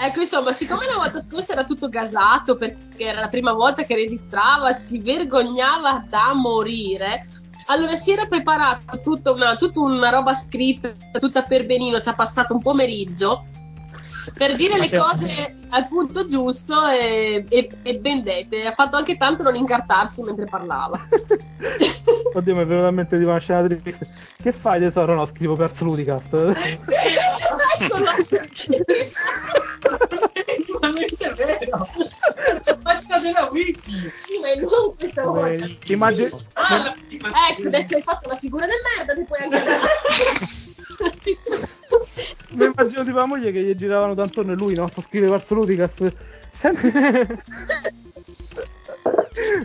[0.00, 3.96] Ecco, insomma, siccome la volta scorsa era tutto gasato perché era la prima volta che
[3.96, 7.26] registrava, si vergognava da morire.
[7.66, 12.14] Allora si era preparato tutta una, tutta una roba scritta, tutta per benino, ci ha
[12.14, 13.44] passato un pomeriggio
[14.34, 18.66] per dire le cose al punto giusto e, e, e bendete.
[18.66, 21.08] Ha fatto anche tanto non incartarsi mentre parlava.
[22.34, 24.08] Oddio, mi è venuta in mente di una scena triste.
[24.40, 25.14] Che fai tesoro?
[25.14, 26.34] No, scrivo per Ludicast.
[27.80, 28.06] Eccolo!
[30.34, 31.88] Effettivamente è vero.
[32.64, 34.12] La pagina della wiki.
[34.40, 35.48] Ma non questa volta.
[35.48, 36.38] Eh, immagino...
[36.54, 36.94] Ah,
[37.50, 39.58] Ecco, adesso hai fatto una figura di merda, ti puoi anche
[42.50, 44.88] Mi immagino tipo la moglie che gli giravano tanto e lui, no?
[44.88, 46.00] Sto scrivere verso Ludicast.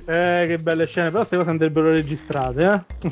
[0.05, 3.11] eh, che belle scene, però queste cose andrebbero registrate, eh?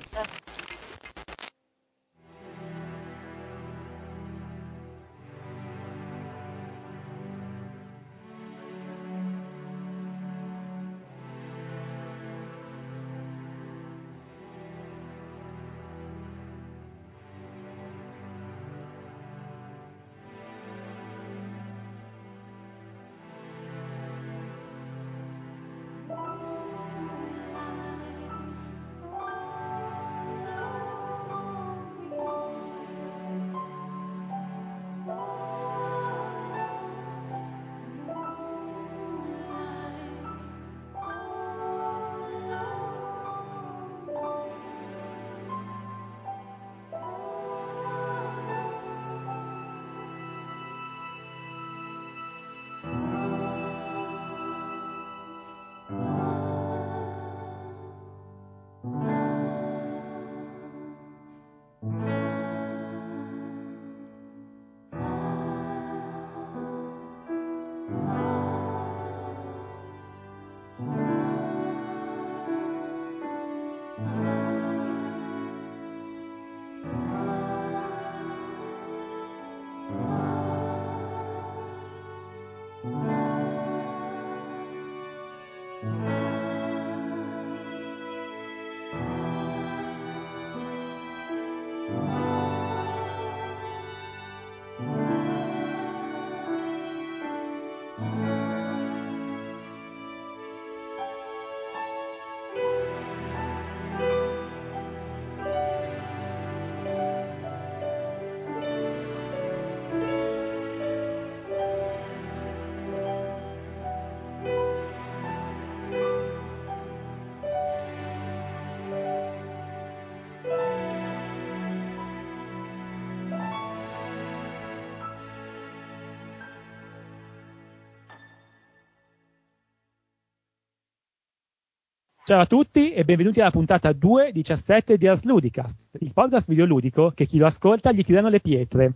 [132.24, 137.26] Ciao a tutti e benvenuti alla puntata 2.17 di Ars Ludicast, il podcast videoludico che
[137.26, 138.94] chi lo ascolta gli tirano le pietre.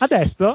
[0.00, 0.52] Adesso,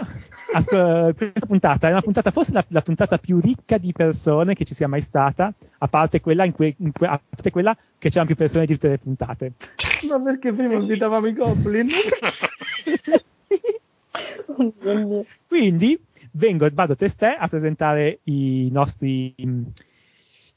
[0.53, 4.65] asco- questa puntata è una puntata, forse la, la puntata più ricca di persone che
[4.65, 8.09] ci sia mai stata, a parte quella, in cui, in cui- a parte quella che
[8.09, 9.53] c'erano più persone di tutte le puntate.
[10.09, 11.87] Ma perché prima invitavamo i Goblin?
[15.47, 15.97] Quindi
[16.31, 19.33] vengo, vado testè a presentare i nostri,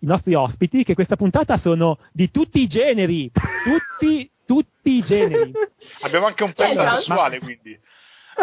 [0.00, 5.52] i nostri ospiti, che questa puntata sono di tutti i generi, tutti, tutti i generi.
[6.02, 7.78] Abbiamo anche un penta Ma- sessuale, quindi.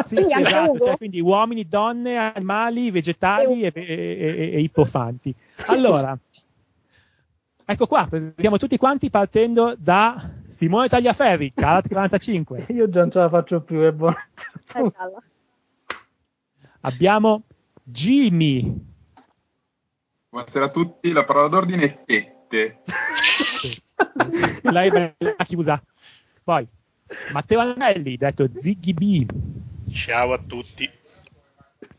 [0.06, 5.32] Sì, Quindi sì, esatto, cioè, quindi uomini, donne, animali, vegetali e, e, e- e ippofanti.
[5.68, 6.18] Allora,
[7.64, 12.66] ecco qua, presentiamo tutti quanti partendo da Simone Tagliaferri, Carat 45.
[12.74, 14.16] Io già non ce la faccio più, è buono.
[16.82, 17.44] Abbiamo
[17.84, 18.76] Jimmy,
[20.34, 22.82] Buonasera a tutti, la parola d'ordine è tette.
[24.64, 25.80] lei è la chiusa.
[26.44, 26.68] Poi
[27.32, 29.28] Matteo Anelli, detto Ziggy B.
[29.92, 30.90] Ciao a tutti.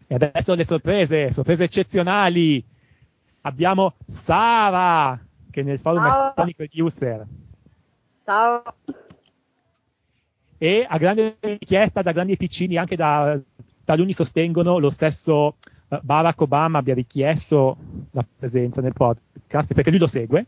[0.09, 2.61] E adesso le sorprese, sorprese eccezionali.
[3.43, 5.17] Abbiamo Sara,
[5.49, 6.27] che nel forum Ciao.
[6.27, 7.25] è storico di user.
[8.25, 8.63] Ciao.
[10.59, 13.39] E a grande richiesta da grandi e piccini, anche da
[13.85, 15.55] taluni sostengono lo stesso
[16.03, 17.77] Barack Obama abbia richiesto
[18.13, 20.47] la presenza nel podcast perché lui lo segue.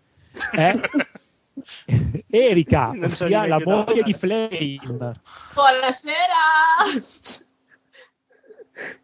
[0.51, 0.73] È
[2.29, 4.79] Erika, Non so ossia la moglie di Flame.
[5.55, 6.25] Buonasera!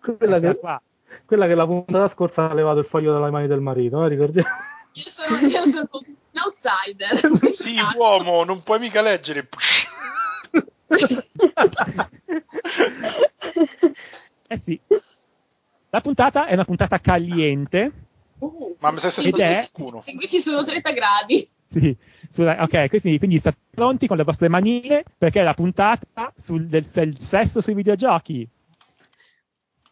[0.18, 0.82] Quella che, qua.
[1.24, 4.48] quella che la puntata scorsa ha levato il foglio dalle mani del marito, eh, ricordiamo?
[4.92, 7.40] Io sono, io sono un outsider.
[7.48, 9.48] Sì, uomo, non puoi mica leggere.
[14.48, 14.78] Eh sì,
[15.94, 17.92] La puntata è una puntata caliente.
[18.38, 20.02] Uh, Ma mi sa Ed è- qualcuno.
[20.06, 21.46] e qui ci sono 30 gradi.
[21.66, 21.94] Sì,
[22.30, 26.66] sulla- ok, quindi, quindi state pronti con le vostre manine perché è la puntata sul,
[26.66, 28.48] del, del sesso sui videogiochi.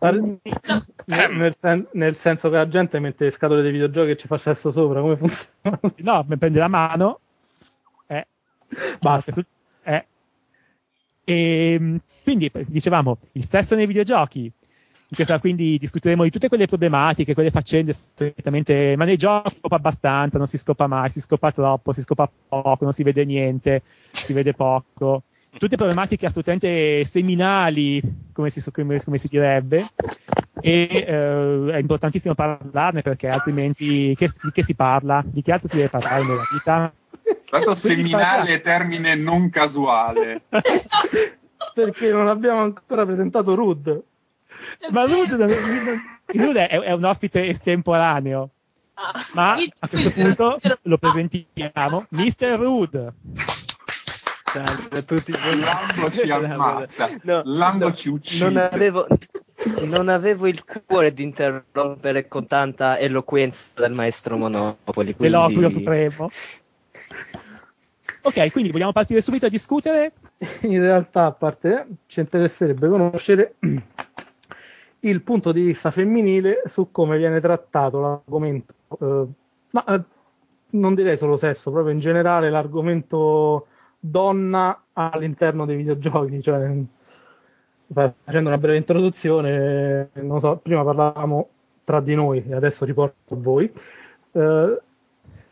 [0.00, 4.38] Nel, sen- nel senso che la gente mette le scatole dei videogiochi e ci fa
[4.38, 5.78] sesso sopra, come funziona?
[5.98, 7.20] No, mi prende la mano.
[8.06, 8.26] Eh,
[9.00, 9.32] Basta.
[9.82, 10.06] Eh.
[11.24, 14.50] E, quindi dicevamo il stesso nei videogiochi.
[15.10, 19.56] In questa, quindi discuteremo di tutte quelle problematiche, quelle faccende solitamente, ma nei giochi si
[19.58, 23.24] scopa abbastanza, non si scopa mai, si scopa troppo, si scopa poco, non si vede
[23.24, 25.24] niente, si vede poco.
[25.58, 28.00] Tutte problematiche assolutamente seminali,
[28.32, 29.88] come si, come- come si direbbe,
[30.60, 35.24] e eh, è importantissimo parlarne perché altrimenti che, di che si parla?
[35.26, 36.92] Di che altro si deve parlare nella vita?
[37.50, 40.42] Tanto seminale è termine non casuale.
[41.74, 44.02] Perché non abbiamo ancora presentato Rud.
[44.90, 48.50] Ma Rude, è, è un ospite estemporaneo,
[49.02, 52.58] Ah, ma a questo punto lo presentiamo, Mr.
[52.58, 53.12] Rude.
[54.44, 55.32] Salve a tutti.
[55.32, 57.08] Lambo ci ammazza.
[57.22, 58.44] No, Lambo no, ci uccide.
[58.44, 59.06] Non avevo,
[59.84, 65.14] non avevo il cuore di interrompere con tanta eloquenza del maestro Monopoli.
[65.14, 65.34] Quindi...
[65.34, 66.30] L'eloquio supremo.
[68.22, 70.12] Ok, quindi vogliamo partire subito a discutere?
[70.62, 73.54] In realtà, a parte, ci interesserebbe conoscere
[75.00, 79.26] il punto di vista femminile su come viene trattato l'argomento, eh,
[79.70, 80.02] ma eh,
[80.70, 83.66] non direi solo sesso, proprio in generale l'argomento
[83.98, 86.42] donna all'interno dei videogiochi.
[86.42, 86.70] Cioè,
[87.92, 91.48] facendo una breve introduzione, non so, prima parlavamo
[91.84, 93.72] tra di noi e adesso riporto a voi.
[94.32, 94.80] eh,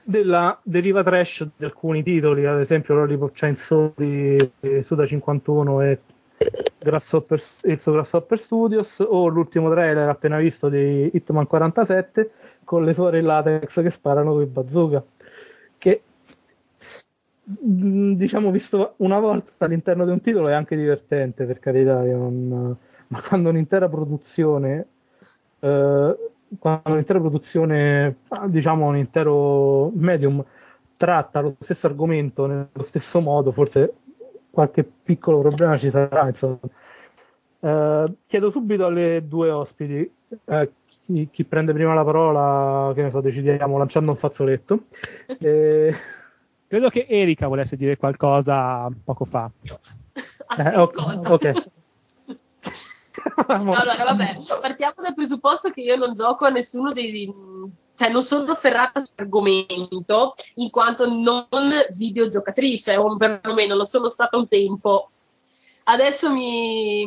[0.09, 4.51] della deriva trash di alcuni titoli, ad esempio Lollipop Chainsaw di
[4.87, 5.99] Suda 51 e
[6.79, 12.31] Grasshopper, il suo Grasshopper Studios o l'ultimo trailer appena visto di Hitman 47
[12.65, 15.05] con le suore in latex che sparano con i bazooka
[15.79, 16.03] che
[17.45, 22.77] mh, diciamo visto una volta all'interno di un titolo è anche divertente per carità non-
[23.09, 24.87] ma quando un'intera produzione
[25.61, 26.17] eh,
[26.59, 30.45] quando un'intera produzione diciamo un intero medium
[30.97, 33.95] tratta lo stesso argomento nello stesso modo forse
[34.51, 36.59] qualche piccolo problema ci sarà insomma.
[37.61, 40.11] Eh, chiedo subito alle due ospiti
[40.45, 40.71] eh,
[41.05, 44.85] chi, chi prende prima la parola che ne so decidiamo lanciando un fazzoletto
[45.41, 45.95] Eh,
[46.69, 49.51] Credo che Erika volesse dire qualcosa poco fa.
[50.51, 51.33] Ah, eh, sì, ok, cosa?
[51.33, 51.53] ok.
[53.49, 57.31] Allora, vabbè, partiamo dal presupposto che io non gioco a nessuno dei.
[57.99, 61.49] Cioè, non sono ferrata sull'argomento in quanto non
[61.97, 65.11] videogiocatrice, o perlomeno lo sono stata un tempo.
[65.83, 67.05] Adesso mi.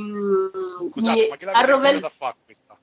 [0.90, 2.00] Scusate, mi ma che arrovello.
[2.02, 2.78] da fa questa?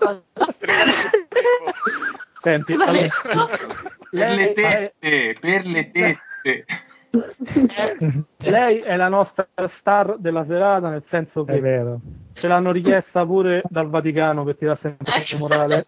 [0.00, 0.20] Cosa?
[2.42, 2.92] Senti, allora?
[4.10, 6.64] Per le tette, per le tette.
[8.38, 12.00] lei è la nostra star della serata, nel senso È che vero.
[12.32, 15.34] ce l'hanno richiesta pure dal Vaticano per tirare sempre Ecco.
[15.34, 15.86] il morale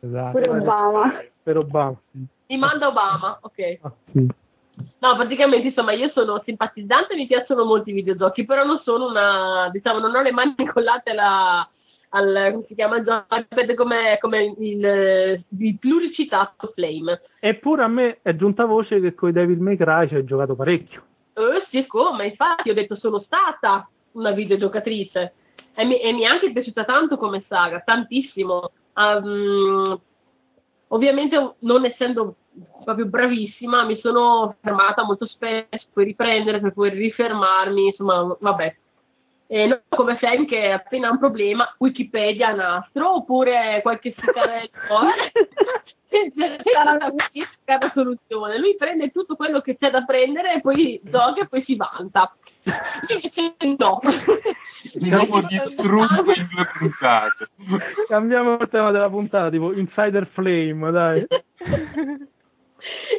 [0.00, 0.38] Esatto.
[0.38, 1.22] Pure Obama.
[1.42, 1.96] per Obama.
[2.46, 3.78] Mi manda Obama, ok.
[4.12, 4.26] Sì.
[5.00, 9.68] No, praticamente, insomma, io sono simpatizzante, mi piacciono molti i videogiochi, però non sono una,
[9.72, 11.68] diciamo, non ho le mani collate alla,
[12.10, 17.20] al, come si chiama, il joypad come, come il, il pluricitato Flame.
[17.40, 20.54] Eppure a me è giunta voce che con i Devil May Cry ci hai giocato
[20.54, 21.02] parecchio.
[21.34, 25.32] Eh sì, come, infatti ho detto sono stata una videogiocatrice
[25.74, 28.70] e mi, e mi è anche piaciuta tanto come saga, tantissimo.
[28.98, 30.00] Um,
[30.88, 32.34] ovviamente non essendo
[32.84, 38.76] proprio bravissima mi sono fermata molto spesso, poi riprendere per poi rifermarmi, insomma, vabbè.
[39.50, 44.70] E non come Sam che appena ha un problema, Wikipedia nastro oppure qualche sigarello
[46.08, 48.58] c'era una una soluzione.
[48.58, 52.34] Lui prende tutto quello che c'è da prendere e poi gioca e poi si vanta.
[53.08, 54.00] Invece no.
[54.94, 57.48] Uomo distrutto in due puntate.
[58.08, 61.26] Cambiamo il tema della puntata, tipo Insider Flame, dai.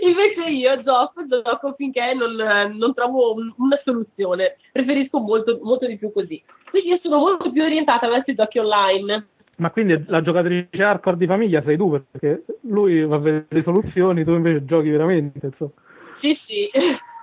[0.01, 2.35] Invece io gioco, gioco finché non,
[2.77, 4.55] non trovo un- una soluzione.
[4.71, 6.41] Preferisco molto, molto di più così.
[6.69, 9.27] Quindi io sono molto più orientata verso i giochi online.
[9.57, 13.63] Ma quindi la giocatrice hardcore di famiglia sei tu, perché lui va a vedere le
[13.63, 15.71] soluzioni, tu invece giochi veramente, insomma.
[16.21, 16.69] Sì, sì.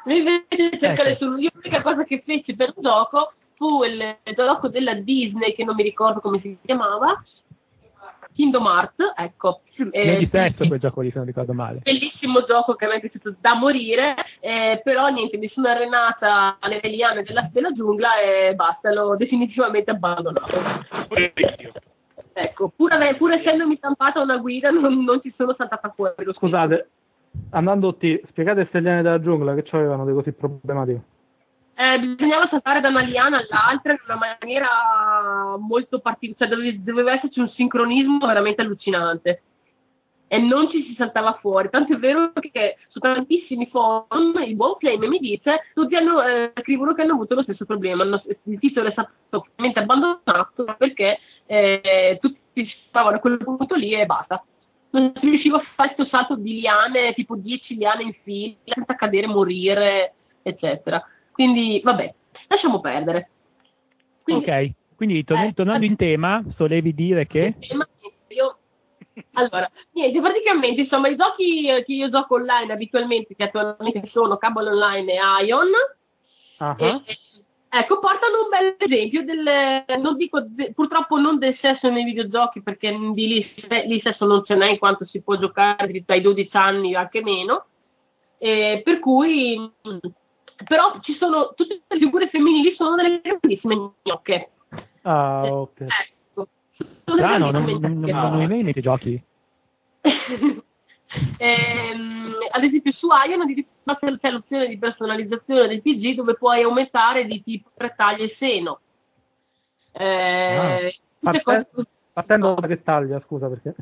[0.04, 1.02] Lui invece cerca Ecco.
[1.02, 1.50] le soluzioni.
[1.54, 5.82] L'unica cosa che feci per un gioco fu il gioco della Disney, che non mi
[5.82, 7.22] ricordo come si chiamava.
[8.34, 9.62] Kingdom Hearts, ecco.
[9.92, 11.80] Eh, Ne di testo quel gioco lì, se non ricordo male.
[11.82, 16.80] bellissimo gioco che mi è piaciuto da morire, eh, però niente, mi sono arenata alle
[16.82, 20.52] liane della, della giungla e basta, l'ho definitivamente abbandonato.
[21.08, 21.72] Pure io.
[22.34, 26.14] Ecco, pur vabbè, pur essendomi stampata una guida, non, non ci sono saltata fuori.
[26.34, 26.88] Scusate,
[27.50, 31.02] andando tutti, spiegate queste liane della giungla che avevano di così problematiche.
[31.78, 37.12] Eh, bisognava saltare da una liana all'altra in una maniera molto particolare, cioè dove- doveva
[37.12, 39.42] esserci un sincronismo veramente allucinante.
[40.28, 44.76] E non ci si saltava fuori, tanto è vero che su tantissimi forum il buon
[44.78, 48.88] Flame mi dice tutti hanno, eh, scrivono che hanno avuto lo stesso problema, il titolo
[48.88, 54.42] è stato ovviamente abbandonato perché eh, tutti stavano a quel punto lì e basta.
[54.90, 58.94] Non si riusciva a fare questo salto di liane, tipo 10 liane in fila, senza
[58.94, 61.04] cadere, morire, eccetera.
[61.36, 62.14] Quindi, vabbè,
[62.48, 63.28] lasciamo perdere.
[64.22, 67.54] Quindi, Ok, quindi torn- Eh, tornando in tema, solevi dire che...
[67.60, 67.86] tema-
[68.28, 68.56] io-
[69.34, 74.38] Allora, niente, praticamente, insomma, i giochi eh, che io gioco online abitualmente, che attualmente sono
[74.38, 75.68] Cable Online e Ion,
[76.56, 77.02] Ah, e-
[77.68, 82.62] ecco, portano un bel esempio del, non dico, de- purtroppo non del sesso nei videogiochi,
[82.62, 83.54] perché di lì,
[83.86, 87.66] lì sesso non ce n'è in quanto si può giocare dai 12 anni anche meno,
[88.38, 89.70] e per cui,
[90.64, 94.50] però ci sono, tutte le figure femminili sono delle grandissime gnocche.
[95.02, 95.80] ah, ok.
[95.80, 96.48] Ecco.
[97.04, 98.12] Sono Strano, non, non, non, gnocche.
[98.12, 99.22] non mi viene in mente i giochi.
[101.38, 107.42] Ehm, ad esempio su Ion c'è l'opzione di personalizzazione del PG dove puoi aumentare di
[107.42, 108.80] tipo tre taglie seno.
[109.92, 111.88] Eh, tutte Parte- cose.
[112.12, 113.74] Partendo da che taglia, scusa perché.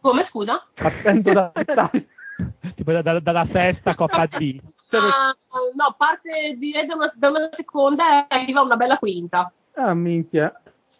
[0.00, 0.66] Come scusa?
[0.74, 2.04] Partendo da che taglia.
[2.74, 4.60] tipo da- da- dalla sesta Coppa D.
[4.98, 5.34] Ah,
[5.74, 9.52] no, parte direi da una, da una seconda e arriva una bella quinta.
[9.74, 10.52] Ah, minchia.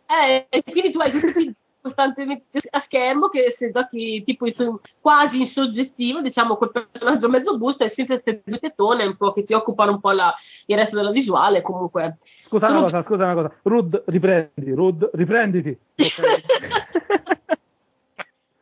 [0.06, 4.54] Eh, e quindi tu hai tutti costantemente a schermo che se giochi tipo in
[5.00, 9.32] quasi in soggettivo, diciamo quel personaggio mezzo busto e sempre queste due tettone un po'
[9.32, 10.34] che ti occupano un po' la-
[10.66, 12.18] il resto della visuale comunque.
[12.46, 13.52] Scusa una cosa, scusa una cosa.
[13.62, 15.78] Rud, riprendi, Rud, riprenditi.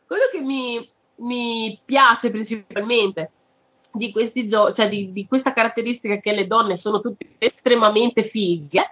[0.07, 3.31] Quello che mi, mi piace principalmente
[3.93, 8.91] di questi giochi, cioè di, di questa caratteristica che le donne sono tutte estremamente fighe,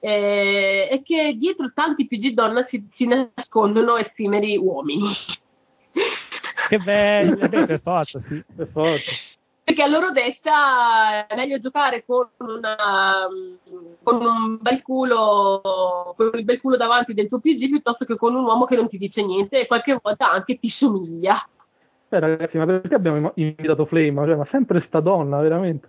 [0.00, 5.14] eh, è che dietro tanti PG donna si, si nascondono effimeri uomini.
[6.68, 8.42] Che bello, eh beh, per forza, sì.
[8.56, 9.10] Per forza.
[9.64, 13.28] Perché a loro detta è meglio giocare con, una,
[14.02, 18.34] con un bel culo, con il bel culo davanti del tuo PG piuttosto che con
[18.34, 21.46] un uomo che non ti dice niente e qualche volta anche ti somiglia.
[22.12, 24.26] Beh, ragazzi, ma perché abbiamo invitato Flame?
[24.26, 25.88] Cioè, ma sempre sta donna, veramente.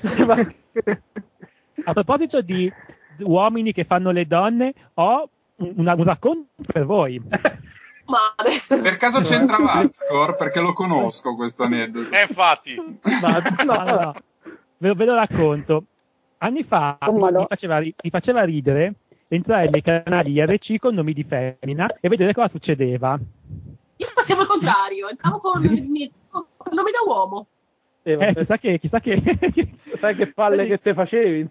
[1.84, 2.72] A proposito di
[3.18, 7.20] uomini che fanno le donne, ho un, un racconto per voi.
[8.68, 10.36] Per caso c'entra Vazcor?
[10.36, 12.10] Perché lo conosco questo aneddoto.
[12.14, 12.74] Eh, infatti.
[13.20, 14.12] Ma, no, No.
[14.78, 15.84] Ve, lo- ve lo racconto.
[16.38, 18.94] Anni fa Oh, mi, faceva, mi faceva ridere
[19.28, 23.18] entrare nei canali IRC con nomi di femmina e vedere cosa succedeva.
[23.96, 26.10] Io facevo il contrario, entravo con il mio
[26.70, 27.46] nome da uomo.
[28.02, 28.78] eh, Eh, chissà che...
[28.78, 29.22] Chissà che...
[30.00, 31.48] sai che palle che te facevi?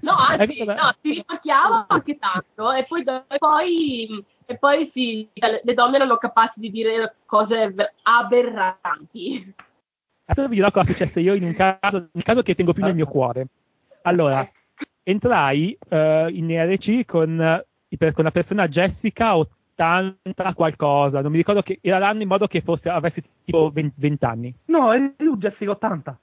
[0.00, 5.28] No, anzi, Ecco, no, si riparchiamo anche tanto e poi, e poi, e poi si-
[5.34, 9.54] le donne erano capaci di dire cose aberranti.
[10.24, 12.82] Adesso vi dirò cosa è successo io in un caso, un caso che tengo più
[12.84, 13.46] nel mio cuore.
[14.02, 14.48] Allora,
[15.02, 17.62] entrai eh, in IRC con,
[18.14, 19.36] con la persona Jessica
[19.74, 23.94] 80 qualcosa, non mi ricordo che era l'anno in modo che fosse, avesse tipo 20,
[23.96, 24.54] 20 anni.
[24.66, 26.18] No, è tu Jessica 80.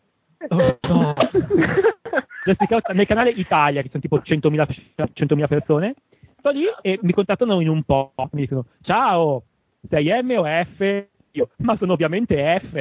[0.49, 1.13] Oh, no.
[2.45, 5.95] Jessica 80 nel canale Italia, che sono tipo 100.000, 100.000 persone,
[6.37, 9.43] sto lì e mi contattano in un po', mi dicono ciao,
[9.89, 11.07] sei M o F?
[11.31, 12.73] Io, ma sono ovviamente F.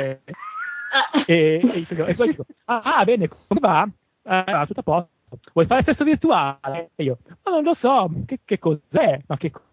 [1.27, 3.89] E, e, e poi dico, ah, ah, bene, come va?
[4.23, 5.11] Ah, tutto a posto.
[5.53, 6.91] Vuoi fare sesso virtuale?
[6.95, 9.21] E io, ma non lo so, che, che cos'è?
[9.27, 9.67] Ma che cos'è?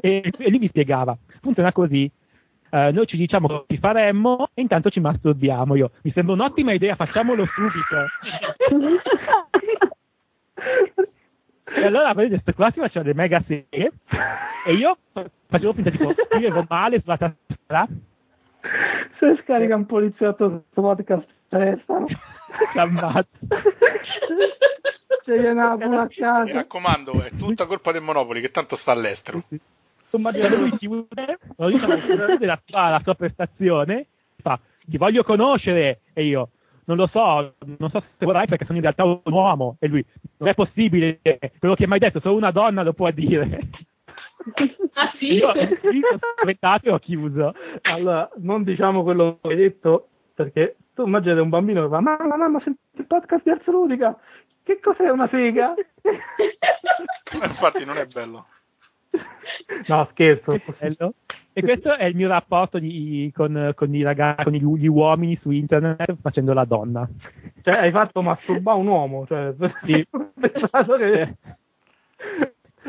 [0.00, 2.10] E, e lui mi spiegava, funziona così.
[2.70, 5.74] eh, noi ci diciamo ci faremmo e intanto ci masturbiamo.
[5.74, 8.06] Io, mi sembra un'ottima idea, facciamolo subito.
[11.74, 13.92] E allora vedete, qua si faceva delle mega serie
[14.66, 14.96] e io
[15.48, 17.86] facevo finta tipo scrivevo male sulla tastiera
[19.18, 21.26] Se scarica un poliziotto questo podcast,
[22.72, 23.28] si ammazza.
[25.24, 26.52] Ci viene a pure a Mi casa.
[26.52, 29.42] raccomando, è tutta colpa del Monopoli che tanto sta all'estero.
[30.04, 34.06] Insomma, lui chiude, lo la, sua, la sua prestazione,
[34.42, 36.50] fa, ti voglio conoscere, e io,
[36.84, 40.04] non lo so, non so se vorrai perché sono in realtà un uomo, e lui,
[40.38, 41.20] non è possibile,
[41.58, 43.60] quello che mi hai detto, solo una donna lo può dire.
[44.94, 45.34] ah sì?
[45.34, 47.54] io, io sono spaventato e ho chiuso.
[47.82, 52.36] Allora, non diciamo quello che hai detto, perché tu immaginate un bambino che fa, mamma,
[52.36, 54.18] mamma, senti il podcast di Ludica,
[54.62, 55.74] che cos'è una sega?
[57.32, 58.46] Infatti non è bello.
[59.86, 60.60] No, scherzo.
[60.78, 61.14] Bello.
[61.54, 65.36] E questo è il mio rapporto di- con, con i ragazzi, con gli, gli uomini
[65.42, 67.06] su internet facendo la donna.
[67.62, 69.26] Cioè, hai fatto masturbare un uomo.
[69.26, 69.54] Cioè,
[69.84, 70.06] Sì.
[70.40, 71.34] pensato che...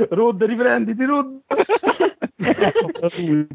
[0.10, 1.42] Rud, riprenditi, Rud.
[2.44, 3.48] Monopoli,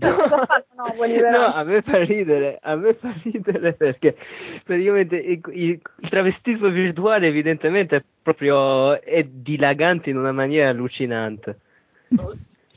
[1.30, 4.16] No, a me fa ridere, a me fa ridere perché
[4.64, 11.58] praticamente il, il- il travestismo virtuale evidentemente è proprio è dilagante in una maniera allucinante.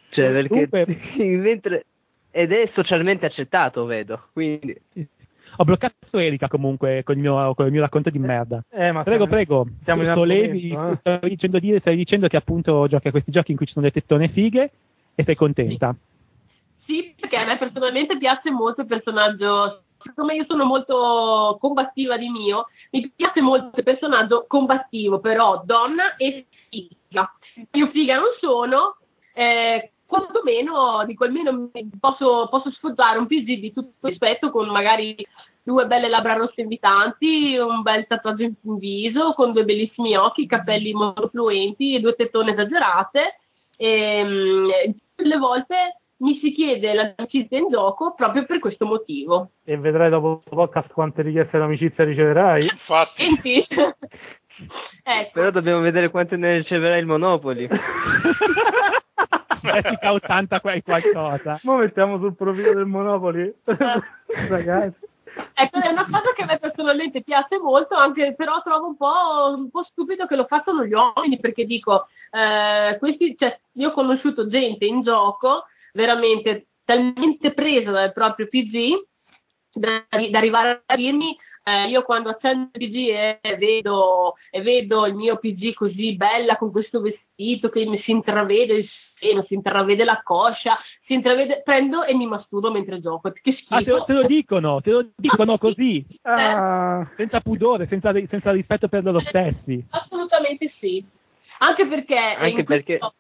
[0.10, 0.68] Cioè, perché
[1.26, 1.86] mentre
[2.32, 4.28] ed è socialmente accettato, vedo.
[4.34, 4.76] Quindi
[5.58, 8.64] Ho bloccato Erika comunque con il mio, con il mio racconto di merda.
[8.72, 9.68] Eh, ma Prego, siamo- prego.
[9.84, 10.96] Siamo in Solevi, eh.
[11.00, 13.86] stavi dicendo, dire, stavi dicendo che appunto giochi a questi giochi in cui ci sono
[13.86, 14.72] le tettone fighe
[15.22, 15.96] e sei contenta.
[16.86, 19.84] Sì, perché a me personalmente piace molto il personaggio.
[20.04, 26.16] Siccome io sono molto combattiva di mio, mi piace molto il personaggio combattivo, però donna
[26.16, 27.32] e figa.
[27.74, 28.98] Io figa non sono,
[29.34, 35.16] eh, quantomeno dico almeno posso, posso sfoggiare un PG di tutto rispetto con magari
[35.64, 40.94] due belle labbra rosse invitanti, un bel tatuaggio in viso, con due bellissimi occhi, capelli
[40.94, 43.40] molto fluenti e due tettone esagerate.
[43.78, 45.76] E, mm, le volte
[46.22, 49.52] mi si chiede l'amicizia in gioco proprio per questo motivo.
[49.66, 52.64] E vedrai dopo il podcast quante richieste d'amicizia riceverai.
[52.66, 53.66] Infatti, Senti?
[55.04, 55.32] ecco.
[55.34, 57.68] però dobbiamo vedere quante ne riceverà il Monopoli.
[59.62, 61.60] Jessica 80 qual- qualcosa.
[61.64, 63.54] Mo mettiamo sul profilo del Monopoli.
[64.50, 65.10] Ragazzi.
[65.54, 69.56] Ecco, è una cosa che a me personalmente piace molto, anche però trovo un po',
[69.56, 73.94] un po' stupido che lo facciano gli uomini, perché dico, eh, questi, cioè, io ho
[73.94, 79.08] conosciuto gente in gioco veramente talmente presa dal proprio PG
[79.74, 85.06] da, da arrivare a dirmi eh, io quando accendo il PG e vedo, e vedo
[85.06, 88.90] il mio PG così bella con questo vestito che mi si intravede il
[89.22, 93.32] seno, si intravede la coscia, si intravede, prendo e mi masturbo mentre gioco.
[93.32, 93.76] Che schifo.
[93.76, 98.52] Ah, te, lo- te lo dicono, te lo dicono così, Ah, senza pudore, senza, senza
[98.52, 99.86] rispetto per loro stessi.
[99.92, 101.04] Assolutamente sì.
[101.60, 103.14] Anche perché, Anche in perché- questo,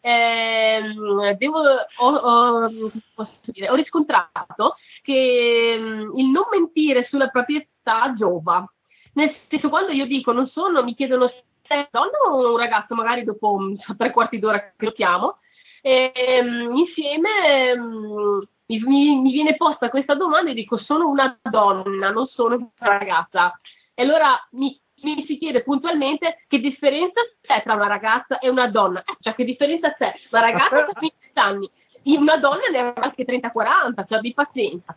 [0.00, 1.58] ehm, devo,
[1.98, 8.68] ho, ho- posso dire, ho riscontrato che mm, il non mentire sulla propria età giova.
[9.14, 11.30] Nel senso, quando io dico non sono, mi chiedono
[11.66, 15.38] sei donna o un ragazzo, magari dopo mm, tre quarti d'ora che lo chiamo,
[15.82, 22.10] ehm, insieme mm, mi, mi- mi viene posta questa domanda e dico sono una donna,
[22.10, 23.58] non sono una ragazza.
[23.94, 28.68] E allora mi, mi si chiede puntualmente che differenza c'è tra una ragazza e una
[28.68, 29.00] donna.
[29.00, 30.12] Eh, cioè, che differenza c'è?
[30.30, 31.70] Una ragazza ha 20 anni,
[32.04, 34.96] una donna ne ha anche 30-40, cioè abbi pazienza.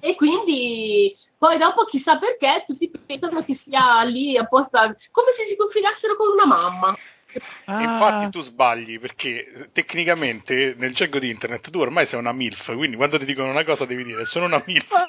[0.00, 5.56] E quindi poi dopo chissà perché tutti pensano che sia lì apposta, come se si
[5.56, 6.96] confidassero con una mamma.
[7.66, 12.32] Ah, infatti tu sbagli perché eh, tecnicamente nel gergo di internet tu ormai sei una
[12.32, 14.88] MILF, quindi quando ti dicono una cosa devi dire sono una MILF.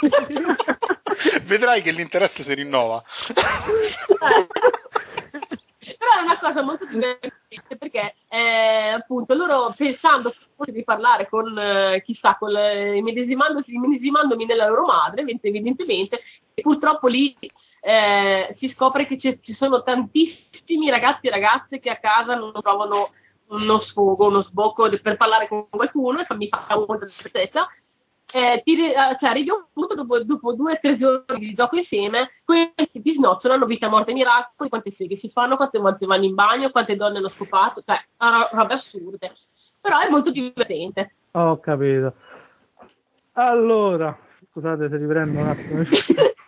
[1.44, 3.00] Vedrai che l'interesse si rinnova.
[6.22, 10.34] Una cosa molto divertente perché eh, appunto loro pensando
[10.66, 16.20] di parlare con eh, chissà, con, eh, immedesimandosi- immedesimandomi nella loro madre, evidentemente
[16.54, 17.34] e purtroppo lì
[17.80, 23.10] eh, si scopre che ci sono tantissimi ragazzi e ragazze che a casa non trovano
[23.48, 27.68] uno sfogo, uno sbocco per parlare con qualcuno e mi fa molta tristezza.
[28.32, 31.54] Eh, ti, eh, cioè, arrivi a un punto dopo, dopo due o tre giorni di
[31.54, 36.06] gioco insieme, questi ti snocciolano vita, morte e miracoli, quante seghe si fanno, quante volte
[36.06, 38.00] vanno in bagno, quante donne hanno scopato, cioè,
[38.52, 39.32] robe assurde.
[39.80, 41.14] Però è molto divertente.
[41.32, 42.14] ho capito.
[43.32, 44.16] Allora,
[44.50, 45.82] scusate se riprendo un attimo.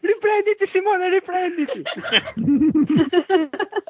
[0.00, 1.82] riprenditi Simone, riprenditi.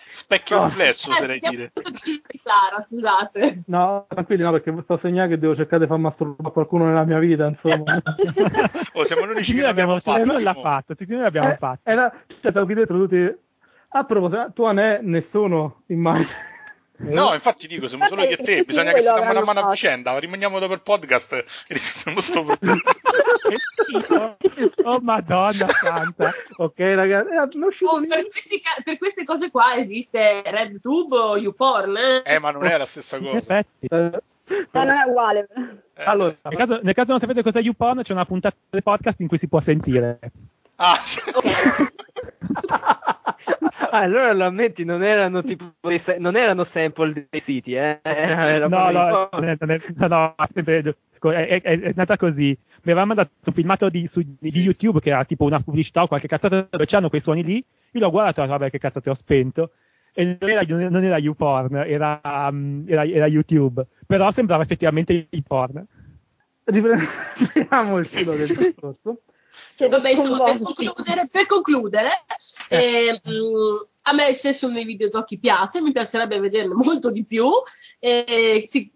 [0.09, 0.65] Specchio No.
[0.65, 1.71] riflesso, Eh, siamo dire.
[1.73, 3.63] tutti di Clara, scusate.
[3.67, 7.05] No, tranquilli, no, perché sto a segnare che devo cercare di far masturbare qualcuno nella
[7.05, 8.01] mia vita, insomma.
[8.95, 10.33] Oh, siamo gli unici Sì, che noi abbiamo l'abbiamo fatto, fatto.
[10.33, 11.81] non l'ha fatto, sì, noi l'abbiamo Eh, fatto.
[11.91, 13.37] Era, cioè, stavo qui dentro tutti...
[13.97, 16.29] A proposito, tu ne, nessuno, immagino.
[16.97, 20.17] No, infatti dico, siamo solo io e te, bisogna che stiamo una mano a vicenda,
[20.17, 22.79] rimaniamo dopo il podcast e risolviamo sto problema.
[22.79, 24.37] Che schifo.
[24.85, 26.33] oh madonna santa.
[26.59, 31.97] Ok, ragazzi, eh, Oh, per, questi ca- per queste cose qua esiste RedTube o YouPorn,
[31.97, 32.23] eh?
[32.25, 33.37] Eh, ma non è la stessa In cosa.
[33.39, 33.87] effetti.
[33.87, 35.49] Eh, No, non è uguale.
[35.97, 36.05] Eh.
[36.05, 39.27] Allora, Nel caso, nel caso non sapete cos'è YouPorn, c'è una puntata del podcast in
[39.29, 40.19] cui si può sentire.
[40.77, 41.19] Ah, sì.
[43.95, 45.73] Ah, allora lo ammetti, non erano tipo
[46.19, 48.01] non erano sample dei siti, eh?
[48.03, 49.29] Era, No, proprio- no,
[50.09, 50.35] no, no,
[51.31, 52.59] è è, è, nata così.
[52.83, 56.03] Mi aveva mandato un filmato di, su- di Sì, YouTube che era tipo una pubblicità
[56.03, 57.65] o qualche cazzata dove c'hanno quei suoni lì.
[57.93, 59.71] Io l'ho guardato, vabbè, che cazzo ho spento.
[60.13, 65.43] e non era, non era YouPorn, era, um, era, era YouTube, però sembrava effettivamente il
[65.47, 65.87] porn.
[66.65, 69.21] Riprendiamo il filo del discorso.
[69.77, 72.09] Vabbè, insomma, per concludere, per concludere
[72.69, 77.49] eh, mh, a me il sesso nei videogiochi piace, mi piacerebbe vederne molto di più.
[77.99, 78.91] E, sì,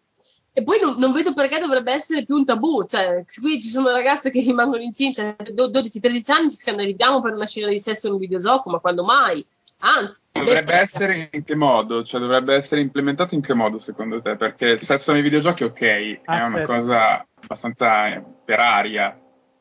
[0.53, 2.85] e poi non, non, vedo perché dovrebbe essere più un tabù.
[2.87, 7.47] Cioè, qui ci sono ragazze che rimangono incinte a 12-13 anni, ci scandalizziamo per una
[7.47, 9.45] scena di sesso in un videogioco, ma quando mai?
[9.81, 12.03] Anzi, dovrebbe essere in che modo?
[12.03, 14.37] Cioè, dovrebbe essere implementato in che modo secondo te?
[14.37, 16.39] Perché il sesso nei videogiochi, ok, Aspetta.
[16.41, 19.17] è una cosa abbastanza per aria.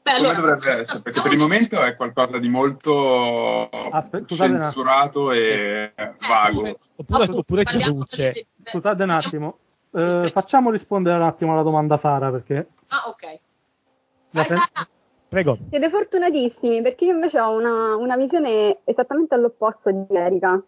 [0.07, 1.01] Beh, allora, dovrebbe essere?
[1.01, 5.91] Perché per il momento è qualcosa di molto Aspetta, censurato e
[6.25, 6.79] vago.
[6.95, 8.47] Oppure, oppure ti luce.
[8.63, 9.57] Scusate un attimo,
[9.91, 12.67] eh, facciamo rispondere un attimo alla domanda Sara perché...
[12.87, 13.39] Ah, ok.
[14.31, 14.69] Vai, Sara.
[15.27, 15.57] Prego.
[15.69, 20.63] Siete fortunatissimi perché io invece ho una, una visione esattamente all'opposto di Erika.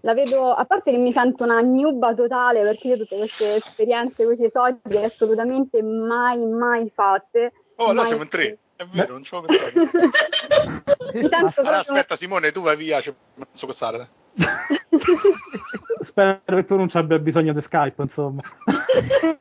[0.00, 4.24] La vedo, a parte che mi sento una newba totale perché io tutte queste esperienze,
[4.24, 7.52] questi episodi assolutamente mai, mai fatte.
[7.76, 9.90] Oh, allora siamo in tre, è vero, non ci avevo pensato.
[11.60, 14.08] allora, aspetta Simone, tu vai via, c'è non so cos'are.
[16.02, 18.40] Spero che tu non ci abbia bisogno di Skype, insomma.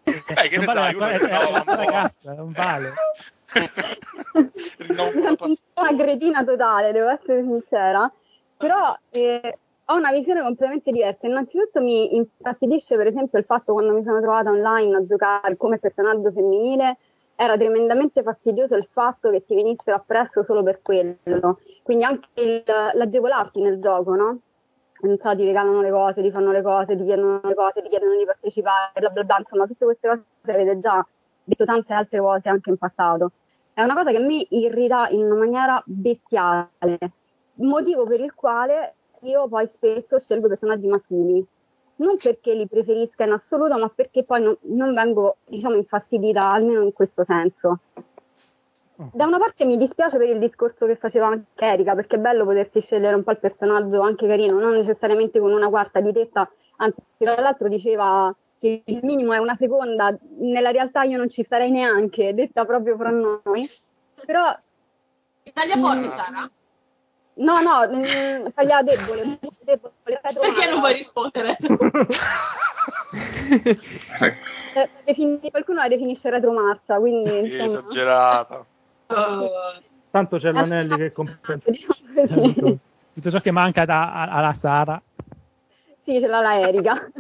[0.04, 2.94] Eh, che non ne vale, sai, uno è, è, è, ragazza, non vale.
[5.76, 8.12] una gretina totale, devo essere sincera.
[8.58, 11.28] Però eh, ho una visione completamente diversa.
[11.28, 15.80] Innanzitutto mi infastidisce per esempio il fatto quando mi sono trovata online a giocare come
[15.80, 16.98] personaggio femminile
[17.36, 21.60] era tremendamente fastidioso il fatto che ti venissero appresso solo per quello.
[21.84, 24.40] Quindi anche il, l'agevolarti nel gioco, no?
[25.04, 27.90] Non so, ti regalano le cose, ti fanno le cose, ti chiedono le cose, ti
[27.90, 31.06] chiedono di partecipare, bla bla bla, insomma, tutte queste cose le avete già
[31.44, 33.32] detto tante altre volte anche in passato.
[33.74, 36.70] È una cosa che mi irrita in una maniera bestiale,
[37.56, 41.46] motivo per il quale io poi spesso scelgo personaggi maschili.
[42.02, 46.82] Non perché li preferisca in assoluto, ma perché poi non, non vengo, diciamo, infastidita, almeno
[46.82, 47.80] in questo senso.
[49.14, 52.44] Da una parte mi dispiace per il discorso che faceva anche Erika, perché è bello
[52.44, 56.48] potersi scegliere un po' il personaggio anche carino, non necessariamente con una quarta di testa,
[56.78, 61.44] anzi, tra l'altro diceva che il minimo è una seconda, nella realtà io non ci
[61.50, 63.68] sarei neanche, detta proprio fra noi.
[64.24, 64.56] Però...
[65.52, 66.52] Taglia forte, mm, Sara?
[67.34, 69.94] No, no, mm, taglia debole, debole
[70.40, 71.58] Perché non vuoi rispondere?
[74.74, 77.40] Eh, defini- qualcuno la definisce retromarcia, quindi...
[77.40, 77.80] Insomma...
[77.80, 78.66] Esagerata.
[79.08, 79.50] Oh.
[80.10, 81.70] Tanto c'è l'Anelli che compensa.
[81.70, 82.80] Diciamo
[83.14, 85.02] Tutto ciò che manca da, alla Sara.
[86.04, 87.12] Sì, ce l'ha la Erika.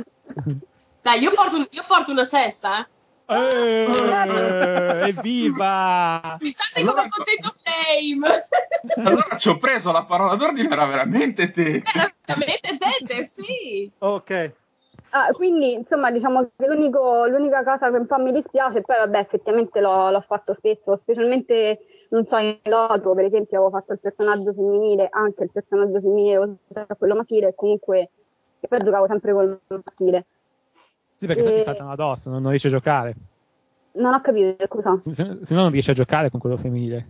[1.01, 2.87] Dai, io porto, io porto una sesta, eh.
[3.33, 6.37] Eh, evviva!
[6.41, 9.07] Mi state allora, come contento Flame!
[9.07, 11.81] allora ci ho preso la parola d'ordine, era veramente te.
[11.95, 13.89] Era veramente te, sì.
[13.99, 14.51] Ok.
[15.11, 19.79] Ah, quindi, insomma, diciamo che l'unica cosa che un po' mi dispiace, poi vabbè, effettivamente
[19.79, 24.53] l'ho, l'ho fatto spesso, specialmente, non so, in Loto, per esempio, avevo fatto il personaggio
[24.53, 28.09] femminile, anche il personaggio femminile, oltre a quello maschile, e comunque,
[28.59, 30.25] e poi giocavo sempre col maschile.
[31.21, 31.45] Sì, perché e...
[31.45, 33.13] se ti saltano addosso, non, non, riesci a giocare.
[33.91, 34.97] Non ho capito, scusa.
[34.99, 37.07] Se, se no non riesci a giocare con quello femminile.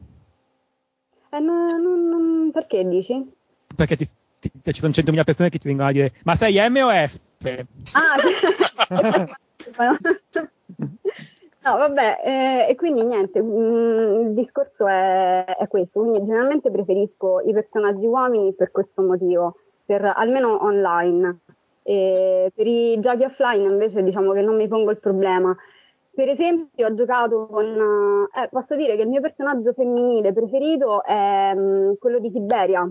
[1.30, 3.32] Eh, no, no, perché dici?
[3.74, 4.06] Perché ti,
[4.38, 7.20] ti, ci sono 100.000 persone che ti vengono a dire ma sei M o F?
[7.94, 8.18] Ah,
[11.64, 16.70] No, vabbè, eh, e quindi niente, mh, mm, il discorso è, è, questo, quindi generalmente
[16.70, 21.40] preferisco i personaggi uomini per questo motivo, per, almeno online.
[21.84, 25.56] E per i giochi offline invece diciamo che non mi pongo il problema.
[26.14, 28.28] Per esempio ho giocato con...
[28.36, 32.90] Eh, posso dire che il mio personaggio femminile preferito è um, quello di Siberia.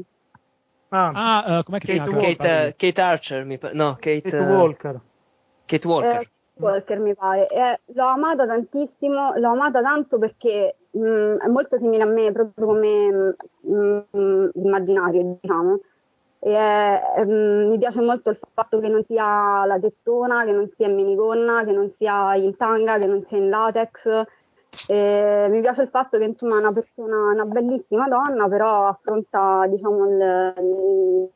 [0.88, 4.38] Ah, ah uh, com'è che Kate, si Kate, Kate Archer, mi pa- no, Kate, Kate
[4.38, 5.00] Walker.
[5.66, 6.20] Kate Walker.
[6.20, 7.46] Eh, Walker mi pare.
[7.46, 12.32] Eh, l'ho amata tantissimo, l'ho amata tanto perché mh, mm, è molto simile a me,
[12.32, 15.78] proprio come mh, mh, immaginario, diciamo
[16.42, 20.70] e è, ehm, mi piace molto il fatto che non sia la tettona, che non
[20.74, 24.24] sia in minigonna, che non sia in tanga, che non sia in latex.
[24.86, 29.66] E mi piace il fatto che insomma è una persona, una bellissima donna, però affronta
[29.66, 31.30] diciamo il,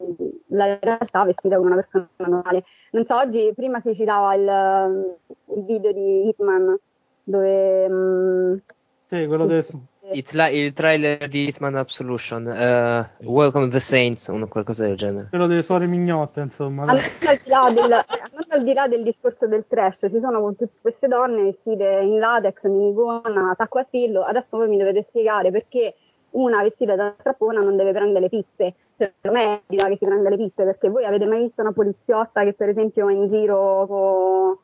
[0.47, 2.65] la realtà vestita come una persona normale.
[2.93, 5.17] Non so, oggi prima si citava il,
[5.57, 6.79] il video di Hitman
[7.25, 7.89] dove...
[7.89, 8.63] Mh,
[9.09, 9.65] sì, quello del
[10.13, 13.25] il, tra- il trailer di Hitman Absolution, uh, sì.
[13.25, 15.29] Welcome the Saints, o qualcosa del genere.
[15.29, 16.83] Quello delle suore mignotte, insomma.
[16.83, 18.05] Andando al, di là del,
[18.49, 22.19] al di là del discorso del trash, ci sono con tutte queste donne vestite in
[22.19, 24.23] latex, minigonna, tacco a fillo.
[24.25, 25.95] Adesso voi mi dovete spiegare perché
[26.31, 28.75] una vestita da strappona non deve prendere le pizze.
[28.97, 32.45] Cioè, non è che si prende le pizze, perché voi avete mai visto una poliziotta
[32.45, 34.57] che per esempio è in giro con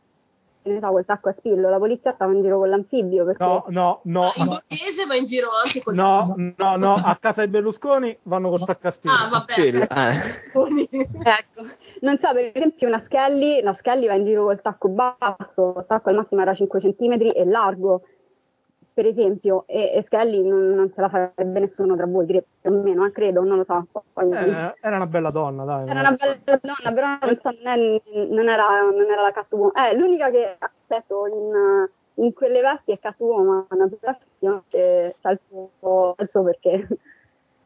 [0.62, 3.24] ne so, col tacco a spillo, la polizia stava in giro con l'anfibio.
[3.24, 3.42] Perché...
[3.42, 4.32] No, no, no.
[4.36, 8.50] In borghese va in giro anche con No, no, no, a casa di Berlusconi vanno
[8.50, 9.14] col tacco a spillo.
[9.14, 9.86] Ah, vabbè.
[9.88, 10.12] Ah.
[10.12, 11.62] ecco,
[12.00, 15.84] non so, per esempio una Skelly, la Skelly va in giro col tacco basso, il
[15.86, 18.02] tacco al massimo era 5 cm e largo,
[18.92, 22.70] per esempio, e, e Skelly non, non, se la farebbe nessuno tra voi, più o
[22.70, 23.86] meno, eh, credo, non lo so.
[24.12, 25.88] Poi, eh, era una bella donna, dai.
[25.88, 29.72] Era una bella donna, però non, so, non, è, non, era, non era la Catwoman.
[29.76, 36.86] Eh, l'unica che aspetto in, in quelle vesti è Catwoman, il suo, il suo perché.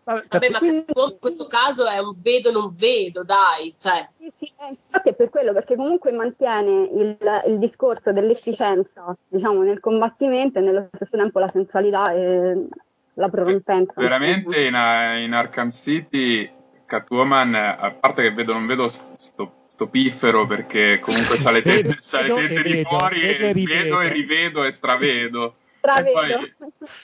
[0.04, 0.84] Vabbè, ma in
[1.18, 3.74] questo caso è un vedo non vedo, dai.
[3.78, 4.08] Cioè.
[4.18, 9.62] Sì, sì, eh, infatti è per quello, perché comunque mantiene il, il, discorso dell'efficienza, diciamo,
[9.62, 12.68] nel combattimento e nello stesso tempo la sensualità e
[13.14, 13.94] la prorompente.
[13.96, 16.46] Veramente in, in, Arkham City
[16.84, 21.96] Catwoman, a parte che vedo, non vedo sto, sto piffero perché comunque c'ha le tette,
[21.98, 25.54] c'ha le tette di fuori e vedo e rivedo e stravedo.
[25.84, 26.30] E poi,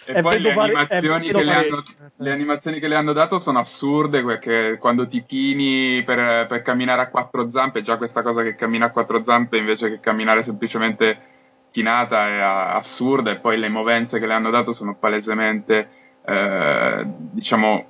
[0.07, 1.83] e poi le, animazioni che le, hanno,
[2.17, 7.03] le, animazioni che le hanno dato sono assurde, perché quando ti chini per, per, camminare
[7.03, 11.19] a quattro zampe, già questa cosa che cammina a quattro zampe invece che camminare semplicemente
[11.71, 15.89] chinata è assurda, e poi le movenze che le hanno dato sono palesemente,
[16.25, 17.85] eh, diciamo,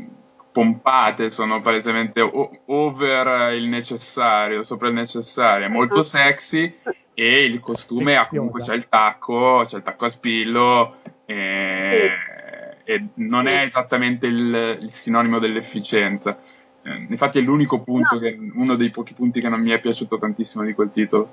[0.51, 2.21] pompate, sono palesemente
[2.67, 6.75] over il necessario, sopra il necessario, è molto sexy
[7.21, 10.95] e il costume ha comunque c'è il tacco, c'è il tacco a spillo
[11.27, 12.09] e,
[12.83, 16.39] e non è esattamente il, il sinonimo dell'efficienza.
[16.83, 18.21] Eh, infatti è l'unico punto, no.
[18.21, 21.29] che, uno dei pochi punti che non mi è piaciuto tantissimo di quel titolo.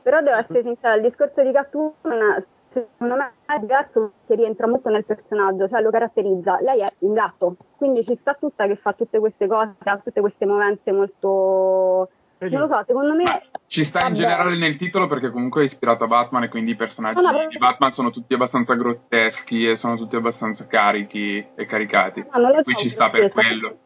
[0.00, 4.88] Però devo essere sincera, il discorso di Catwoman secondo me è diverso che rientra molto
[4.88, 6.60] nel personaggio, cioè lo caratterizza.
[6.62, 10.20] Lei è un gatto, quindi ci sta tutta che fa tutte queste cose, ha tutte
[10.22, 12.08] queste movenze molto
[12.50, 13.22] non lo so, secondo me.
[13.24, 16.72] Ma ci sta in generale nel titolo perché comunque è ispirato a Batman e quindi
[16.72, 21.44] i personaggi no, no, di Batman sono tutti abbastanza grotteschi e sono tutti abbastanza carichi
[21.54, 22.24] e caricati.
[22.34, 23.78] No, Qui so, ci sta per quello.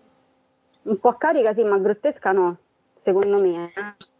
[0.83, 2.57] Un po' carica sì, ma grottesca no,
[3.03, 3.71] secondo me.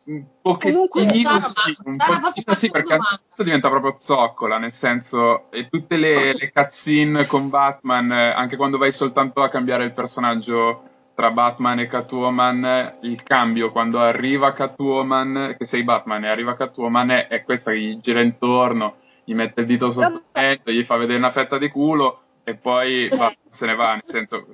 [0.05, 5.99] Un pochettino sì, un pochettino sì, perché a diventa proprio zoccola, nel senso, e tutte
[5.99, 10.88] le, le cutscene con Batman, eh, anche quando vai soltanto a cambiare il personaggio
[11.19, 17.11] tra Batman e Catwoman, il cambio quando arriva Catwoman, che sei Batman e arriva Catwoman,
[17.11, 20.85] è, è questa che gli gira intorno, gli mette il dito sotto il petto, gli
[20.85, 24.47] fa vedere una fetta di culo e poi va, se ne va, nel senso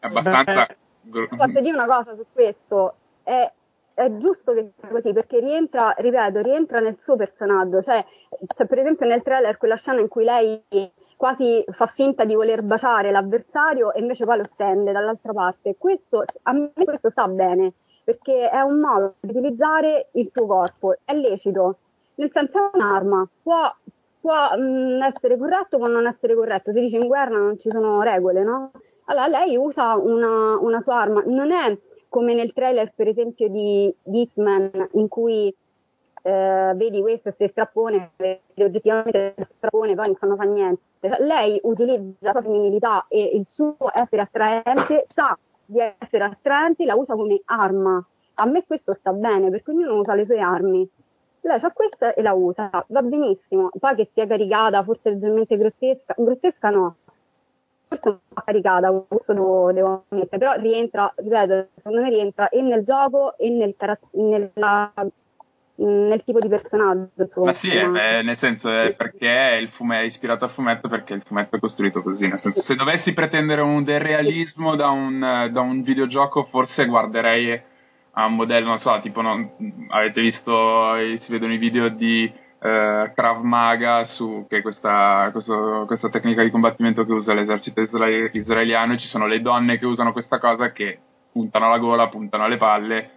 [0.00, 0.66] è abbastanza...
[1.02, 2.94] Posso dire una cosa su questo?
[3.22, 3.52] È,
[3.92, 8.02] è giusto che sia così perché rientra, ripeto, rientra nel suo personaggio, cioè,
[8.56, 10.62] cioè per esempio nel trailer quella scena in cui lei
[11.16, 15.76] quasi fa finta di voler baciare l'avversario e invece poi lo stende dall'altra parte.
[15.78, 17.72] Questo, a me questo sta bene,
[18.04, 21.78] perché è un modo di utilizzare il tuo corpo, è lecito,
[22.16, 23.74] nel senso è un'arma, può,
[24.20, 27.70] può mh, mm, essere corretto, può non essere corretto, si dice in guerra non ci
[27.70, 28.70] sono regole, no?
[29.06, 31.76] Allora lei usa una, una sua arma, non è
[32.08, 35.54] come nel trailer per esempio di Hitman in cui
[36.22, 40.82] eh, vedi questo se strappone, vedi oggettivamente strappone, poi non fa niente.
[41.00, 46.94] Lei utilizza la sua femminilità e il suo essere attraente, sa di essere attraente, la
[46.94, 48.04] usa come arma.
[48.34, 50.88] A me questo sta bene perché ognuno usa le sue armi.
[51.40, 53.70] Lei ha questa e la usa, va benissimo.
[53.78, 56.96] Poi che sia caricata, forse leggermente grottesca, grottesca no,
[57.86, 62.60] forse un po' caricata, questo devo, devo ammettere, però rientra, ripeto, secondo me rientra e
[62.62, 63.74] nel gioco e nel,
[64.10, 64.92] nella
[65.76, 67.10] nel tipo di personaggio.
[67.16, 67.46] Insomma.
[67.46, 71.22] Ma sì, è, nel senso è perché il fume, è ispirato al fumetto perché il
[71.22, 72.28] fumetto è costruito così.
[72.28, 77.60] Nel senso, se dovessi pretendere un del realismo da un, da un videogioco, forse guarderei
[78.18, 79.50] a un modello, non so, tipo, non,
[79.90, 85.84] avete visto, si vedono i video di uh, Krav Maga, su, che è questa, questo,
[85.86, 87.82] questa tecnica di combattimento che usa l'esercito
[88.32, 90.98] israeliano, ci sono le donne che usano questa cosa che
[91.30, 93.15] puntano alla gola, puntano alle palle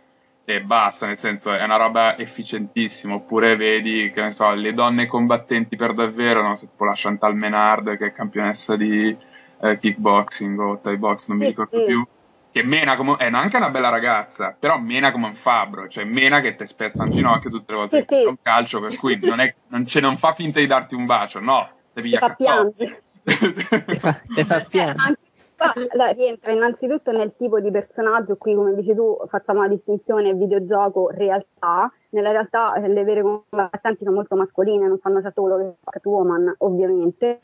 [0.55, 5.05] e basta, nel senso è una roba efficientissima, oppure vedi, che ne so, le donne
[5.05, 6.55] combattenti per davvero, no?
[6.55, 9.15] tipo la Chantal Menard che è campionessa di
[9.61, 12.05] eh, kickboxing o Thai box, non mi ricordo più,
[12.51, 16.41] che mena come, è anche una bella ragazza, però mena come un fabbro, cioè mena
[16.41, 19.53] che ti spezza un ginocchio tutte le volte che un calcio, per cui non, è,
[19.67, 22.73] non, non, fa finta di darti un bacio, no, devi accattare.
[23.23, 25.17] Ti fa piangere
[25.59, 31.91] allora, rientra innanzitutto nel tipo di personaggio, qui come dici tu facciamo la distinzione videogioco-realtà,
[32.09, 36.55] nella realtà le vere combattenti sono molto mascoline, non fanno certo quello che fa Catwoman
[36.59, 37.39] ovviamente,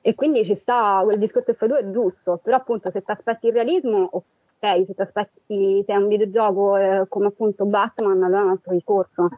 [0.00, 3.52] e quindi ci sta, quel discorso F2 è giusto, però appunto se ti aspetti il
[3.52, 8.44] realismo, ok, se ti aspetti, se è un videogioco eh, come appunto Batman, allora è
[8.44, 9.28] un altro discorso,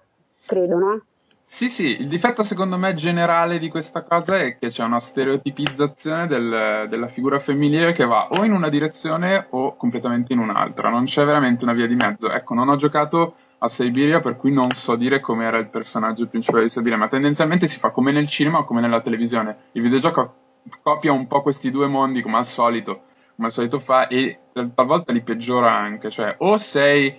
[0.47, 1.03] credo, no?
[1.47, 6.27] Sì, sì, il difetto secondo me generale di questa cosa è che c'è una stereotipizzazione
[6.27, 11.05] del, della figura femminile che va o in una direzione o completamente in un'altra, non
[11.05, 12.31] c'è veramente una via di mezzo.
[12.31, 16.27] Ecco, non ho giocato a Siberia per cui non so dire come era il personaggio
[16.27, 19.57] principale di Siberia, ma tendenzialmente si fa come nel cinema o come nella televisione.
[19.73, 20.35] Il videogioco
[20.83, 23.03] copia un po' questi due mondi come al solito,
[23.37, 24.39] come al solito fa e
[24.75, 27.15] talvolta li peggiora anche, cioè o sei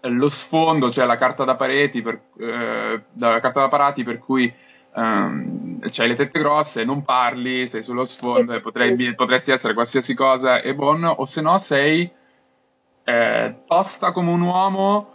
[0.00, 4.52] lo sfondo, cioè la carta da pareti, per, eh, la carta da parati per cui
[4.94, 10.14] um, c'hai le tette grosse, non parli, sei sullo sfondo e potrei, potresti essere qualsiasi
[10.14, 12.10] cosa e buono, o se no sei
[13.04, 15.14] eh, tosta come un uomo,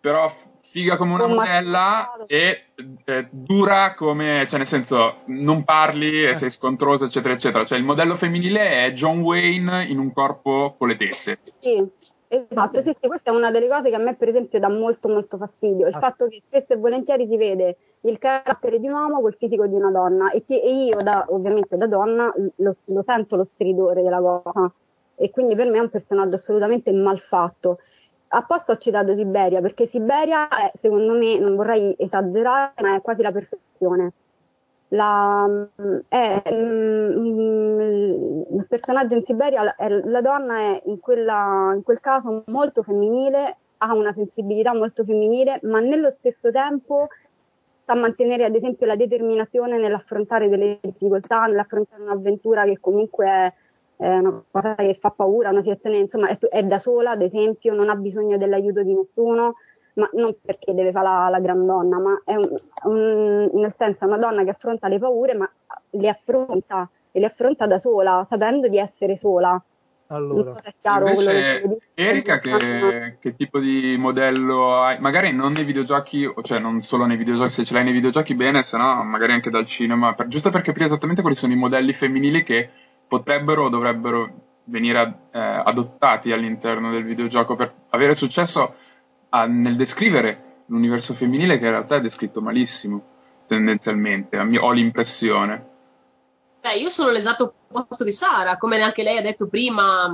[0.00, 0.32] però
[0.70, 2.66] figa come una modella e
[3.04, 7.64] eh, dura come, cioè nel senso, non parli e sei scontrosa, eccetera, eccetera.
[7.64, 11.38] Cioè il modello femminile è John Wayne in un corpo con le tette.
[11.58, 11.84] Sì,
[12.28, 15.08] esatto, sì, sì, questa è una delle cose che a me per esempio dà molto
[15.08, 15.98] molto fastidio, il ah.
[15.98, 19.74] fatto che spesso e volentieri si vede il carattere di un uomo col fisico di
[19.74, 20.30] una donna.
[20.30, 24.70] E, che, e io da, ovviamente da donna lo, lo sento lo stridore della cosa.
[25.16, 27.80] E quindi per me è un personaggio assolutamente malfatto
[28.32, 33.22] apposta ho citato Siberia perché Siberia è, secondo me, non vorrei esagerare, ma è quasi
[33.22, 34.12] la perfezione.
[34.92, 35.48] La,
[36.08, 37.80] è, mm,
[38.56, 43.56] il personaggio in Siberia, la, la donna è in, quella, in, quel caso molto femminile,
[43.78, 47.08] ha una sensibilità molto femminile, ma nello stesso tempo
[47.84, 53.52] sa mantenere ad esempio la determinazione nell'affrontare delle difficoltà, nell'affrontare un'avventura che comunque è
[54.00, 57.74] è una cosa che fa paura, una situazione, insomma, è, è, da sola, ad esempio,
[57.74, 59.56] non ha bisogno dell'aiuto di nessuno,
[59.94, 62.48] ma non perché deve fare la, la gran donna, ma è un,
[62.84, 65.50] un, nel senso una donna che affronta le paure, ma
[65.90, 69.62] le affronta e le affronta da sola, sapendo di essere sola.
[70.06, 74.98] Allora, invece, Erika, che, che, tipo di modello hai?
[74.98, 78.62] Magari non nei videogiochi, cioè non solo nei videogiochi, se ce l'hai nei videogiochi bene,
[78.62, 81.92] se no magari anche dal cinema, per, giusto per capire esattamente quali sono i modelli
[81.92, 82.70] femminili che
[83.10, 88.74] potrebbero o dovrebbero venire eh, adottati all'interno del videogioco per avere successo
[89.30, 93.02] a, nel descrivere l'universo femminile che in realtà è descritto malissimo,
[93.48, 95.68] tendenzialmente, ho l'impressione.
[96.60, 100.06] Beh, io sono l'esatto opposto di Sara, come anche lei ha detto prima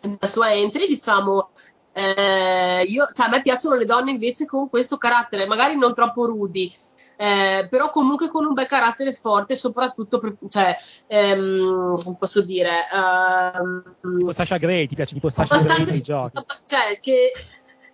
[0.00, 1.50] nella sua entry, diciamo,
[1.92, 6.26] eh, io, cioè, a me piacciono le donne invece con questo carattere, magari non troppo
[6.26, 6.74] rudi,
[7.20, 10.76] eh, però comunque con un bel carattere forte, soprattutto per, cioè,
[11.08, 16.44] ehm, come posso dire, ehm, tipo Sasha Gray, ti piace tipo Sasha Gray nei giochi?
[16.64, 17.32] Cioè, che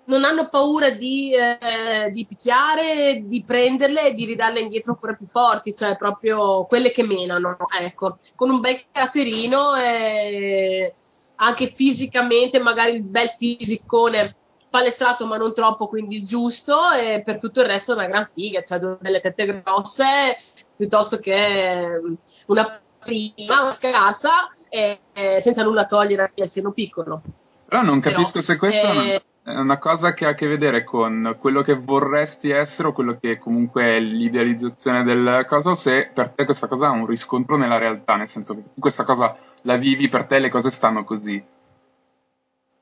[0.06, 5.26] non hanno paura di, eh, di, picchiare, di prenderle e di ridarle indietro ancora più
[5.26, 10.94] forti, cioè proprio quelle che menano, ecco, con un bel caratterino e
[11.36, 14.36] anche fisicamente, magari il bel fisicone
[14.74, 18.64] palestrato ma non troppo, quindi giusto, e per tutto il resto è una gran figa,
[18.64, 20.36] cioè delle tette grosse
[20.74, 22.14] piuttosto che mm,
[22.46, 27.22] una prima, una scarsa, e, e senza nulla togliere al seno piccolo.
[27.66, 30.82] Però non capisco Però, se questa eh, è una cosa che ha a che vedere
[30.82, 36.10] con quello che vorresti essere o quello che comunque è l'idealizzazione del cosa o se
[36.12, 39.76] per te questa cosa ha un riscontro nella realtà, nel senso che questa cosa la
[39.76, 41.40] vivi, per te le cose stanno così.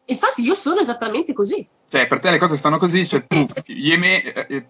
[0.06, 1.66] Infatti io sono esattamente così.
[1.92, 4.64] Cioè, per te le cose stanno così, cioè tu gli eme- eh,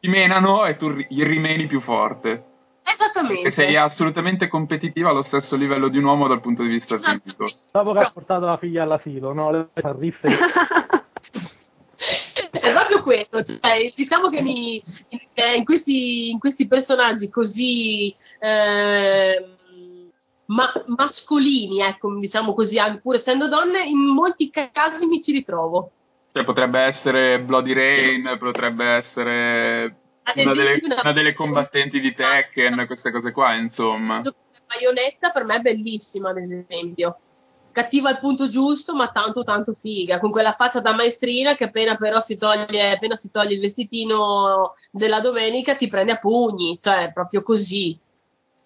[0.00, 2.46] ti menano e tu gli rimeni più forte.
[2.82, 3.46] Esattamente.
[3.46, 7.48] E sei assolutamente competitiva allo stesso livello di un uomo dal punto di vista fisico.
[7.70, 9.52] Dopo che ha portato la figlia all'asilo, no?
[9.52, 10.28] Le tariffe.
[12.50, 14.82] è proprio quello, cioè, diciamo che mi,
[15.56, 19.44] in, questi, in, questi, personaggi così eh,
[20.46, 25.92] ma, mascolini, ecco, diciamo così, pur essendo donne, in molti casi mi ci ritrovo.
[26.34, 29.96] Cioè, potrebbe essere Bloody Rain, potrebbe essere
[30.34, 34.20] una delle, una delle, combattenti di Tekken, queste cose qua, insomma.
[34.20, 34.34] La
[34.66, 37.18] baionetta per me è bellissima, ad esempio.
[37.70, 41.94] Cattiva al punto giusto, ma tanto tanto figa, con quella faccia da maestrina che appena
[41.94, 47.12] però si toglie, appena si toglie il vestitino della domenica ti prende a pugni, cioè
[47.14, 47.96] proprio così.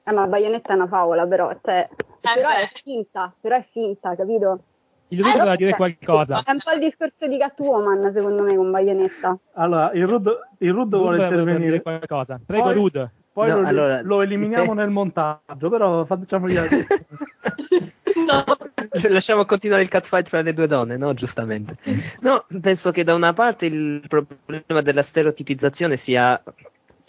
[0.05, 4.16] Eh, ma Baionetta è una favola, però, cioè, eh però è finta, però è finta,
[4.16, 4.62] capito?
[5.09, 6.42] Il Rud voleva dire qualcosa.
[6.44, 9.38] È un po' il discorso di Catwoman, secondo me, con Bayonetta.
[9.54, 11.59] Allora, il Rud, il Rud vuole intervenire.
[11.59, 12.40] Dire qualcosa.
[12.44, 13.11] Prego, poi, Rud.
[13.32, 16.84] Poi no, lo, allora, lo, eliminiamo nel montaggio, però facciamo gli altri.
[18.26, 18.44] no.
[19.09, 21.14] Lasciamo continuare il catfight fra le due donne, no?
[21.14, 21.76] Giustamente.
[22.20, 26.42] No, penso che da una parte il problema della stereotipizzazione sia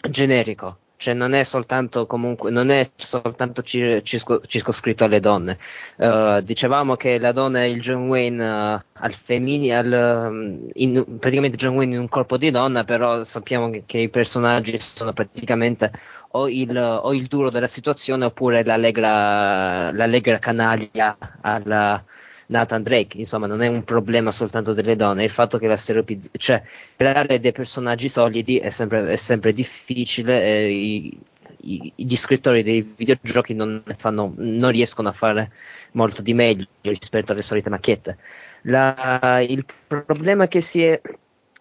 [0.08, 5.58] generico cioè non è soltanto comunque non è soltanto circo, circoscritto alle donne.
[5.96, 11.56] Uh, dicevamo che la donna è il John Wayne uh, al femminile, al, in, praticamente
[11.56, 15.90] John Wayne in un corpo di donna, però sappiamo che, che i personaggi sono praticamente
[16.32, 22.04] o il, o il, duro della situazione oppure l'allegra, l'allegra canaglia alla
[22.50, 26.38] Nathan Drake, insomma non è un problema soltanto delle donne, il fatto che la stereotipizzazione,
[26.38, 26.62] cioè
[26.96, 31.18] creare dei personaggi solidi è sempre, è sempre difficile e i,
[31.62, 35.52] i, gli scrittori dei videogiochi non, fanno, non, riescono a fare
[35.92, 38.18] molto di meglio rispetto alle solite macchiette.
[38.62, 41.00] La, il problema che, è,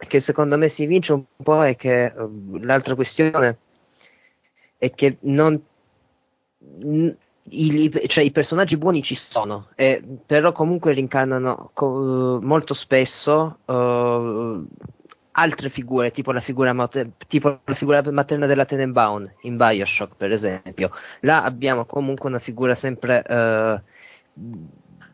[0.07, 3.57] che secondo me si vince un po' è che uh, l'altra questione
[4.77, 5.61] è che non,
[7.49, 14.67] i, cioè, i personaggi buoni ci sono, eh, però comunque rincarnano co- molto spesso uh,
[15.31, 20.31] altre figure, tipo la figura, mater- tipo la figura materna della Tenenbaum in Bioshock, per
[20.31, 20.91] esempio.
[21.21, 23.79] Là abbiamo comunque una figura sempre uh,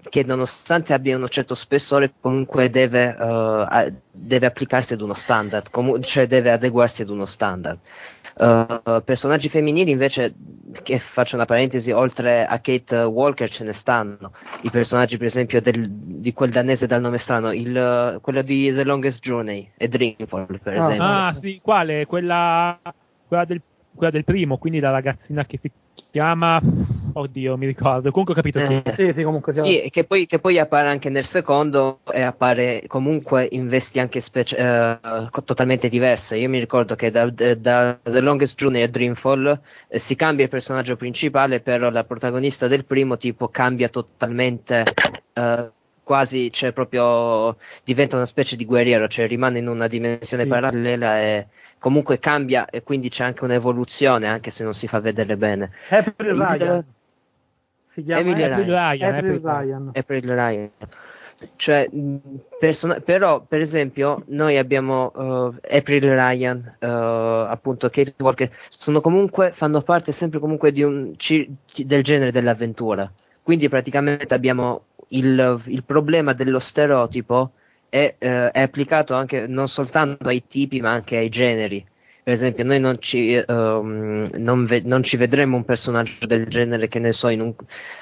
[0.10, 6.02] che nonostante abbia un certo spessore comunque deve, uh, deve applicarsi ad uno standard, com-
[6.02, 7.80] cioè deve adeguarsi ad uno standard.
[8.38, 10.34] Uh, personaggi femminili invece,
[10.84, 14.34] che faccio una parentesi, oltre a Kate Walker ce ne stanno.
[14.62, 18.84] I personaggi, per esempio, del, di quel danese dal nome strano, il, quello di The
[18.84, 21.04] Longest Journey e Dreamfall, per ah, esempio.
[21.04, 22.06] Ah, sì, quale?
[22.06, 22.78] Quella,
[23.26, 23.62] quella, del,
[23.94, 25.72] quella del primo, quindi la ragazzina che si
[26.12, 26.60] chiama
[27.18, 30.59] oddio mi ricordo comunque ho capito eh, sì, sì, comunque sì che, poi, che poi
[30.59, 36.49] appare anche nel secondo e appare comunque in vesti anche specie, eh, totalmente diverse io
[36.49, 40.97] mi ricordo che da, da The Longest Journey a Dreamfall eh, si cambia il personaggio
[40.97, 44.84] principale però la protagonista del primo tipo cambia totalmente
[45.34, 45.70] eh,
[46.03, 50.49] quasi cioè proprio diventa una specie di guerriero cioè rimane in una dimensione sì.
[50.49, 51.47] parallela e
[51.80, 55.72] comunque cambia e quindi c'è anche un'evoluzione anche se non si fa vedere bene.
[55.89, 56.86] April Ryan.
[57.96, 59.16] Si chiama Emily April Ryan.
[59.16, 59.91] April Ryan.
[59.93, 60.70] April Ryan.
[61.56, 61.89] Cioè,
[62.60, 66.86] person- però, per esempio, noi abbiamo uh, April Ryan, uh,
[67.50, 71.50] appunto Kate Walker, sono comunque, fanno parte sempre comunque di un, ci-
[71.86, 73.10] del genere dell'avventura.
[73.41, 77.52] Quindi praticamente abbiamo il, il problema dello stereotipo
[77.88, 81.86] è, eh, è, applicato anche non soltanto ai tipi ma anche ai generi.
[82.26, 86.88] Per esempio, noi non ci, um, non ve- non ci vedremo un personaggio del genere,
[86.88, 87.53] che ne so, in un,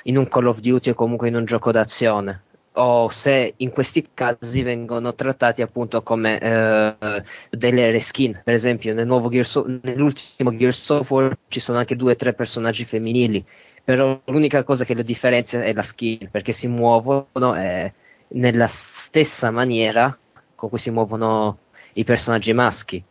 [0.03, 2.43] in un Call of Duty o comunque in un gioco d'azione
[2.75, 8.39] o se in questi casi vengono trattati appunto come eh, delle reskin.
[8.45, 12.85] Per esempio, nel Gears nell'ultimo Gears of War ci sono anche due o tre personaggi
[12.85, 13.45] femminili,
[13.83, 17.93] però l'unica cosa che le differenzia è la skin, perché si muovono e
[18.29, 20.17] nella stessa maniera
[20.55, 21.57] con cui si muovono
[21.95, 23.03] i personaggi maschi.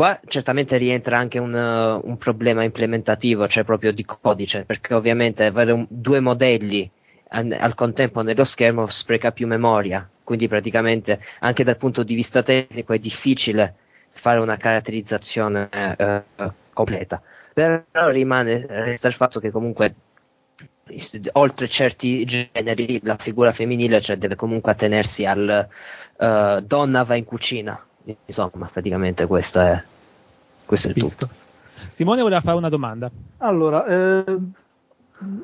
[0.00, 5.44] Qua certamente rientra anche un, uh, un problema implementativo, cioè proprio di codice, perché ovviamente
[5.44, 6.90] avere un, due modelli
[7.28, 12.42] an, al contempo nello schermo spreca più memoria, quindi praticamente anche dal punto di vista
[12.42, 13.74] tecnico è difficile
[14.12, 15.68] fare una caratterizzazione
[16.34, 17.20] uh, completa.
[17.52, 19.94] Però rimane, resta il fatto che comunque
[21.32, 25.68] oltre certi generi, la figura femminile cioè, deve comunque attenersi al
[26.16, 27.84] uh, donna va in cucina.
[28.24, 29.84] Insomma, praticamente questo è,
[30.70, 31.28] questo è tutto.
[31.88, 33.10] Simone voleva fare una domanda.
[33.38, 34.24] Allora, eh,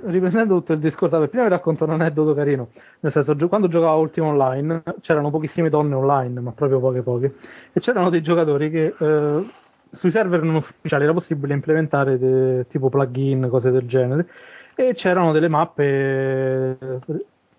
[0.04, 2.68] riprendendo tutto il discorso, prima vi racconto un aneddoto carino.
[3.00, 7.34] Nel senso, quando giocavo a Ultima Online c'erano pochissime donne online, ma proprio poche poche,
[7.72, 9.46] e c'erano dei giocatori che eh,
[9.90, 14.28] sui server non ufficiali era possibile implementare de, tipo plugin, cose del genere
[14.76, 17.00] e c'erano delle mappe eh,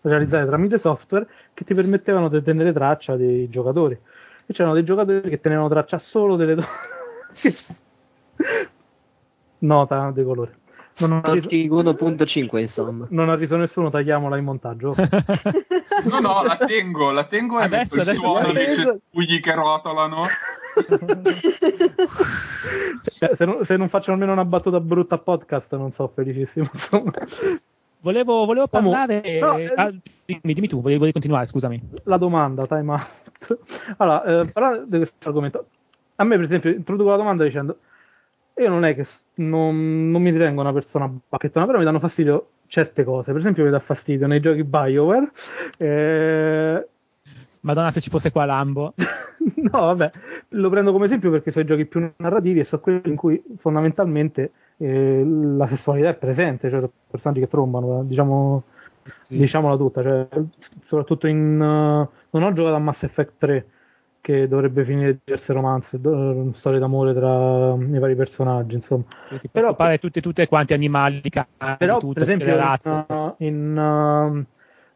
[0.01, 3.97] realizzate tramite software che ti permettevano di tenere traccia dei giocatori
[4.45, 6.95] e c'erano dei giocatori che tenevano traccia solo delle donne
[9.60, 10.58] nota di colore
[11.00, 11.48] non ha riso...
[11.50, 14.96] 1.5 insomma non ha riso nessuno tagliamola in montaggio
[16.10, 20.26] no no la tengo la tengo e adesso, metto il suono dei cespugli che rotolano
[23.04, 26.70] cioè, se, non, se, non, faccio almeno una battuta brutta a podcast, non so, felicissimo.
[28.02, 29.40] Volevo, volevo parlare.
[29.40, 29.92] No, eh, ah,
[30.26, 31.82] dimmi, dimmi, tu, volevi, volevi, continuare, scusami.
[32.04, 33.60] La domanda, time out.
[33.98, 35.68] Allora, eh, parlando di questo argomento,
[36.18, 37.80] a me, per esempio, introduco la domanda dicendo:
[38.57, 42.49] Io non è che non, non mi ritengo una persona bacchettona, però mi danno fastidio
[42.68, 43.32] certe cose.
[43.32, 45.32] Per esempio, mi dà fastidio nei giochi BioWare.
[45.78, 46.88] Eh,
[47.61, 48.93] Madonna, se ci fosse qua Lambo.
[49.55, 50.09] no, vabbè,
[50.49, 53.43] lo prendo come esempio perché sono i giochi più narrativi e sono quelli in cui
[53.57, 58.63] fondamentalmente eh, la sessualità è presente, cioè personaggi che trombano, diciamo,
[59.03, 59.38] sì.
[59.38, 60.28] diciamola tutta, cioè,
[60.86, 61.59] soprattutto in...
[61.59, 63.65] Uh, non ho giocato a Mass Effect 3,
[64.28, 69.05] che dovrebbe finire diverse romanze, do, storie d'amore tra i vari personaggi, insomma.
[69.39, 71.47] Sì, però pare tutte, tutte quanti animali, cani,
[71.78, 72.53] però, tutto, per esempio,
[73.38, 74.45] in, in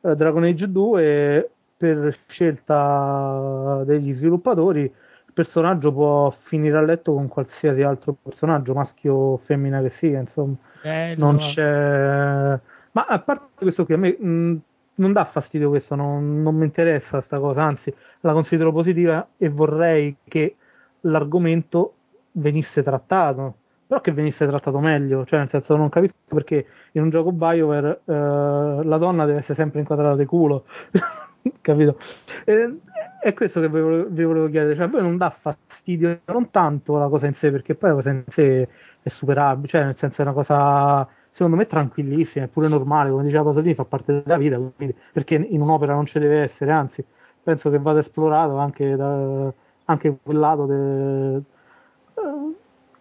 [0.01, 7.29] uh, Dragon Age 2, per scelta degli sviluppatori, il personaggio può finire a letto con
[7.29, 10.55] qualsiasi altro personaggio, maschio o femmina che sia, insomma.
[10.83, 11.25] Bello.
[11.25, 12.59] Non c'è...
[12.91, 14.61] Ma a parte questo qui, a me mh,
[15.01, 19.49] non dà fastidio questo, non, non mi interessa questa cosa, anzi la considero positiva e
[19.49, 20.55] vorrei che
[21.01, 21.95] l'argomento
[22.33, 23.55] venisse trattato,
[23.87, 28.01] però che venisse trattato meglio, cioè nel senso non capisco perché in un gioco BioWare
[28.05, 30.65] eh, la donna deve essere sempre inquadrata di culo,
[31.61, 31.97] capito?
[32.45, 32.77] E,
[33.21, 36.51] è questo che vi volevo, vi volevo chiedere, cioè a voi non dà fastidio non
[36.51, 38.67] tanto la cosa in sé, perché poi la cosa in sé
[39.01, 41.07] è superabile, cioè nel senso è una cosa
[41.41, 45.35] secondo me tranquillissima, è pure normale, come diceva Pasolini, fa parte della vita, quindi, perché
[45.35, 47.03] in un'opera non ci deve essere, anzi,
[47.41, 49.51] penso che vada esplorato anche, da,
[49.85, 51.41] anche quel lato de,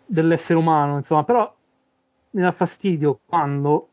[0.07, 1.55] dell'essere umano, insomma, però
[2.30, 3.88] mi dà fastidio quando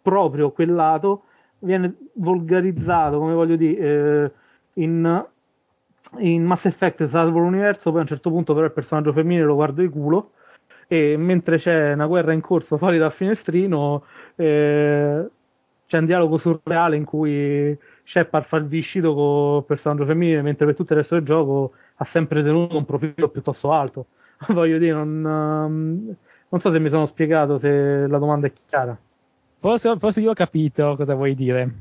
[0.00, 1.24] proprio quel lato
[1.58, 4.30] viene volgarizzato, come voglio dire, eh,
[4.74, 5.26] in,
[6.18, 9.54] in Mass Effect salvo l'universo, poi a un certo punto però il personaggio femminile lo
[9.54, 10.30] guardo di culo
[10.92, 14.04] e mentre c'è una guerra in corso fuori dal finestrino
[14.36, 15.26] eh,
[15.86, 17.74] c'è un dialogo surreale in cui
[18.04, 21.72] Shepard fa il viscito con il personaggio femminile mentre per tutto il resto del gioco
[21.94, 24.04] ha sempre tenuto un profilo piuttosto alto.
[24.48, 26.14] Voglio dire non, um,
[26.50, 28.94] non so se mi sono spiegato se la domanda è chiara.
[29.60, 31.72] Forse, forse io ho capito cosa vuoi dire.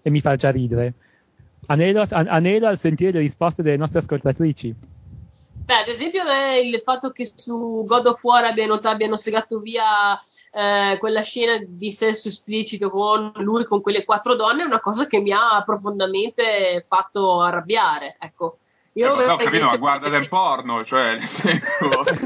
[0.00, 0.94] E mi fa già ridere.
[1.66, 4.74] Anelo, anelo a sentire le risposte delle nostre ascoltatrici
[5.64, 6.22] Beh, ad esempio,
[6.62, 10.18] il fatto che su God of War abbiano, abbiano segato via
[10.52, 15.06] eh, quella scena di sesso esplicito con lui, con quelle quattro donne, è una cosa
[15.06, 18.16] che mi ha profondamente fatto arrabbiare.
[18.18, 18.58] Ecco.
[18.94, 21.88] Io eh, ho capito, ma guarda del porno, cioè nel senso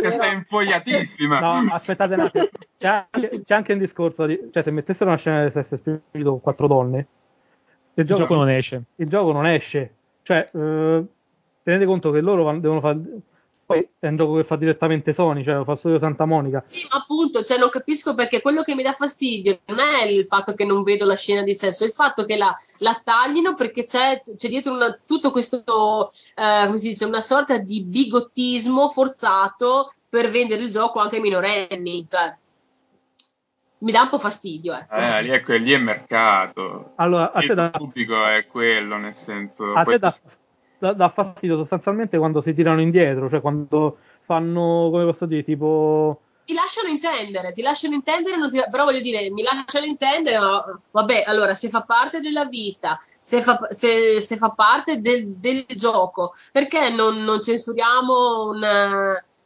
[0.00, 1.38] che stai infogliatissima.
[1.38, 3.06] No, aspettate un attimo, c'è,
[3.44, 6.66] c'è, anche un discorso di, cioè se mettessero una scena di sesso esplicito con quattro
[6.66, 7.06] donne,
[7.94, 8.82] il gioco, il gioco non esce.
[8.96, 9.94] Il gioco non esce.
[10.22, 11.04] Cioè, eh,
[11.62, 13.00] tenete conto che loro devono fare
[13.72, 16.60] poi è un gioco che fa direttamente Sony, cioè lo fa solo Santa Monica.
[16.60, 20.26] Sì, ma appunto, cioè non capisco perché quello che mi dà fastidio non è il
[20.26, 23.54] fatto che non vedo la scena di sesso, è il fatto che la, la taglino
[23.54, 25.62] perché c'è, c'è dietro una, tutto questo,
[26.34, 31.22] eh, come si dice, una sorta di bigottismo forzato per vendere il gioco anche ai
[31.22, 32.06] minorenni.
[32.06, 32.36] Cioè,
[33.78, 34.74] mi dà un po' fastidio.
[34.74, 34.94] Ecco.
[34.94, 36.92] Eh, lì, è, lì è mercato.
[36.96, 39.72] Allora, il pubblico è quello, nel senso.
[39.72, 39.94] A poi...
[39.94, 40.16] te dà
[40.90, 46.54] dà, fastidio sostanzialmente quando si tirano indietro, cioè quando fanno, come posso dire, tipo ti
[46.54, 48.60] lasciano intendere, ti lasciano intendere, ti...
[48.70, 53.42] però voglio dire, mi lasciano intendere, ma vabbè, allora se fa parte della vita, se
[53.42, 58.64] fa, se, se fa parte del, del, gioco, perché non, non censuriamo un,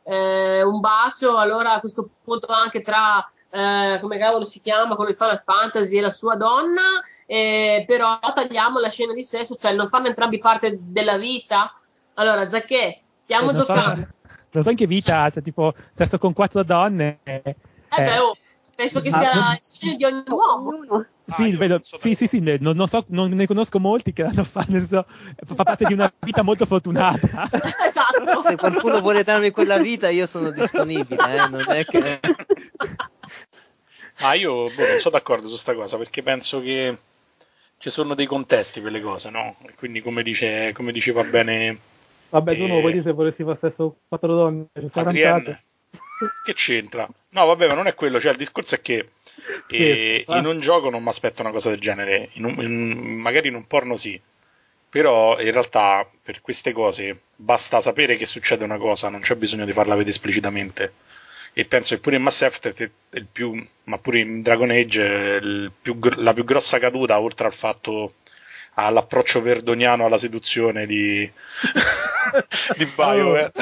[0.04, 5.10] eh, un, bacio allora a questo punto anche tra, eh, come cavolo si chiama, quello
[5.10, 9.72] di Final Fantasy e la sua donna, eh, però tagliamo la scena di sesso, cioè
[9.72, 11.72] non fanno entrambi parte della vita.
[12.14, 14.08] Allora, che stiamo eh, giocando.
[14.56, 17.18] So, non so in che vita, cioè tipo sesso con quattro donne.
[17.24, 17.54] Eh,
[17.90, 18.34] beh, oh,
[18.74, 19.52] penso che sia non...
[19.52, 21.04] il sogno di ogni uomo.
[21.26, 24.44] Sì, ah, vedo, sì, sì, sì, non, non, so, non, ne conosco molti che l'hanno
[24.44, 25.04] fatto, so,
[25.44, 27.48] fa parte di una vita molto fortunata.
[27.84, 28.40] esatto.
[28.40, 32.20] Se qualcuno vuole darmi quella vita, io sono disponibile, eh, non è che...
[34.18, 36.96] Ma io boh, non sono d'accordo su questa cosa perché penso che
[37.78, 39.56] ci sono dei contesti per le cose, no?
[39.76, 41.78] Quindi come, dice, come diceva bene...
[42.30, 45.62] Vabbè, tu eh, non vuoi dire se volessi fare stesso quattro donne, Adrienne,
[46.44, 47.08] che c'entra?
[47.30, 49.10] No, vabbè, ma non è quello, cioè il discorso è che
[49.68, 53.48] eh, in un gioco non mi aspetto una cosa del genere, in un, in, magari
[53.48, 54.20] in un porno sì,
[54.88, 59.66] però in realtà per queste cose basta sapere che succede una cosa, non c'è bisogno
[59.66, 60.92] di farla vedere esplicitamente
[61.58, 62.90] e penso che pure in Mass Effect
[63.32, 68.12] più, ma pure in Dragon Age più, la più grossa caduta oltre al fatto
[68.74, 71.20] all'approccio verdoniano alla seduzione di,
[72.76, 73.52] di BioWare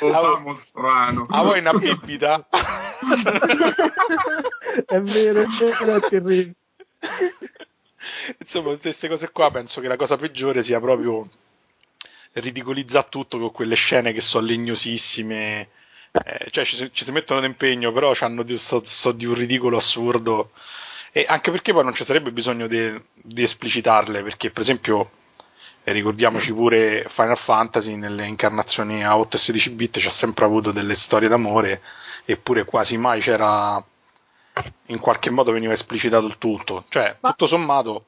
[0.00, 1.26] oh, strano.
[1.28, 2.48] a voi una bibita?
[4.86, 6.54] È vero è vero è terribile.
[8.38, 11.28] Insomma tutte queste cose qua penso che la cosa peggiore sia proprio
[12.32, 15.68] ridicolizzare tutto con quelle scene che sono legnosissime
[16.12, 19.78] eh, cioè ci, ci, si mettono d'impegno, però hanno di, so, so di un ridicolo
[19.78, 20.50] assurdo.
[21.10, 25.10] E anche perché poi non ci sarebbe bisogno di, esplicitarle, perché per esempio
[25.84, 30.44] eh, ricordiamoci pure Final Fantasy nelle incarnazioni a 8 e 16 bit ci ha sempre
[30.44, 31.82] avuto delle storie d'amore,
[32.24, 33.82] eppure quasi mai c'era
[34.86, 36.84] in qualche modo veniva esplicitato il tutto.
[36.88, 37.30] Cioè, Ma...
[37.30, 38.04] tutto sommato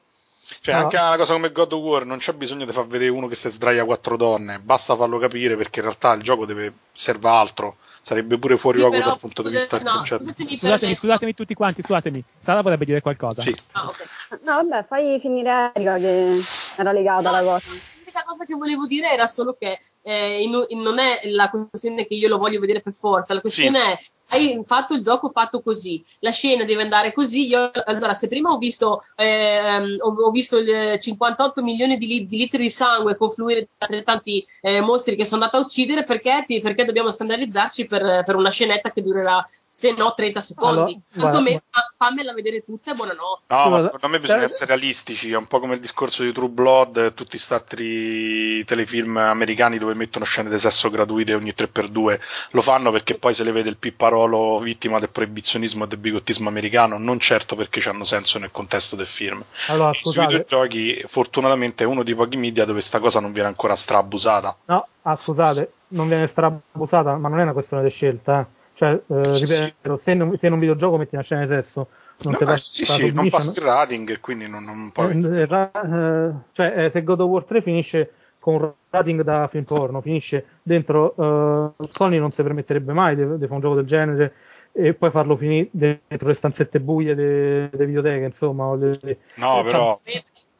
[0.61, 0.81] Cioè, no.
[0.81, 3.35] anche una cosa come God of War non c'è bisogno di far vedere uno che
[3.35, 7.77] si sdraia quattro donne, basta farlo capire perché in realtà il gioco deve serve altro.
[8.05, 11.81] Sarebbe pure fuori sì, luogo dal punto di vista no, scusatemi, scusatemi, scusatemi, tutti quanti,
[11.81, 12.23] scusatemi.
[12.37, 13.41] Sara vorrebbe dire qualcosa.
[13.41, 13.55] Sì.
[13.71, 14.05] Ah, okay.
[14.43, 16.39] No, vabbè, fai finire Erika che
[16.77, 20.81] era legata alla cosa l'unica cosa che volevo dire era solo che eh, in, in,
[20.81, 24.07] non è la questione che io lo voglio vedere per forza, la questione sì.
[24.07, 27.47] è hai fatto il gioco fatto così, la scena deve andare così.
[27.47, 30.57] Io, allora, se prima ho visto, eh, ho, ho visto
[30.97, 35.61] 58 milioni di, di, litri di sangue confluire da altrettanti eh, mostri che sono andati
[35.61, 40.13] a uccidere, perché, ti, perché dobbiamo scandalizzarci per, per, una scenetta che durerà, se no,
[40.13, 40.99] 30 secondi?
[41.15, 41.63] Allora, me,
[41.95, 43.43] fammela vedere tutta e buonanotte.
[43.47, 45.31] No, ma secondo me bisogna essere realistici.
[45.31, 49.93] È un po' come il discorso di True Blood, tutti questi altri telefilm americani dove
[49.93, 52.19] mettono scene di sesso gratuite ogni 3x2.
[52.51, 55.97] Lo fanno perché poi se le vede il pipparo Barolo vittima del proibizionismo e del
[55.97, 59.43] bigottismo americano, non certo perché hanno senso nel contesto del film.
[59.67, 63.49] Allora, e sui videogiochi, fortunatamente, è uno dei pochi media dove questa cosa non viene
[63.49, 64.55] ancora strabusata.
[64.65, 68.39] No, ah, scusate, non viene strabusata, ma non è una questione di scelta.
[68.39, 68.45] Eh.
[68.75, 70.03] Cioè, eh, sì, ripeto, sì.
[70.03, 71.87] Se, in, se, in, un videogioco metti una scena di sesso,
[72.19, 75.11] non no, eh, sì, sì, non passi il rating, quindi non, non puoi.
[75.11, 78.13] Eh, eh, cioè, eh, se God of War 3 finisce
[78.45, 83.23] con un rating da film porno, finisce dentro uh, Sony non si permetterebbe mai di,
[83.23, 84.33] fare un gioco del genere
[84.71, 88.75] e poi farlo finire dentro le stanzette buie delle de videoteche, insomma.
[88.75, 89.99] Le, no, però...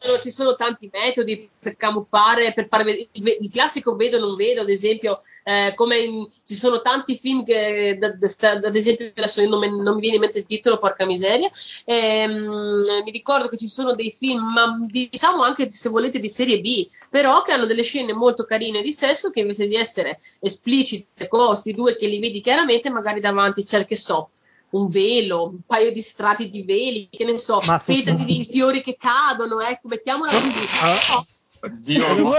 [0.06, 4.62] Sono, ci sono, tanti metodi per camuffare, per fare il, il classico vedo non vedo,
[4.62, 9.46] ad esempio eh, come in, ci sono tanti film che, da, da, ad esempio, adesso
[9.48, 11.50] non, non, mi viene in mente il titolo, porca miseria,
[11.86, 16.60] ehm, mi ricordo che ci sono dei film, ma diciamo anche se volete di serie
[16.60, 21.28] B, però che hanno delle scene molto carine di sesso che invece di essere esplicite,
[21.28, 24.32] costi due che li vedi chiaramente, magari davanti c'è che so,
[24.72, 28.98] un velo, un paio di strati di veli, che ne so, petali di fiori che
[28.98, 30.66] cadono, ecco, mettiamola così.
[30.82, 31.18] Ah.
[31.18, 31.26] Oh,
[31.72, 32.30] Dio, no, no,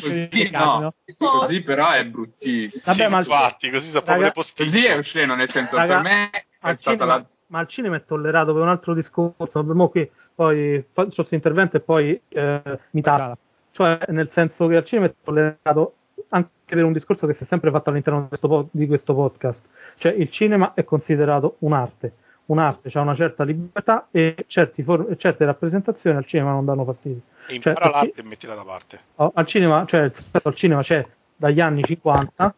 [0.00, 0.94] così, no.
[1.16, 2.94] così però è bruttissimo.
[2.94, 4.82] Vabbè, ma infatti, così sappiamo postissimo.
[4.82, 7.26] Così è osceno, nel senso, Raga, per me è stata cinema, la...
[7.46, 11.76] Ma al cinema è tollerato per un altro discorso, mo qui poi faccio questo intervento
[11.76, 13.38] e poi eh, mi tappa.
[13.70, 15.94] Cioè, nel senso che al cinema è tollerato
[16.30, 19.62] anche per un discorso che si è sempre fatto all'interno di questo, di questo podcast.
[19.96, 22.12] Cioè, il cinema è considerato un'arte
[22.46, 24.46] un'arte, c'è una certa libertà e
[24.84, 27.20] for- certe rappresentazioni al cinema non danno fastidio.
[27.46, 29.00] E impara cioè, l'arte ci- e mettila da parte.
[29.16, 30.10] Oh, al cinema, cioè,
[30.42, 32.54] al cinema c'è dagli anni 50,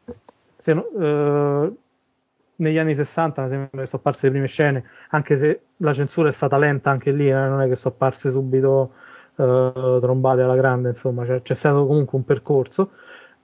[0.58, 1.72] se eh,
[2.56, 6.30] negli anni 60 mi sembra che sono apparse le prime scene, anche se la censura
[6.30, 8.92] è stata lenta anche lì, eh, non è che sono apparse subito
[9.36, 12.90] eh, trombate alla grande, insomma, cioè, c'è stato comunque un percorso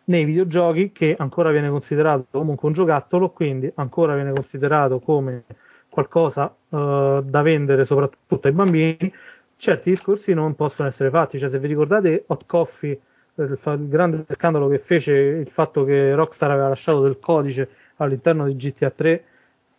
[0.04, 5.44] nei videogiochi che ancora viene considerato comunque un giocattolo, quindi ancora viene considerato come
[5.88, 9.12] qualcosa uh, da vendere soprattutto ai bambini,
[9.56, 11.38] certi discorsi non possono essere fatti.
[11.38, 12.98] Cioè, se vi ricordate Hot Coffee,
[13.34, 17.68] eh, il, il, grande scandalo che fece il fatto che Rockstar aveva lasciato del codice
[17.96, 19.24] all'interno di GTA 3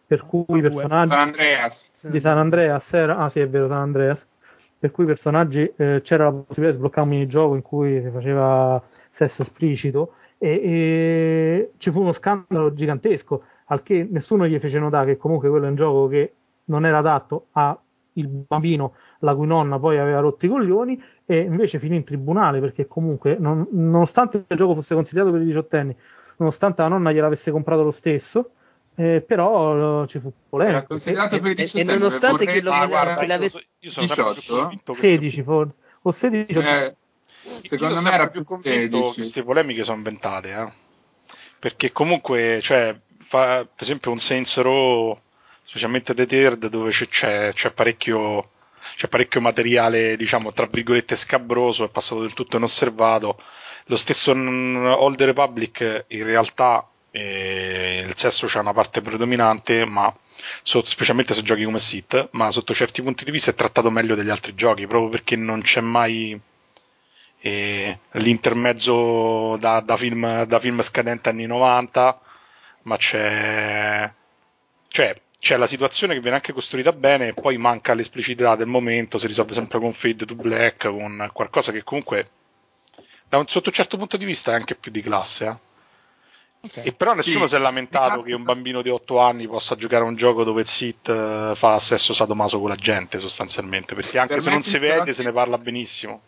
[0.06, 2.08] per cui i personaggi San Andreas.
[2.08, 4.28] di San Andreas era, ah sì è vero San Andreas
[4.78, 8.10] per cui i personaggi eh, c'era la possibilità di sbloccare un minigioco in cui si
[8.10, 8.84] faceva
[9.14, 15.14] sesso esplicito e, e ci fu uno scandalo gigantesco al che nessuno gli fece notare
[15.14, 16.34] che comunque quello è un gioco che
[16.66, 17.78] non era adatto al
[18.14, 22.88] bambino la cui nonna poi aveva rotto i coglioni e invece finì in tribunale perché
[22.88, 25.96] comunque non, nonostante il gioco fosse consigliato per i diciottenni
[26.38, 28.52] nonostante la nonna gliel'avesse comprato lo stesso
[28.96, 30.78] eh, però ci fu polemica.
[30.78, 34.94] Era considerato per i diciottenni e, nonostante che, lo, ah, che l'avesse io sono 18
[34.94, 35.74] 16 forse.
[36.04, 36.96] O 16 eh,
[37.64, 40.74] secondo me era più convinto che queste polemiche sono inventate eh?
[41.60, 42.96] perché comunque cioè
[43.34, 45.20] fa, per esempio un Saints Row,
[45.64, 48.52] specialmente The Third, dove c'è, c'è, parecchio,
[48.96, 53.42] c'è parecchio materiale, diciamo, tra virgolette scabroso, è passato del tutto inosservato.
[53.86, 60.14] Lo stesso Old Republic, in realtà, eh, il sesso c'è una parte predominante, ma
[60.62, 64.14] so, specialmente se giochi come Sith, ma sotto certi punti di vista è trattato meglio
[64.14, 66.40] degli altri giochi, proprio perché non c'è mai
[67.46, 72.22] eh, l'intermezzo da, da, film, da film scadente anni 90
[72.84, 74.10] ma c'è
[74.88, 79.18] cioè c'è la situazione che viene anche costruita bene e poi manca l'esplicità del momento,
[79.18, 82.30] si risolve sempre con fade to black, con qualcosa che comunque
[83.28, 85.46] da un, sotto un certo punto di vista è anche più di classe.
[85.46, 85.72] Eh?
[86.66, 86.86] Okay.
[86.86, 90.06] E però nessuno sì, si è lamentato che un bambino di 8 anni possa giocare
[90.06, 94.18] a un gioco dove il Sith uh, fa sesso sadomaso con la gente sostanzialmente, perché
[94.18, 96.22] anche per se non si vede se ne parla benissimo.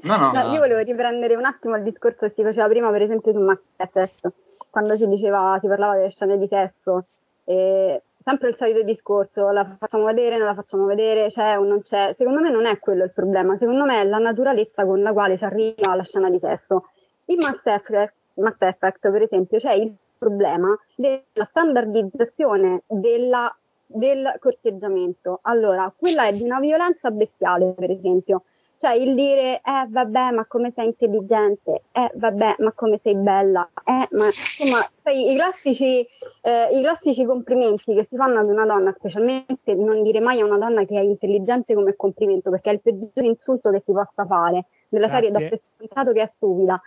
[0.00, 3.02] No, no, no, io volevo riprendere un attimo il discorso che si faceva prima, per
[3.02, 4.32] esempio, su Effect
[4.72, 7.04] quando si diceva, si parlava delle scene di sesso,
[7.44, 11.82] e sempre il solito discorso, la facciamo vedere, non la facciamo vedere, c'è o non
[11.82, 12.14] c'è.
[12.16, 15.36] Secondo me non è quello il problema, secondo me è la naturalezza con la quale
[15.36, 16.86] si arriva alla scena di sesso.
[17.26, 25.40] In Mass Effect, Mass Effect per esempio, c'è il problema della standardizzazione della, del corteggiamento.
[25.42, 28.44] Allora, quella è di una violenza bestiale, per esempio.
[28.82, 33.70] Cioè il dire, eh vabbè, ma come sei intelligente, eh vabbè, ma come sei bella,
[33.84, 36.04] eh, ma insomma, sai, i classici,
[36.40, 40.46] eh, i classici complimenti che si fanno ad una donna, specialmente non dire mai a
[40.46, 44.26] una donna che è intelligente come complimento, perché è il peggior insulto che si possa
[44.26, 45.38] fare, nella serie da
[45.76, 46.82] scontato che è stupida.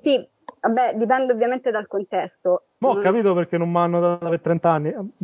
[0.00, 0.24] Sì,
[0.60, 2.66] vabbè, dipende ovviamente dal contesto.
[2.78, 4.94] Ma ho capito perché non mi hanno dato per 30 anni.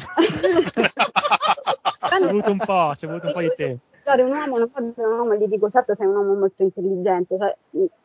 [2.08, 4.70] ci è voluto un po', ci è voluto un po' di tempo un uomo, non
[4.74, 7.56] un uomo, gli dico certo sei un uomo molto intelligente, cioè,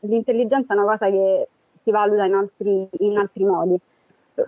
[0.02, 1.48] l'intelligenza è una cosa che
[1.84, 3.80] si valuta in altri, in altri modi.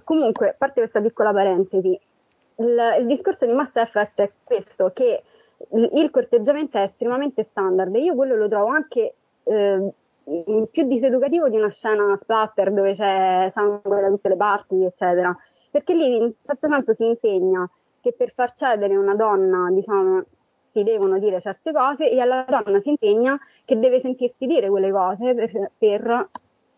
[0.03, 1.99] Comunque, a parte questa piccola parentesi,
[2.55, 5.23] il, il discorso di Mass Effect è questo, che
[5.71, 9.93] il, il corteggiamento è estremamente standard e io quello lo trovo anche eh,
[10.69, 15.35] più diseducativo di una scena splatter dove c'è sangue da tutte le parti, eccetera.
[15.71, 17.69] Perché lì in un certo senso si insegna
[18.01, 20.23] che per far cedere una donna, diciamo,
[20.71, 24.91] si devono dire certe cose e alla donna si insegna che deve sentirsi dire quelle
[24.91, 26.29] cose per, per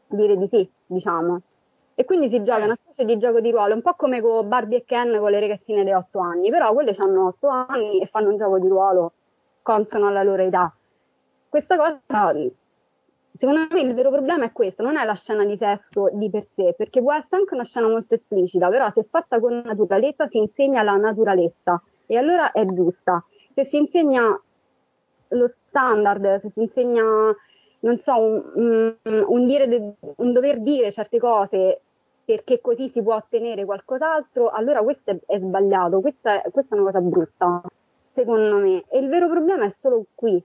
[0.07, 1.41] dire di sì, diciamo.
[1.93, 4.79] E quindi si gioca una specie di gioco di ruolo, un po' come con Barbie
[4.79, 8.29] e Ken con le ragazzine di 8 anni, però quelle hanno 8 anni e fanno
[8.29, 9.13] un gioco di ruolo
[9.61, 10.73] consono alla loro età.
[11.49, 12.33] Questa cosa,
[13.37, 16.47] secondo me il vero problema è questo, non è la scena di sesso di per
[16.55, 20.37] sé, perché può essere anche una scena molto esplicita, però se fatta con naturalezza si
[20.37, 23.23] insegna la naturalezza e allora è giusta
[23.53, 24.39] se si insegna
[25.29, 27.03] lo standard, se si insegna,
[27.79, 31.81] non so, un, un, dire, un dover dire certe cose
[32.23, 36.79] perché così si può ottenere qualcos'altro, allora questo è, è sbagliato, questa è, questa è,
[36.79, 37.61] una cosa brutta,
[38.13, 38.83] secondo me.
[38.87, 40.41] E il vero problema è solo qui.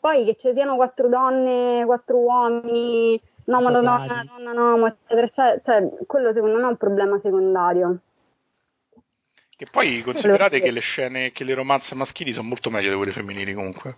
[0.00, 5.60] Poi che ci siano quattro donne, quattro uomini, no, ma donna, donna, no, eccetera, eccetera,
[5.62, 7.98] cioè, quello secondo me è un problema secondario.
[9.60, 13.12] Che poi considerate che le scene, che le romanze maschili sono molto meglio di quelle
[13.12, 13.94] femminili comunque.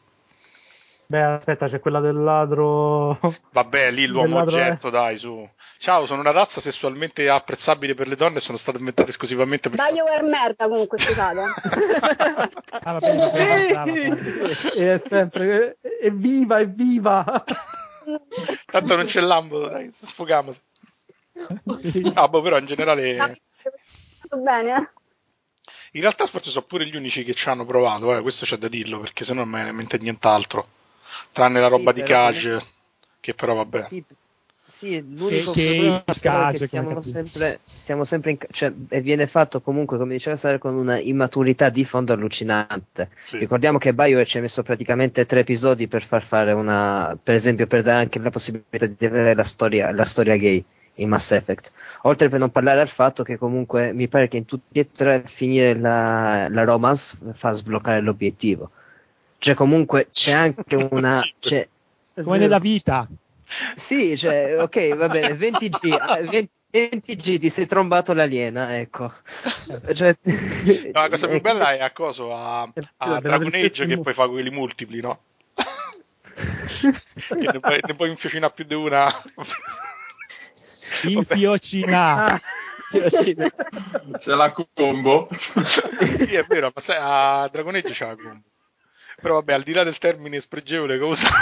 [1.07, 3.17] Beh, aspetta, c'è quella del ladro.
[3.53, 5.49] Vabbè, lì l'uomo oggetto, dai, su.
[5.79, 9.79] Ciao, sono una razza sessualmente apprezzabile per le donne e sono state inventate esclusivamente per.
[9.79, 11.41] BioWare merda, comunque, scusate.
[12.83, 14.69] ah, vabbè, sì.
[14.81, 15.79] è sempre.
[16.01, 17.45] Evviva, evviva!
[18.67, 20.51] Tanto non c'è l'ambo, dai, sfogiamo.
[22.15, 23.41] Ah, boh, però in generale.
[24.29, 25.01] Va bene, eh.
[25.95, 28.69] In realtà forse sono pure gli unici che ci hanno provato, eh, questo c'è da
[28.69, 30.67] dirlo, perché se no non me ne mente nient'altro.
[31.33, 32.63] Tranne la roba sì, di Cage,
[33.21, 33.83] che però vabbè.
[33.83, 34.03] Sì,
[34.67, 39.27] sì l'unico che, problema che è che siamo sempre, siamo sempre in, cioè, e viene
[39.27, 43.11] fatto comunque, come diceva Sara, con una immaturità di fondo allucinante.
[43.25, 43.37] Sì.
[43.37, 47.67] Ricordiamo che BioWare ci ha messo praticamente tre episodi per far fare una, per esempio,
[47.67, 50.65] per dare anche la possibilità di avere la storia, la storia gay
[50.97, 51.73] in Mass Effect.
[52.03, 55.23] Oltre per non parlare al fatto che comunque mi pare che in tutti e tre
[55.27, 58.71] finire la, la romance fa sbloccare l'obiettivo.
[59.39, 61.21] Cioè comunque c'è anche una...
[61.39, 61.69] C'è,
[62.23, 63.09] Come nella vita.
[63.75, 69.13] Sì, cioè, ok, va bene, 20G, 20, 20G ti sei trombato l'aliena, ecco.
[69.93, 72.63] Cioè, no, la cosa più bella è a coso, a,
[72.97, 75.21] a Dragon Age che poi fa quelli multipli, no?
[77.29, 79.07] che ne puoi, ne puoi infiocinare più di una
[81.05, 82.39] Infiocina.
[84.19, 85.29] C'è la combo.
[86.17, 88.43] sì, è vero, ma sai, a Dragon Age c'è la combo.
[89.21, 91.35] Però vabbè, al di là del termine spregevole che usavo.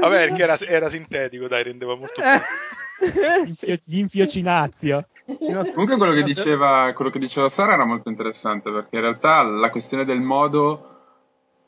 [0.00, 3.78] vabbè, perché era, era, sintetico, dai, rendeva molto più.
[3.84, 5.06] Gli infiocinazio.
[5.24, 9.70] Comunque quello che, diceva, quello che diceva Sara era molto interessante perché in realtà la
[9.70, 10.89] questione del modo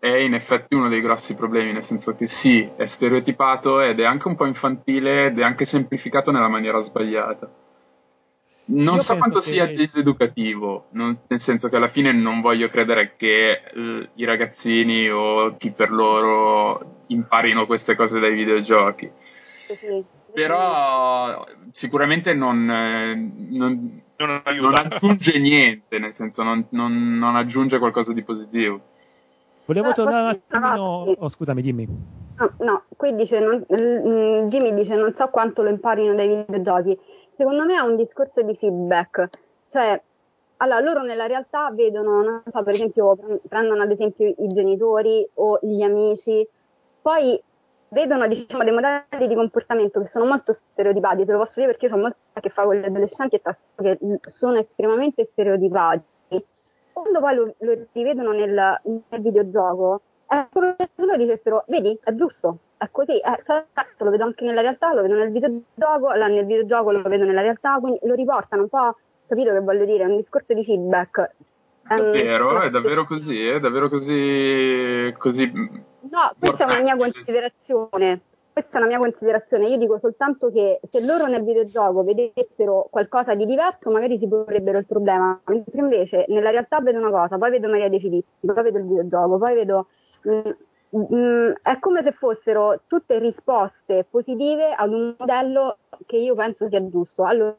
[0.03, 4.05] è in effetti uno dei grossi problemi, nel senso che sì, è stereotipato ed è
[4.05, 7.49] anche un po' infantile ed è anche semplificato nella maniera sbagliata.
[8.65, 9.45] Non Io so quanto che...
[9.45, 15.09] sia diseducativo, non, nel senso che alla fine non voglio credere che eh, i ragazzini
[15.09, 19.09] o chi per loro imparino queste cose dai videogiochi.
[19.15, 20.05] Sì.
[20.33, 23.15] Però sicuramente non, eh,
[23.51, 28.91] non, non, non aggiunge niente, nel senso non, non aggiunge qualcosa di positivo.
[29.73, 31.17] Volevo no, tornare un attimino.
[31.19, 31.89] Oh, scusami, dimmi.
[32.37, 36.97] No, no qui dice, non, mm, Jimmy dice non so quanto lo imparino dai videogiochi.
[37.37, 39.29] Secondo me è un discorso di feedback.
[39.71, 40.01] Cioè,
[40.59, 43.19] allora, loro nella realtà vedono, non so, per esempio,
[43.49, 46.47] prendono ad esempio i genitori o gli amici,
[47.01, 47.43] poi
[47.89, 51.87] vedono diciamo, dei modelli di comportamento che sono molto stereotipati, te lo posso dire perché
[51.87, 53.43] io ho molto a che fare con gli adolescenti e
[53.77, 53.99] che
[54.29, 56.05] sono estremamente stereotipati.
[57.03, 62.15] Quando poi lo, lo rivedono nel, nel, videogioco, è come se loro dicessero, vedi, è
[62.15, 63.65] giusto, è così, eh, cioè,
[63.99, 67.79] lo vedo anche nella realtà, lo vedo nel videogioco, nel videogioco lo vedo nella realtà,
[67.81, 68.97] quindi lo riportano un po',
[69.27, 71.31] capito che voglio dire, è un discorso di feedback.
[71.83, 72.61] Davvero?
[72.61, 73.45] È davvero così?
[73.45, 75.13] È davvero così...
[75.19, 78.21] così no, questa è una mia considerazione.
[78.53, 79.69] Questa è una mia considerazione.
[79.69, 84.79] Io dico soltanto che se loro nel videogioco vedessero qualcosa di diverso, magari si porrebbero
[84.79, 85.41] il problema.
[85.47, 88.85] Mentre invece nella realtà vedo una cosa, poi vedo Maria De Filippi, poi vedo il
[88.85, 89.87] videogioco, poi vedo...
[90.23, 90.51] Mh, mm,
[90.95, 96.87] Mm, è come se fossero tutte risposte positive ad un modello che io penso sia
[96.87, 97.25] giusto.
[97.25, 97.57] Allora,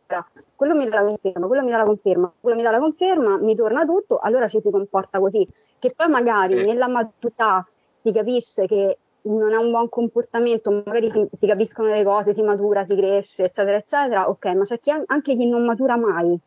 [0.55, 3.37] quello mi dà la conferma, quello mi dà la conferma, quello mi dà la conferma,
[3.37, 5.47] mi torna tutto, allora ci si comporta così.
[5.79, 6.63] Che poi magari eh.
[6.63, 7.67] nella maturità
[8.03, 12.41] si capisce che non è un buon comportamento, magari si, si, capiscono le cose, si
[12.41, 16.37] matura, si cresce, eccetera, eccetera, ok, ma c'è chi, anche chi non matura mai.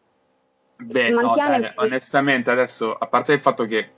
[0.78, 3.90] Beh, no, dai, onestamente adesso, a parte il fatto che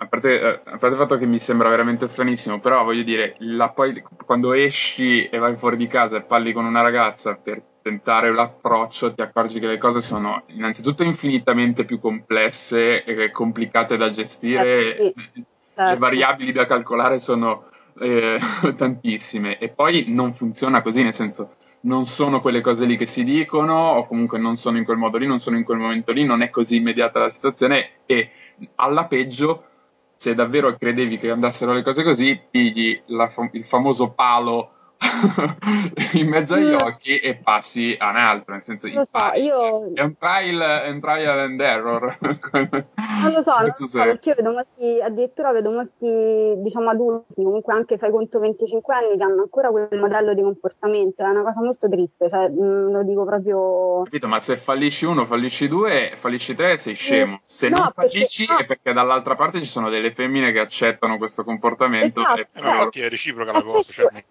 [0.00, 3.34] a parte, eh, a parte, il fatto che mi sembra veramente stranissimo, però voglio dire,
[3.38, 7.60] la, poi, quando esci e vai fuori di casa e parli con una ragazza per
[7.82, 14.10] tentare l'approccio, ti accorgi che le cose sono innanzitutto infinitamente più complesse e complicate da
[14.10, 15.90] gestire, eh, sì, certo.
[15.90, 17.64] le variabili da calcolare sono
[18.00, 18.38] eh,
[18.76, 19.58] tantissime.
[19.58, 23.74] E poi non funziona così, nel senso non sono quelle cose lì che si dicono
[23.74, 26.42] o comunque non sono in quel modo lì, non sono in quel momento lì, non
[26.42, 28.30] è così immediata la situazione e
[28.76, 29.64] alla peggio
[30.12, 34.72] se davvero credevi che andassero le cose così, pigli la, il famoso palo
[36.14, 36.76] in mezzo agli mm.
[36.84, 39.92] occhi e passi a un altro, nel senso lo so, io...
[39.94, 42.18] è, un trial, è un trial and error.
[42.20, 47.74] non lo so, non so perché io vedo molti, addirittura vedo molti diciamo adulti, comunque
[47.74, 51.60] anche fai conto 25 anni che hanno ancora quel modello di comportamento, è una cosa
[51.60, 54.02] molto triste, cioè, mh, lo dico proprio...
[54.02, 57.40] Capito, ma se fallisci uno, fallisci due, fallisci tre, sei scemo.
[57.44, 58.64] Se no, non fallisci perché, no.
[58.64, 62.20] è perché dall'altra parte ci sono delle femmine che accettano questo comportamento.
[62.20, 62.72] Esatto, e però...
[62.72, 63.92] infatti è reciproca la cosa.
[63.92, 64.24] Cioè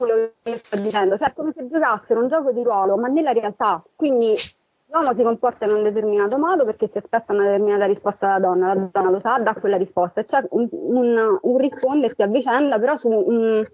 [0.00, 3.32] quello che sto dicendo, cioè è come se giocassero un gioco di ruolo, ma nella
[3.32, 3.82] realtà.
[3.94, 4.34] Quindi
[4.86, 8.74] l'uomo si comporta in un determinato modo perché si aspetta una determinata risposta dalla donna,
[8.74, 12.96] la donna lo sa, dà quella risposta, c'è un, un, un rispondersi a vicenda, però
[12.96, 13.66] su un,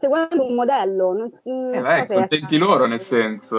[0.00, 1.12] seguendo un modello.
[1.12, 3.58] Non, non eh, beh, contenti loro, nel senso,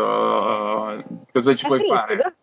[1.31, 2.35] cosa ci è puoi triste, fare?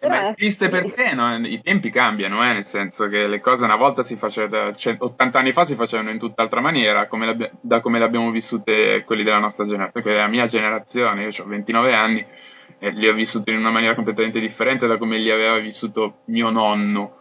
[0.00, 1.34] Eh, è triste perché no?
[1.34, 2.52] i tempi cambiano, eh?
[2.52, 6.10] nel senso che le cose una volta si facevano, cioè, 80 anni fa si facevano
[6.10, 10.28] in tutt'altra maniera, come da come le abbiamo vissute quelli della nostra generazione, quelli della
[10.30, 12.24] mia generazione, io ho 29 anni
[12.78, 16.50] e li ho vissuti in una maniera completamente differente da come li aveva vissuto mio
[16.50, 17.16] nonno.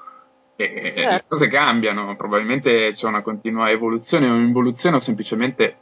[0.56, 1.02] E, certo.
[1.02, 5.78] Le cose cambiano, probabilmente c'è una continua evoluzione o involuzione o semplicemente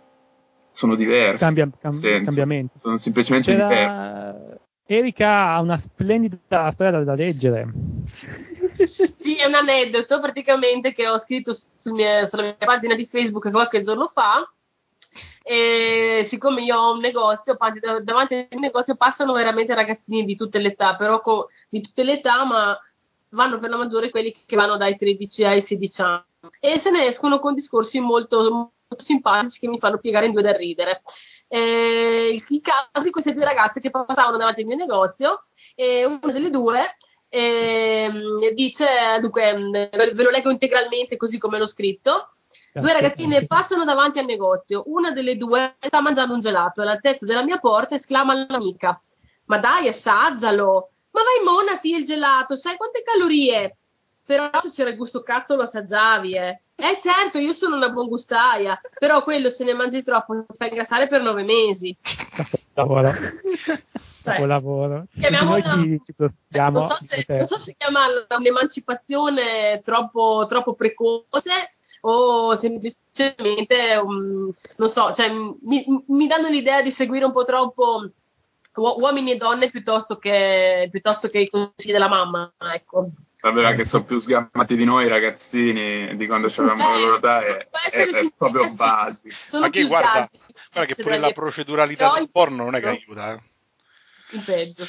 [0.71, 1.43] sono diverse.
[1.43, 2.77] Cambia, cam- cambiamento.
[2.77, 3.67] Sono semplicemente C'era...
[3.67, 4.44] diverse
[4.88, 7.67] Erika ha una splendida storia da, leggere.
[9.15, 13.49] Sì, è un aneddoto praticamente che ho scritto sul mie, sulla mia pagina di Facebook
[13.49, 14.47] qualche giorno fa.
[15.41, 17.57] E siccome io ho un negozio,
[18.03, 22.13] davanti al negozio passano veramente ragazzini di tutte le età, però co- di tutte le
[22.13, 22.77] età, ma
[23.29, 26.23] vanno per la maggiore quelli che vanno dai 13 ai 16 anni.
[26.59, 30.43] E se ne escono con discorsi molto, molto simpatici che mi fanno piegare in due
[30.43, 31.01] da ridere
[31.47, 36.31] eh, il caso di queste due ragazze che passavano davanti al mio negozio e una
[36.31, 36.97] delle due
[37.29, 38.85] eh, dice,
[39.21, 39.53] dunque
[39.91, 42.35] ve lo leggo integralmente così come l'ho scritto,
[42.73, 44.83] Due ragazzine passano davanti al negozio.
[44.87, 49.01] Una delle due sta mangiando un gelato all'altezza della mia porta esclama all'amica:
[49.45, 50.89] Ma dai, assaggialo!
[51.11, 53.77] Ma vai, monati il gelato, sai quante calorie?
[54.25, 56.61] Però se c'era il gusto cazzo lo assaggiavi, eh.
[56.78, 60.65] Eh certo, io sono una buon gustaia, però quello se ne mangi troppo ti fa
[60.67, 61.95] ingrassare per nove mesi.
[62.73, 63.11] Lavoro.
[64.26, 65.05] Cioè, lavoro.
[65.13, 71.51] Noi ci, ci non, so se, non so se chiamarla un'emancipazione troppo, troppo precoce
[72.01, 78.09] o semplicemente, um, non so, cioè, mi, mi danno l'idea di seguire un po' troppo
[78.82, 83.05] uomini e donne piuttosto che, piuttosto che i consigli della mamma, ecco.
[83.39, 87.39] Vabbè, che sono più sgammati di noi ragazzini di quando avevamo eh, la loro età
[87.45, 89.59] è, è, è proprio basico.
[89.59, 90.30] Ma che guarda,
[90.71, 93.34] guarda che pure la proceduralità del porno non è che aiuta.
[93.34, 93.39] Eh.
[94.32, 94.84] In peggio,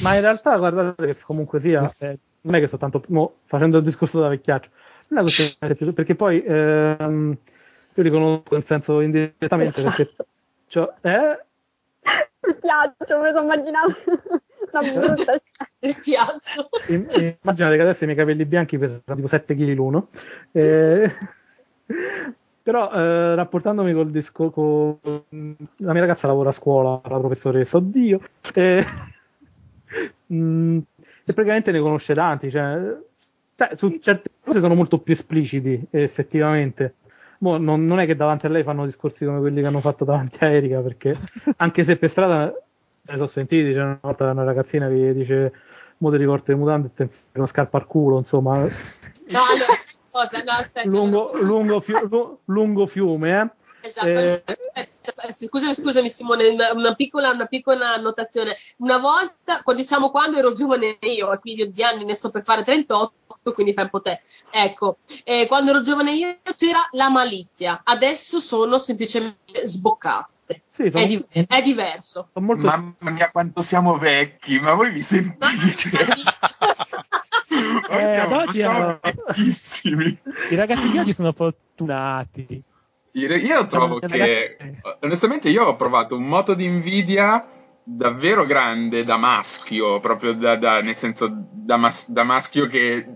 [0.00, 1.80] Ma in realtà guardate che comunque sia,
[2.40, 4.70] non è che sto tanto mo, facendo il discorso da vecchiaccio,
[5.08, 7.36] non è questione più, perché poi ehm,
[7.94, 10.10] io riconosco nel senso indirettamente perché
[10.66, 11.44] cioè, eh,
[12.48, 13.94] il lo immaginavo
[14.72, 15.40] una brutta
[15.80, 16.68] il ghiaccio.
[16.88, 20.08] Immaginate che adesso i miei capelli bianchi pesano tipo 7 kg l'uno.
[20.52, 21.10] Eh,
[22.64, 24.98] Però eh, rapportandomi col disco, con...
[25.02, 28.20] la mia ragazza lavora a scuola, la professoressa, oddio,
[28.54, 28.84] e,
[30.32, 30.78] mm,
[31.24, 32.96] e praticamente ne conosce tanti, cioè,
[33.54, 36.94] cioè, su certe cose sono molto più espliciti, effettivamente.
[37.44, 40.06] Mo, non, non, è che davanti a lei fanno discorsi come quelli che hanno fatto
[40.06, 41.14] davanti a Erika, perché
[41.58, 45.52] anche se per strada ne sono sentiti, c'è una volta una ragazzina che dice
[45.98, 48.60] mo ti ricordi le mutande e ti uno scarpa al culo, insomma.
[48.60, 49.74] No, allora,
[50.10, 50.42] cosa?
[50.42, 53.62] No, aspetta, lungo, lungo, fiu- lungo, fiume, eh?
[53.86, 54.08] Esatto.
[54.08, 54.42] Eh,
[55.30, 58.56] scusami, scusami Simone, una piccola, una piccola annotazione.
[58.78, 63.12] Una volta, diciamo quando ero giovane io, quindi di anni ne sto per fare 38,
[63.52, 64.20] quindi fai un po' te.
[64.50, 70.62] Ecco, eh, quando ero giovane io c'era la malizia, adesso sono semplicemente sboccate.
[70.70, 71.04] Sì, sono...
[71.04, 72.28] è, di- è, diverso.
[72.34, 72.66] Molto...
[72.66, 75.90] Mamma mia, quanto siamo vecchi, ma voi vi sentite?
[77.90, 80.18] eh, siamo, siamo vecchissimi.
[80.50, 82.62] I ragazzi di oggi sono fortunati.
[83.12, 84.56] Io trovo che,
[85.00, 87.48] onestamente, io ho provato un moto di invidia
[87.84, 93.06] davvero grande da maschio, proprio da, da, nel senso da, mas- da, maschio che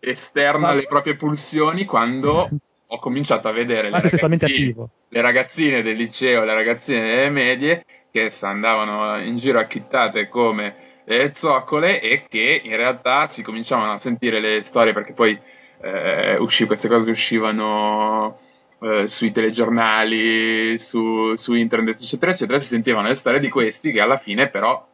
[0.00, 2.48] esterna le proprie pulsioni quando
[2.92, 4.74] ho cominciato a vedere le ragazzine,
[5.08, 11.32] le ragazzine, del liceo, le ragazzine delle medie che andavano in giro acchittate come le
[11.32, 15.38] zoccole e che in realtà si cominciavano a sentire le storie perché poi
[15.82, 18.38] eh, uscì, queste cose uscivano
[18.80, 24.00] eh, sui telegiornali, su, su, internet, eccetera, eccetera, si sentivano le storie di questi che
[24.00, 24.86] alla fine però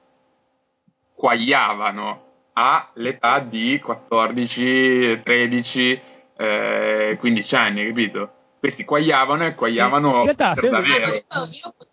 [1.15, 2.26] quagliavano
[2.57, 6.01] all'età di 14, 13,
[6.37, 8.31] eh, 15 anni, capito?
[8.59, 11.15] Questi quagliavano e quagliavano realtà, per davvero.
[11.15, 11.25] Io...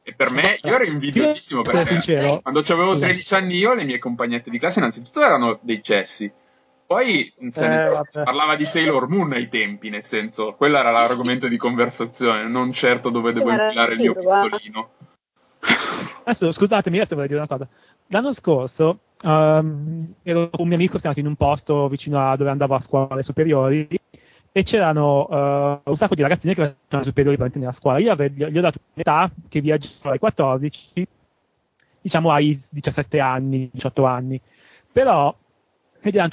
[0.01, 2.39] E per me, io ero invidiosissimo perché sincero.
[2.41, 6.31] quando avevo 13 anni io, le mie compagnette di classe innanzitutto erano dei cessi
[6.85, 11.57] poi eh, si parlava di Sailor Moon ai tempi, nel senso, quello era l'argomento di
[11.57, 14.89] conversazione, non certo dove devo infilare il mio pistolino.
[16.23, 17.67] Adesso scusatemi, adesso voglio dire una cosa.
[18.07, 22.35] L'anno scorso um, ero con un mio amico, siamo andati in un posto vicino a
[22.35, 23.87] dove andavo a scuola alle superiori
[24.55, 25.25] e c'erano
[25.83, 27.97] uh, un sacco di ragazzine che facevano superiori per nella scuola.
[27.97, 31.07] Io gli, gli ho dato un'età che viaggiava ai 14,
[32.01, 34.39] diciamo ai 17 anni, 18 anni.
[34.91, 35.35] Però
[36.01, 36.29] erano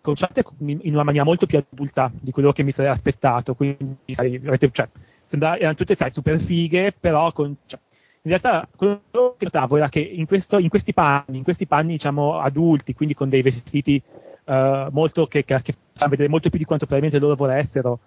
[0.00, 3.54] conciate in una maniera molto più adulta di quello che mi sarei aspettato.
[3.54, 4.40] Quindi, sai,
[4.72, 4.88] cioè,
[5.26, 7.78] sembra, erano tutte sai, super fighe, però con, cioè,
[8.22, 9.02] in realtà quello
[9.38, 13.14] che notavo era che in, questo, in, questi panni, in questi panni diciamo adulti, quindi
[13.14, 14.02] con dei vestiti
[14.44, 18.00] uh, molto che, che, che fanno vedere molto più di quanto probabilmente loro volessero,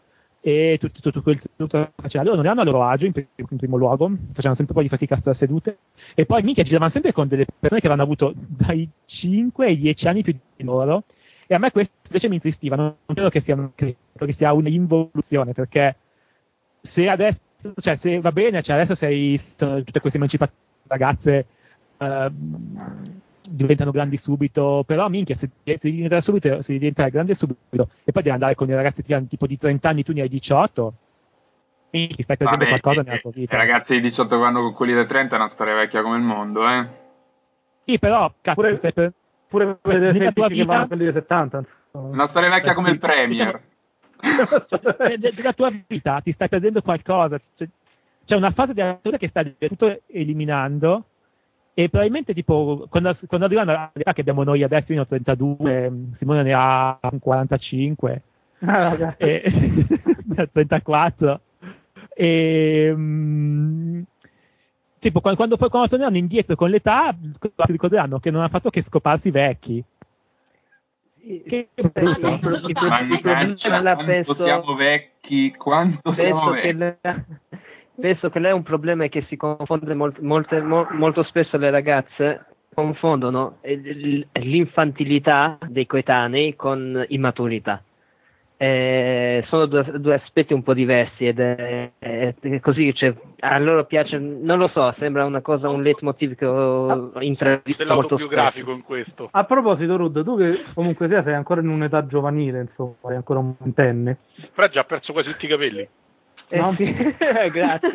[0.45, 2.32] e tutto, tutto quel tutto facevano.
[2.32, 4.89] Loro non erano a loro agio in, in, primo luogo, facevano sempre un po' di
[4.89, 5.78] fatica a stare sedute,
[6.14, 10.07] e poi minchia giravano sempre con delle persone che avevano avuto dai 5 ai 10
[10.09, 11.05] anni più di loro,
[11.47, 15.53] e a me questo invece mi intristiva, non credo che sia, credo che sia un'involuzione,
[15.53, 15.95] perché
[16.82, 17.39] se adesso,
[17.76, 20.51] cioè se va bene, cioè adesso sei, tutte queste emancipate
[20.88, 21.45] ragazze
[21.97, 22.32] uh,
[23.49, 28.24] diventano grandi subito, però minchia, se, se diventare subito, se diventare grande subito, e poi
[28.24, 30.93] devi andare con i ragazzi che hanno tipo di 30 anni, tu ne hai 18,
[31.91, 33.55] minchia, stai perdendo qualcosa nella tua vita.
[33.55, 36.18] I ragazzi di 18 che vanno con quelli di 30 è una storia vecchia come
[36.18, 36.88] il mondo, eh?
[37.86, 39.14] Sì, però, cazzo, pure, per,
[39.47, 41.64] pure vedere nella tua vita, che vanno quelli di 70.
[41.91, 43.61] Una storia vecchia come il Premier.
[45.18, 47.40] Della tua vita ti stai perdendo qualcosa.
[48.26, 51.06] C'è una fase della tua che stai tutto eliminando
[51.74, 55.94] e probabilmente tipo quando, quando arrivano all'età che abbiamo noi adesso, io ne ho 32,
[56.18, 58.22] Simone ne ha 45,
[58.60, 59.88] ah, e,
[60.52, 61.42] 34
[62.16, 64.04] e um,
[65.00, 68.86] tipo quando, quando, quando torneranno indietro con l'età si ricorderanno che non hanno fatto che
[68.88, 69.84] scoparsi vecchi
[71.48, 71.70] che
[72.84, 76.76] Mannaggia, quanto siamo vecchi quanto siamo vecchi
[78.00, 81.70] penso che lei è un problema che si confonde molt, molte, mo, molto spesso le
[81.70, 87.84] ragazze confondono l'infantilità dei coetanei con immaturità.
[88.64, 93.59] Eh, sono due, due, aspetti un po' diversi ed è, è, è così, cioè, a
[93.59, 98.72] loro piace, non lo so, sembra una cosa, un leitmotiv che ho intravisto molto biografico
[98.72, 99.28] in questo.
[99.32, 103.39] A proposito, Rud, tu che comunque sia sei ancora in un'età giovanile, insomma, sei ancora
[103.39, 104.20] un ventenne.
[104.55, 105.89] Però già perso quasi tutti i capelli.
[106.47, 106.74] Eh, no?
[106.78, 106.86] sì.
[107.51, 107.91] Grazie.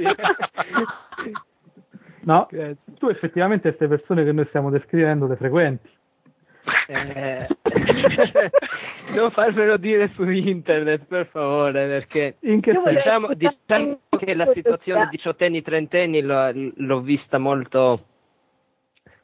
[2.24, 2.76] no, Grazie.
[2.98, 5.88] tu effettivamente queste persone che noi stiamo descrivendo le frequenti.
[6.88, 7.46] Eh,
[9.14, 16.20] non farmelo dire su internet per favore perché diciamo, diciamo, che la situazione diciottenni trentenni
[16.20, 17.98] l'ho, l'ho vista molto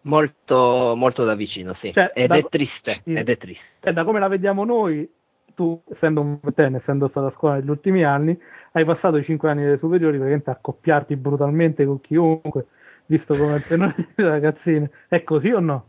[0.03, 1.93] molto molto da vicino sì.
[1.93, 3.15] Cioè, ed, da, è triste, sì.
[3.15, 5.09] ed è triste cioè, da come la vediamo noi
[5.55, 8.39] tu essendo un ventenne essendo stato a scuola negli ultimi anni
[8.77, 12.67] hai passato i 5 anni delle superiori praticamente a accoppiarti brutalmente con chiunque,
[13.07, 14.91] visto come tenore le ragazzine.
[15.09, 15.89] È così o no?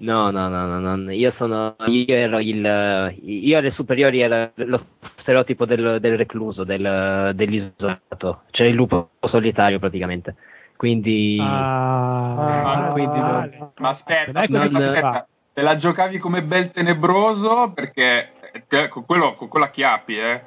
[0.00, 4.86] No, no, no, no, no, io sono, io ero il, io alle superiori ero lo
[5.20, 10.36] stereotipo del, del recluso, del, dell'isolato, cioè il lupo solitario praticamente.
[10.76, 13.72] Quindi, ah, ah, quindi non...
[13.78, 17.72] ma aspetta, aspetta, aspetta, te la giocavi come bel tenebroso?
[17.74, 18.34] Perché
[18.90, 20.42] con quello, con quello a chiappi, eh?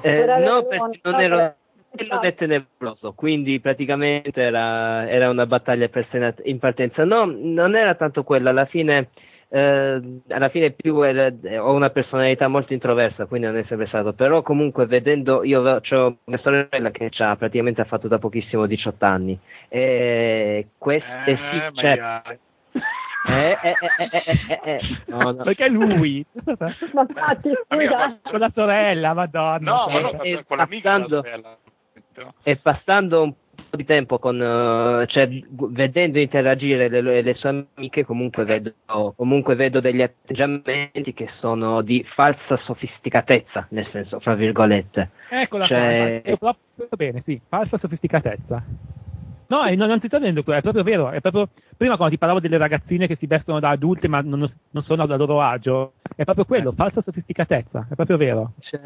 [0.00, 1.54] eh no, perché non ero
[1.90, 7.04] quello è tenebroso, quindi praticamente era, era una battaglia per Senat in partenza.
[7.04, 9.08] No, non era tanto quello, alla fine,
[9.48, 14.12] eh, alla fine più era, ho una personalità molto introversa, quindi non è sempre stato,
[14.12, 19.04] però comunque vedendo, io ho una sorella che ha praticamente ha fatto da pochissimo 18
[19.04, 22.38] anni, e queste eh, sì, certo.
[23.28, 25.42] Eh, eh, eh, eh, no, no.
[25.42, 26.24] Perché lui?
[26.94, 28.18] ma infatti, scusa.
[28.22, 29.70] Con la sorella, madonna.
[29.70, 31.58] No, ma no, con l'amica della sorella
[32.22, 32.34] no?
[32.42, 33.32] E passando un
[33.70, 38.72] po' di tempo con, uh, cioè, vedendo interagire le, le, sue amiche, comunque vedo,
[39.16, 45.10] comunque vedo degli atteggiamenti che sono di falsa sofisticatezza, nel senso, fra virgolette.
[45.30, 46.22] Eccola cioè...
[46.38, 48.64] qua, proprio bene, sì, falsa sofisticatezza.
[49.48, 51.10] No, non, ti sto dicendo quello, è proprio vero.
[51.10, 54.40] È proprio, prima quando ti parlavo delle ragazzine che si vestono da adulte ma non,
[54.70, 58.52] non sono a loro agio, è proprio quello, falsa sofisticatezza, è proprio vero.
[58.60, 58.80] Cioè,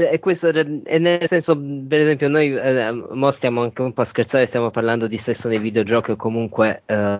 [0.00, 4.06] cioè, questo è nel senso, per esempio, noi eh, mo stiamo anche un po' a
[4.06, 7.18] scherzare, stiamo parlando di sesso nei videogiochi o comunque eh,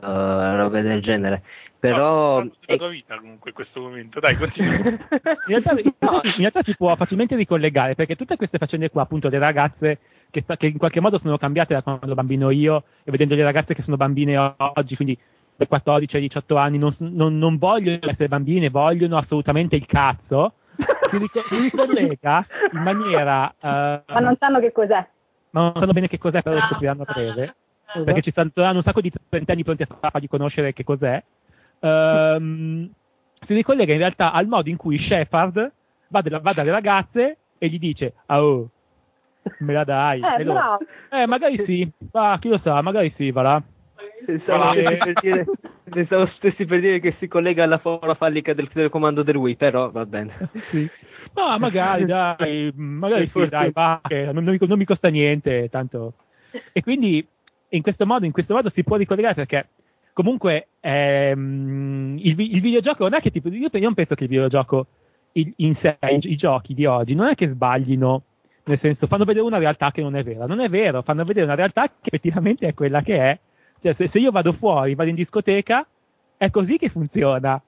[0.57, 1.43] robe del genere.
[1.79, 2.43] Però.
[2.43, 4.77] No, è la tua vita comunque in questo momento, dai, continua.
[4.81, 4.99] in,
[5.47, 9.99] realtà, in realtà si può facilmente ricollegare perché tutte queste faccende qua, appunto, le ragazze
[10.31, 13.43] che, che, in qualche modo sono cambiate da quando ero bambino io e vedendo le
[13.43, 15.19] ragazze che sono bambine oggi, quindi
[15.57, 20.55] da 14 ai 18 anni, non, non, non vogliono essere bambine, vogliono assolutamente il cazzo
[21.11, 23.53] si, ric- si ricollega in maniera...
[23.61, 25.07] Uh, ma non sanno che cos'è.
[25.51, 27.55] Ma non sanno bene che cos'è, però lo scopriranno a breve.
[28.05, 31.23] Perché ci saranno un sacco di trentenni pronti a fargli conoscere che cos'è.
[31.81, 32.91] Um,
[33.47, 35.73] si ricollega in realtà al modo in cui Shepard
[36.09, 38.69] va, della, va dalle ragazze e gli dice oh,
[39.59, 40.79] me la dai eh, loro,
[41.11, 43.63] eh magari sì ah, chi lo sa magari sì va là
[44.25, 45.45] Pensavo, per dire,
[45.85, 49.91] pensavo stessi per dire che si collega alla forma fallica del telecomando del Wii, però
[49.91, 50.51] va bene.
[50.71, 50.89] Sì.
[51.35, 54.01] No, magari dai, magari sì, dai, va,
[54.33, 56.15] non, non, non, mi costa niente, tanto.
[56.73, 57.27] E quindi
[57.69, 59.69] in questo modo, in questo modo si può ricollegare perché
[60.13, 64.31] comunque ehm, il, il, videogioco non è che tipo, io, io non penso che il
[64.31, 64.87] videogioco
[65.33, 68.25] il, in sé, i, i giochi di oggi, non è che sbaglino
[68.65, 71.47] nel senso fanno vedere una realtà che non è vera, non è vero, fanno vedere
[71.47, 73.39] una realtà che effettivamente è quella che è
[73.83, 75.87] cioè, se, se, io vado fuori, vado in discoteca,
[76.37, 77.61] è così che funziona.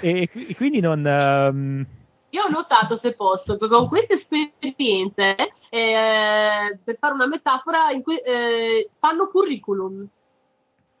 [0.00, 1.04] E, e quindi non.
[1.04, 1.86] Um...
[2.30, 5.36] Io ho notato, se posso, che con queste esperienze,
[5.68, 10.06] eh, per fare una metafora, cui, eh, fanno curriculum.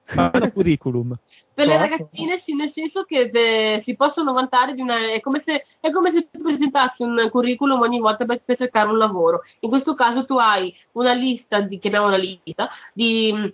[0.04, 1.16] Fanno curriculum.
[1.54, 5.12] per le ragazzine sì, nel senso che beh, si possono vantare di una...
[5.12, 8.88] È come, se, è come se tu presentassi un curriculum ogni volta per, per cercare
[8.88, 9.42] un lavoro.
[9.60, 13.52] In questo caso tu hai una lista, di, chiamiamola lista, di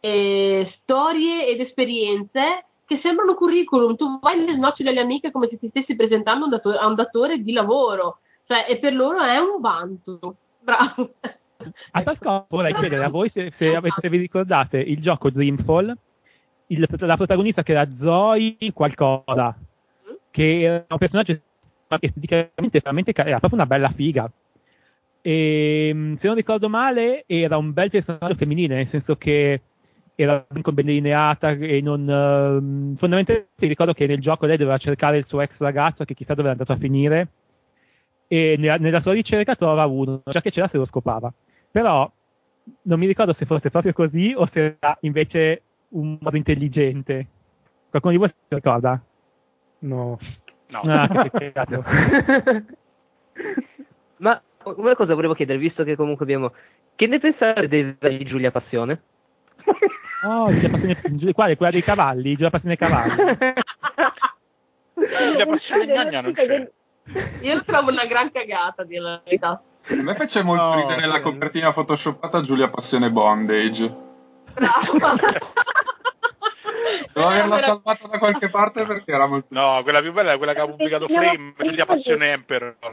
[0.00, 3.94] eh, storie ed esperienze che sembrano curriculum.
[3.96, 6.94] Tu vai nel noccio delle amiche come se ti stessi presentando un datore, a un
[6.94, 10.36] datore di lavoro, cioè, e per loro è un vanto.
[10.60, 11.14] Bravo.
[11.92, 15.30] A tal scopo vorrei chiedere a voi se, se, avete, se vi ricordate il gioco
[15.30, 15.94] Dreamfall,
[16.68, 19.54] il, la protagonista che era Zoe qualcosa,
[20.30, 21.38] che era un personaggio
[21.98, 24.30] esteticamente veramente era proprio una bella figa.
[25.22, 29.60] E se non ricordo male, era un bel personaggio femminile, nel senso che
[30.22, 35.26] era ben delineata e non uh, fondamentalmente ricordo che nel gioco lei doveva cercare il
[35.26, 37.28] suo ex ragazzo che chissà dove è andato a finire
[38.28, 41.32] e nella, nella sua ricerca trova uno già che c'era se lo scopava.
[41.70, 42.10] Però
[42.82, 47.26] non mi ricordo se fosse proprio così o se era invece un modo intelligente.
[47.88, 49.02] Qualcuno di voi si ricorda?
[49.80, 50.18] no.
[50.68, 50.80] No.
[50.82, 51.52] Ah, che
[54.18, 56.52] ma una cosa volevo chiedere visto che comunque abbiamo
[56.94, 59.02] che ne pensate di Giulia Passione?
[60.22, 61.56] Oh, Giulia Passione, quale?
[61.56, 62.34] Quella dei cavalli?
[62.34, 63.14] Giulia Passione cavalli?
[64.94, 66.70] Giulia Passione Gnagna non c'è.
[67.40, 69.62] Io lo trovo una gran cagata, di la verità.
[69.88, 73.96] A me fece molto no, ridere la copertina photoshoppata Giulia Passione Bondage.
[74.52, 74.92] Bravo.
[77.12, 79.48] Devo averla salvata da qualche parte perché era molto.
[79.50, 82.76] No, quella più bella è quella che ha pubblicato Frame, Giulia Passione Emperor.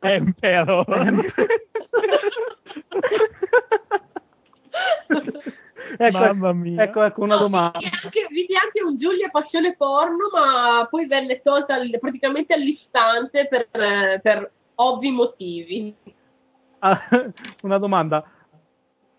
[0.00, 0.86] Emperor.
[5.96, 6.82] ecco, Mamma mia.
[6.82, 7.78] Ecco, ecco una no, domanda.
[8.30, 15.10] Vidi anche, un Giulia Passione Porno, ma poi venne tolta praticamente all'istante per, per ovvi
[15.10, 15.94] motivi.
[16.80, 17.08] Ah,
[17.62, 18.24] una domanda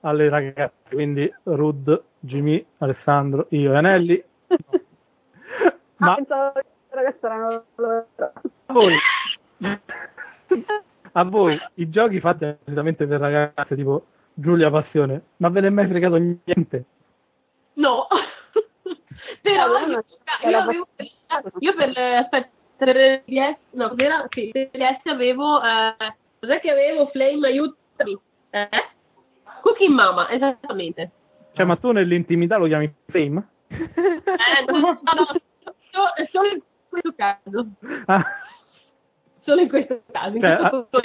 [0.02, 4.24] alle ragazze, quindi Rud, Jimmy, Alessandro, io e Anelli.
[5.98, 6.16] ma...
[6.28, 6.54] Ah,
[7.22, 8.08] erano loro.
[8.16, 8.96] A voi.
[11.14, 14.06] a voi i giochi fatti appositamente per ragazze tipo
[14.40, 16.86] Giulia Passione, ma ve ne è mai fregato niente?
[17.74, 18.08] No,
[19.42, 20.04] però io,
[20.50, 20.88] io, avevo,
[21.60, 24.26] io per, aspetta, per DS, no, cos'era?
[24.30, 27.08] Sì, DS avevo, eh, cos'è che avevo?
[27.08, 28.18] Flame, aiutami.
[28.52, 28.70] Eh?
[29.62, 31.12] Cooking Mama, esattamente.
[31.54, 33.48] Cioè, ma tu nell'intimità lo chiami Flame?
[33.68, 37.68] Eh, no, no, no, solo in questo caso.
[38.06, 38.26] Ah
[39.50, 40.36] solo in questo caso.
[40.36, 41.00] In cioè, questo ah,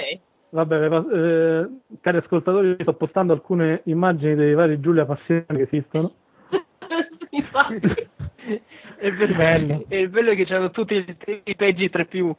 [0.55, 1.69] vabbè, eh,
[2.01, 6.13] cari ascoltatori, sto postando alcune immagini dei vari Giulia Passioni che esistono.
[7.31, 8.13] Infatti.
[8.95, 9.83] È bello.
[9.89, 12.33] è bello che c'hanno tutti i, i peggi 3 più.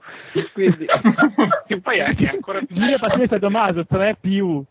[0.54, 0.86] Quindi.
[1.68, 2.74] e poi anche ancora più.
[2.74, 4.64] Giulia Passione e Tommaso 3 più.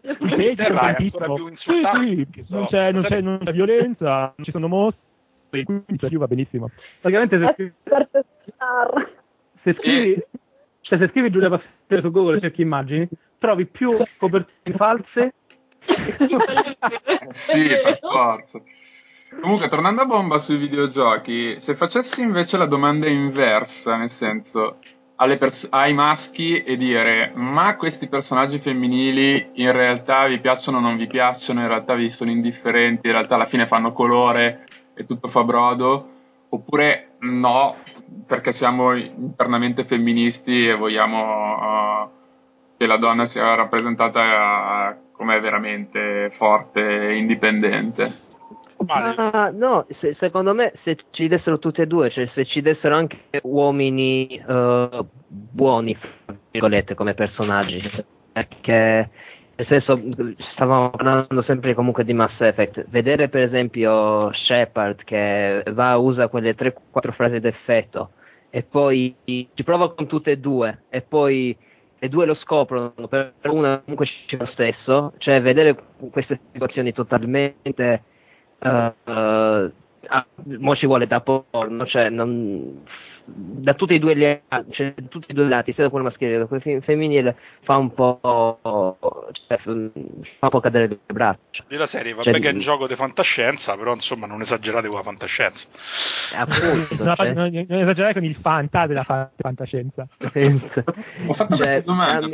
[0.00, 1.82] Peggi, vai, ancora più sì,
[2.34, 2.44] sì.
[2.48, 5.00] Non, c'è, non, c'è, non c'è violenza, non ci sono mostre
[5.64, 6.70] quindi va benissimo.
[7.00, 7.72] Praticamente se scrivi,
[9.62, 10.24] se scrivi,
[10.92, 13.08] cioè se scrivi Giulia Passione su Google e cerchi immagini,
[13.38, 15.32] trovi più copertine false.
[17.30, 18.60] sì, per forza.
[19.40, 24.80] Comunque, tornando a bomba sui videogiochi, se facessi invece la domanda inversa, nel senso
[25.38, 30.98] pers- ai maschi e dire ma questi personaggi femminili in realtà vi piacciono o non
[30.98, 35.28] vi piacciono, in realtà vi sono indifferenti, in realtà alla fine fanno colore e tutto
[35.28, 36.10] fa brodo,
[36.50, 37.76] oppure no,
[38.26, 42.10] perché siamo internamente femministi e vogliamo uh,
[42.76, 44.20] che la donna sia rappresentata
[44.90, 48.30] uh, come veramente forte e indipendente.
[48.76, 52.96] Uh, no, se, secondo me se ci dessero tutte e due, cioè se ci dessero
[52.96, 55.96] anche uomini uh, buoni,
[56.96, 57.80] come personaggi,
[58.32, 59.10] perché
[59.62, 60.00] nel senso,
[60.54, 62.86] stavamo parlando sempre comunque di Mass Effect.
[62.88, 66.74] Vedere per esempio Shepard che va, usa quelle 3-4
[67.12, 68.10] frasi d'effetto
[68.50, 71.56] e poi ci prova con tutte e due e poi
[71.98, 75.76] le due lo scoprono, per una comunque c'è lo stesso, cioè vedere
[76.10, 78.02] queste situazioni totalmente...
[78.58, 79.72] Uh, uh,
[80.58, 82.82] mo ci vuole da porno, cioè non,
[83.24, 84.40] da tutti e due gli
[84.70, 87.76] cioè, tutti e due i lati, sia da quello maschile che da quello femminile, fa
[87.76, 88.58] un po',
[89.32, 91.64] cioè, fa un po' cadere le braccia.
[91.68, 94.96] Della serie, vabbè cioè, che è un gioco di fantascienza, però insomma non esagerate con
[94.96, 95.68] la fantascienza.
[96.36, 97.32] Appunto, no, cioè...
[97.32, 99.04] non, non, esagerate con il fanta della
[99.36, 100.06] fantascienza.
[100.18, 102.28] Ho fatto questa cioè, domanda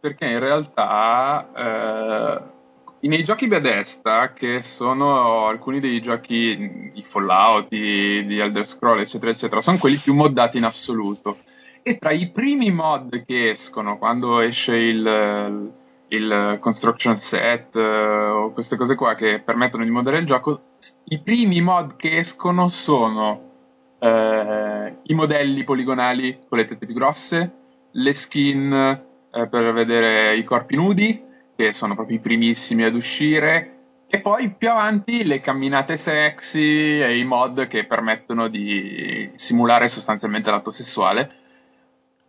[0.00, 2.61] perché in realtà eh,
[3.08, 9.32] nei giochi Bethesda, che sono alcuni dei giochi di Fallout, di, di Elder Scroll, eccetera,
[9.32, 11.38] eccetera, sono quelli più moddati in assoluto.
[11.82, 15.72] E tra i primi mod che escono, quando esce il,
[16.06, 20.60] il construction set uh, o queste cose qua che permettono di moddare il gioco,
[21.04, 23.50] i primi mod che escono sono
[23.98, 27.52] uh, i modelli poligonali con le tette più grosse,
[27.90, 29.00] le skin
[29.32, 33.76] uh, per vedere i corpi nudi, che sono proprio i primissimi ad uscire,
[34.14, 40.50] e poi più avanti le camminate sexy e i mod che permettono di simulare sostanzialmente
[40.50, 41.32] l'atto sessuale.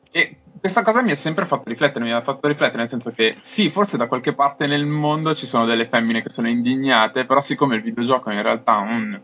[0.09, 3.35] E questa cosa mi ha sempre fatto riflettere, mi ha fatto riflettere nel senso che
[3.41, 7.41] sì, forse da qualche parte nel mondo ci sono delle femmine che sono indignate, però
[7.41, 9.19] siccome il videogioco in realtà un,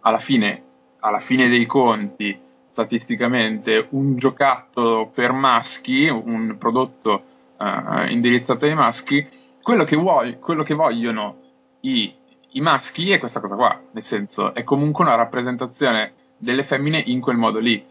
[0.00, 0.62] alla, fine,
[0.98, 2.36] alla fine dei conti,
[2.66, 7.22] statisticamente, un giocattolo per maschi, un prodotto
[7.58, 9.26] uh, indirizzato ai maschi,
[9.62, 11.36] quello che, vuoi, quello che vogliono
[11.80, 12.14] i,
[12.50, 17.20] i, maschi è questa cosa qua, nel senso è comunque una rappresentazione delle femmine in
[17.20, 17.84] quel modo lì.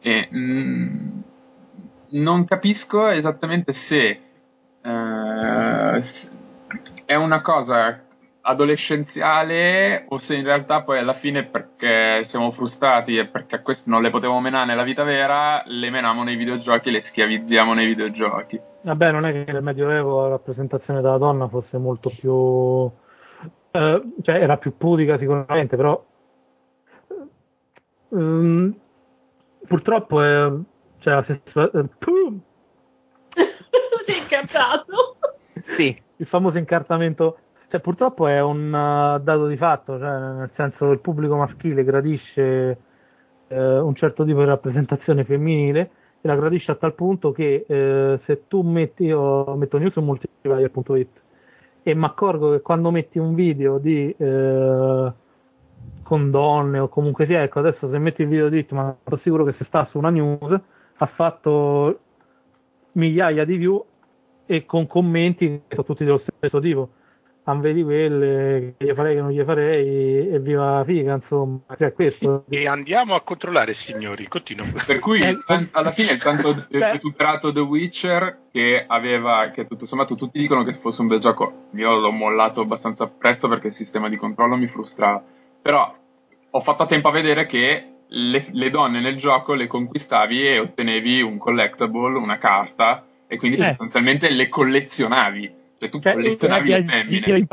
[0.00, 1.18] E, mm,
[2.08, 4.20] non capisco esattamente se,
[4.82, 6.30] uh, se
[7.04, 8.05] è una cosa
[8.46, 13.90] adolescenziale o se in realtà poi alla fine perché siamo frustrati e perché a queste
[13.90, 17.86] non le potevamo menare nella vita vera, le meniamo nei videogiochi e le schiavizziamo nei
[17.86, 18.60] videogiochi.
[18.82, 22.88] Vabbè, non è che nel Medioevo la rappresentazione della donna fosse molto più...
[23.72, 26.04] Eh, cioè era più pudica sicuramente, però...
[28.10, 28.72] Um,
[29.66, 30.52] purtroppo è...
[31.00, 31.70] Cioè, la stessa...
[31.72, 31.88] Eh,
[34.06, 35.16] Sei incantato?
[35.76, 36.00] Sì.
[36.18, 37.38] Il famoso incartamento
[37.68, 41.82] cioè, purtroppo è un uh, dato di fatto, cioè, nel senso che il pubblico maschile
[41.82, 42.78] gradisce
[43.48, 45.90] uh, un certo tipo di rappresentazione femminile
[46.20, 50.00] e la gradisce a tal punto che uh, se tu metti, io metto news su
[50.00, 51.24] multiplayer.it
[51.82, 55.12] e mi accorgo che quando metti un video di eh,
[56.02, 59.44] con donne o comunque sia, ecco adesso se metti il video di ma sono sicuro
[59.44, 60.60] che se sta su una news
[60.96, 62.00] ha fatto
[62.92, 63.84] migliaia di view
[64.46, 66.88] e con commenti che sono tutti dello stesso tipo
[67.46, 71.60] non vedi quelle che gli farei che non gli farei e viva figa insomma.
[71.78, 72.44] Cioè, questo.
[72.48, 74.28] e andiamo a controllare signori.
[74.28, 75.38] Continuo per cui eh,
[75.72, 80.72] alla fine è tanto recuperato The Witcher che aveva che tutto sommato tutti dicono che
[80.72, 81.68] fosse un bel gioco.
[81.74, 85.22] Io l'ho mollato abbastanza presto perché il sistema di controllo mi frustrava
[85.66, 85.92] però
[86.50, 90.58] ho fatto a tempo a vedere che le, le donne nel gioco le conquistavi e
[90.60, 93.62] ottenevi un collectible una carta e quindi eh.
[93.62, 97.46] sostanzialmente le collezionavi cioè tu cioè, collezionavi le femmine.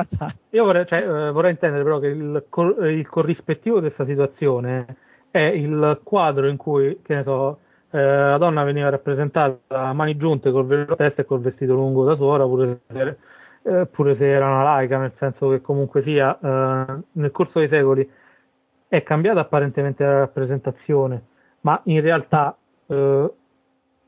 [0.52, 4.86] Io vorrei, cioè, eh, vorrei, intendere però che il, cor- il, corrispettivo di questa situazione
[5.30, 7.60] è il quadro in cui, che ne so,
[7.92, 12.06] eh, la donna veniva rappresentata a mani giunte col velo testa e col vestito lungo
[12.06, 13.18] da suora, pure se,
[13.64, 17.68] eh, pure se era una laica, nel senso che comunque sia, eh, nel corso dei
[17.68, 18.10] secoli
[18.88, 21.24] è cambiata apparentemente la rappresentazione,
[21.62, 22.56] ma in realtà
[22.88, 23.32] eh,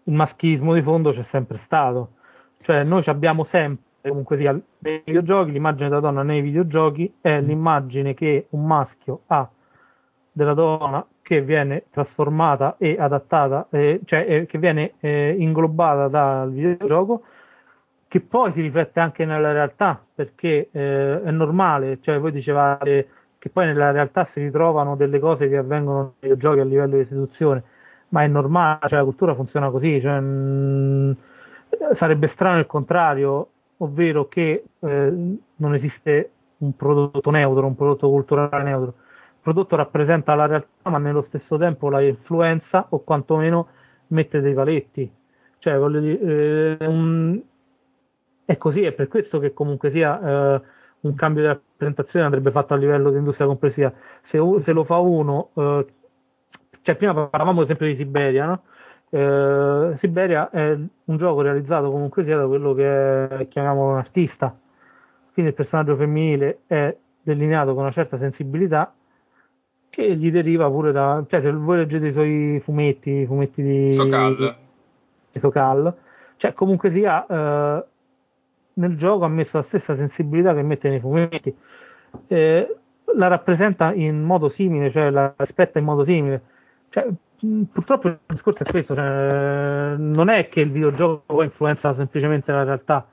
[0.03, 2.11] il maschismo di fondo c'è sempre stato.
[2.61, 7.45] Cioè noi abbiamo sempre comunque sia nei videogiochi, l'immagine della donna nei videogiochi è mm.
[7.45, 9.49] l'immagine che un maschio ha
[10.31, 16.51] della donna che viene trasformata e adattata, eh, cioè eh, che viene eh, inglobata dal
[16.51, 17.23] videogioco,
[18.07, 23.09] che poi si riflette anche nella realtà, perché eh, è normale, cioè voi dicevate
[23.39, 27.01] che poi nella realtà si ritrovano delle cose che avvengono nei videogiochi a livello di
[27.01, 27.63] istituzione,
[28.09, 31.11] ma è normale, cioè la cultura funziona così, cioè, mh, mm,
[31.97, 38.63] sarebbe strano il contrario, ovvero che eh, non esiste un prodotto neutro, un prodotto culturale
[38.63, 38.93] neutro.
[38.97, 43.67] Il prodotto rappresenta la realtà, ma nello stesso tempo la influenza o quantomeno
[44.07, 45.11] mette dei paletti.
[45.59, 47.41] Cioè, voglio dire, eh, un...
[48.45, 50.19] è così, è per questo che comunque sia
[50.55, 50.61] eh,
[51.01, 53.91] un cambio di rappresentazione andrebbe fatto a livello di industria complessiva.
[54.29, 55.85] Se, se lo fa uno, eh,
[56.81, 58.61] cioè prima parlavamo sempre di Siberia, no?
[59.09, 64.57] Eh, Siberia è un gioco realizzato comunque sia da quello che chiamiamo un artista,
[65.33, 68.93] quindi il personaggio femminile è delineato con una certa sensibilità
[69.89, 73.89] che gli deriva pure da, cioè se voi leggete i suoi fumetti, i fumetti di
[73.89, 74.55] Sokal,
[75.31, 75.95] di Sokal
[76.37, 77.85] cioè comunque sia eh,
[78.73, 81.55] nel gioco ha messo la stessa sensibilità che mette nei fumetti,
[82.27, 82.75] eh,
[83.15, 86.41] la rappresenta in modo simile, cioè la rispetta in modo simile.
[86.89, 87.07] Cioè,
[87.71, 93.07] purtroppo il discorso è questo, cioè, non è che il videogioco influenza semplicemente la realtà,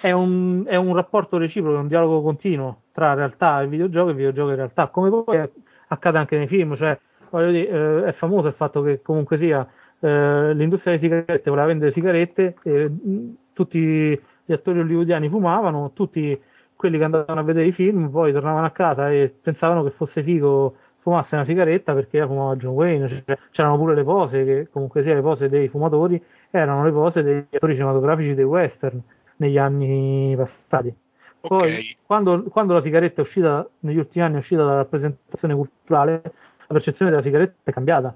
[0.00, 4.14] è un, è un rapporto reciproco, è un dialogo continuo tra realtà e videogioco e
[4.14, 5.48] videogioco e realtà, come poi
[5.88, 6.98] accade anche nei film, cioè,
[7.30, 9.66] dire, eh, è famoso il fatto che comunque sia
[10.00, 13.78] eh, l'industria delle sigarette voleva vendere sigarette e mm, tutti
[14.44, 16.38] gli attori hollywoodiani fumavano, tutti
[16.74, 20.22] quelli che andavano a vedere i film poi tornavano a casa e pensavano che fosse
[20.22, 24.68] figo fumasse una sigaretta perché la fumava John Wayne, cioè, c'erano pure le pose che
[24.70, 29.00] comunque sia le pose dei fumatori erano le pose degli attori cinematografici dei western
[29.36, 30.94] negli anni passati.
[31.40, 31.96] Poi okay.
[32.04, 36.74] quando, quando, la sigaretta è uscita negli ultimi anni è uscita dalla rappresentazione culturale, la
[36.74, 38.14] percezione della sigaretta è cambiata.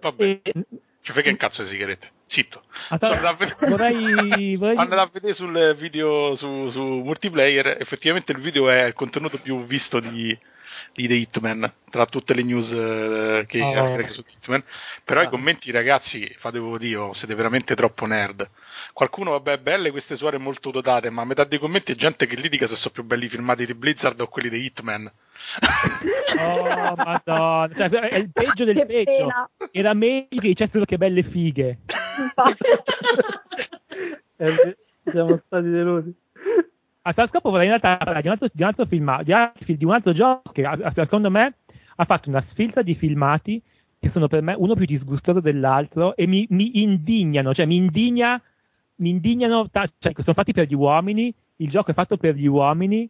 [0.00, 0.40] Vabbè.
[0.42, 0.52] E,
[1.00, 2.10] ci frega un cazzo di sigarette.
[2.26, 2.62] Zitto.
[2.90, 3.34] Allora,
[3.68, 4.76] vorrei, vorrei...
[4.76, 7.76] Andate a vedere sul video su, su multiplayer.
[7.80, 10.36] Effettivamente il video è il contenuto più visto di,
[10.98, 14.12] di The Hitman tra tutte le news eh, che oh.
[14.12, 14.64] su Hitman
[15.04, 15.22] però oh.
[15.22, 15.28] i ah.
[15.28, 18.50] commenti ragazzi fatevo Dio siete veramente troppo nerd
[18.92, 22.34] qualcuno vabbè belle queste suore molto dotate ma a metà dei commenti è gente che
[22.34, 25.04] litiga se sono più belli i filmati di Blizzard o quelli di Hitman
[26.38, 29.48] oh madonna cioè, è il peggio del che peggio pena.
[29.70, 31.78] era meglio che dicessero che belle fighe
[34.38, 36.12] eh, siamo stati delusi
[37.08, 39.76] a tal scopo vorrei in realtà parlare di un altro, di un altro filmato, di,
[39.76, 41.54] di, un altro gioco che secondo me
[41.96, 43.62] ha fatto una sfilza di filmati
[43.98, 48.40] che sono per me uno più disgustoso dell'altro e mi, mi indignano, cioè mi indigna,
[48.96, 53.08] mi indignano, cioè sono fatti per gli uomini, il gioco è fatto per gli uomini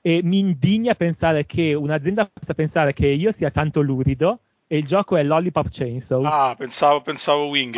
[0.00, 4.86] e mi indigna pensare che un'azienda possa pensare che io sia tanto lurido e il
[4.86, 6.24] gioco è Lollipop Chainsaw.
[6.24, 7.76] Ah, pensavo, pensavo Wing.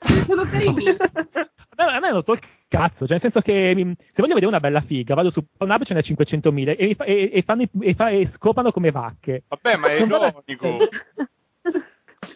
[0.00, 0.96] Sono carini.
[1.76, 4.80] a me non tocca cazzo, cioè nel senso che mm, se voglio vedere una bella
[4.80, 8.72] figa, vado su Pornhub ce n'è 500.000 e, e, e, fanno, e, fa, e scopano
[8.72, 9.44] come vacche.
[9.48, 10.78] Vabbè, ma è ironico.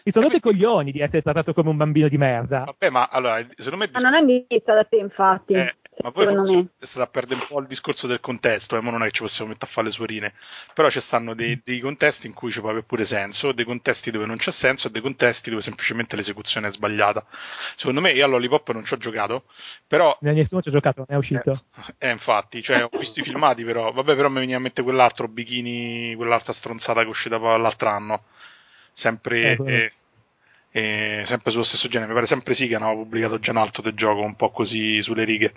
[0.03, 2.63] Mi sono rotto i coglioni di essere trattato come un bambino di merda.
[2.65, 3.91] Vabbè, ma allora, secondo me...
[3.93, 5.53] Ma non è vista da te, infatti.
[5.53, 8.91] Eh, Ma voi forse state a perdere un po' il discorso del contesto, eh, ma
[8.91, 10.33] non è che ci possiamo mettere a fare le suorine.
[10.73, 14.11] Però ci stanno dei, dei, contesti in cui ci può avere pure senso, dei contesti
[14.11, 17.25] dove non c'è senso e dei contesti dove semplicemente l'esecuzione è sbagliata.
[17.75, 19.45] Secondo me io all'Olipop non ci ho giocato,
[19.87, 20.17] però...
[20.21, 21.51] Nessuno ci ha giocato, non è uscito.
[21.97, 24.83] Eh, eh, infatti, cioè ho visto i filmati però, vabbè però mi veniva a mettere
[24.83, 28.23] quell'altro bikini, quell'altra stronzata che è uscita l'altro anno.
[28.91, 29.57] Sempre...
[29.57, 29.91] Eh, eh,
[30.71, 33.81] eh, sempre sullo stesso genere, mi pare sempre sì che hanno pubblicato già un altro
[33.81, 35.53] del gioco, un po' così sulle righe.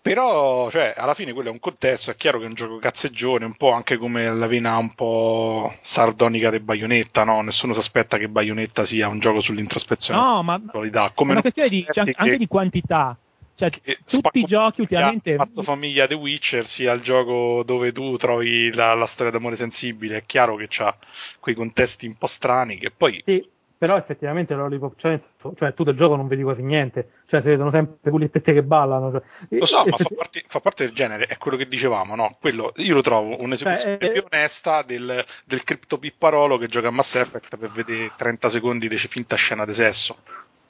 [0.00, 3.44] Però, cioè, alla fine quello è un contesto, è chiaro che è un gioco cazzeggione,
[3.44, 7.42] un po' anche come la vena un po' sardonica di Bayonetta, no?
[7.42, 10.18] Nessuno si aspetta che Bayonetta sia un gioco sull'introspezione.
[10.18, 11.10] No, ma, qualità.
[11.14, 13.18] Come è una questione di, anche che, di quantità.
[13.54, 13.70] Cioè,
[14.06, 15.34] tutti i giochi ultimamente.
[15.34, 20.18] Pazzo famiglia The Witcher sia il gioco dove tu trovi la, la storia d'amore sensibile.
[20.18, 20.96] È chiaro che ha
[21.38, 23.20] quei contesti un po' strani che poi.
[23.26, 25.24] Sì però effettivamente l'Olipop Challenge,
[25.56, 29.12] cioè tu del gioco non vedi quasi niente, cioè si vedono sempre pulittette che ballano.
[29.12, 29.22] Cioè.
[29.56, 32.36] Lo so, ma fa parte, fa parte, del genere, è quello che dicevamo, no?
[32.40, 37.14] Quello, io lo trovo un'esecuzione cioè, più onesta del, del criptopipparolo che gioca a Mass
[37.14, 40.16] Effect per vedere 30 secondi di finta scena di sesso,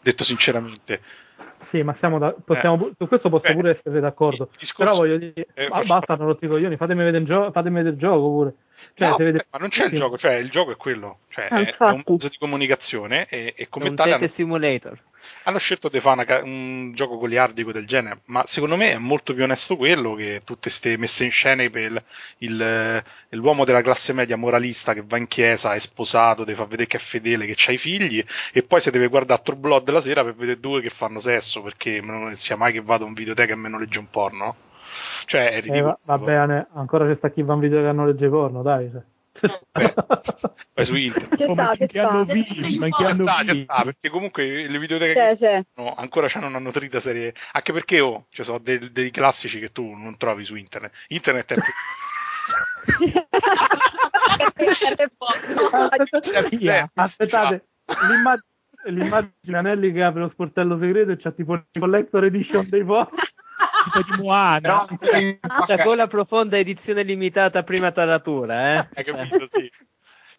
[0.03, 1.01] detto sinceramente.
[1.71, 2.93] Sì, ma siamo da, possiamo, eh.
[2.97, 4.49] su questo posso Beh, pure essere d'accordo.
[4.57, 7.77] Discorso, però voglio dire, eh, basta, non rotti i coglioni, fatemi vedere, il gio- fatemi
[7.77, 8.55] vedere il gioco pure.
[8.95, 9.47] Cioè, no, vede...
[9.51, 12.03] ma non c'è il gioco, cioè il gioco è quello, cioè ah, è, è, un
[12.07, 14.99] mezzo di comunicazione e, e come un tale hanno, simulator.
[15.45, 19.35] Hanno scelto di fare una, un gioco goliardico del genere, ma secondo me è molto
[19.35, 22.03] più onesto quello che tutte queste messe in scena per il,
[22.39, 26.89] il, l'uomo della classe media moralista che va in chiesa, è sposato, deve far vedere
[26.89, 30.01] che è fedele, che ha i figli e poi se deve guardare True Blood la
[30.01, 33.15] sera per vedere due che fanno sesso perché non sia mai che vado a un
[33.15, 34.57] videoteca e me non legge un porno.
[35.27, 35.95] Cioè, è ridicolo.
[35.95, 38.91] Eh, va, bene, ancora c'è sta chi va in video che hanno legge porno, dai.
[38.91, 39.03] Cioè.
[40.75, 44.67] Beh, su internet c'è sta, c'è che hanno visto, ma che hanno sta, perché comunque
[44.67, 45.65] le videoteche c'è, c'è.
[45.75, 47.35] No, ancora c'hanno una nutrita serie.
[47.53, 50.93] Anche perché oh, ci sono dei, dei, classici che tu non trovi su internet.
[51.09, 51.73] Internet è più
[56.95, 57.69] aspettate
[58.09, 58.47] l'immagine,
[58.85, 63.09] l'immagine Anelli che apre lo sportello segreto e c'ha tipo il collector edition dei po'
[63.85, 64.87] tipo di Moana.
[65.67, 68.89] Cioè, con la profonda edizione limitata prima taratura, eh?
[68.95, 69.71] Hai capito, sì.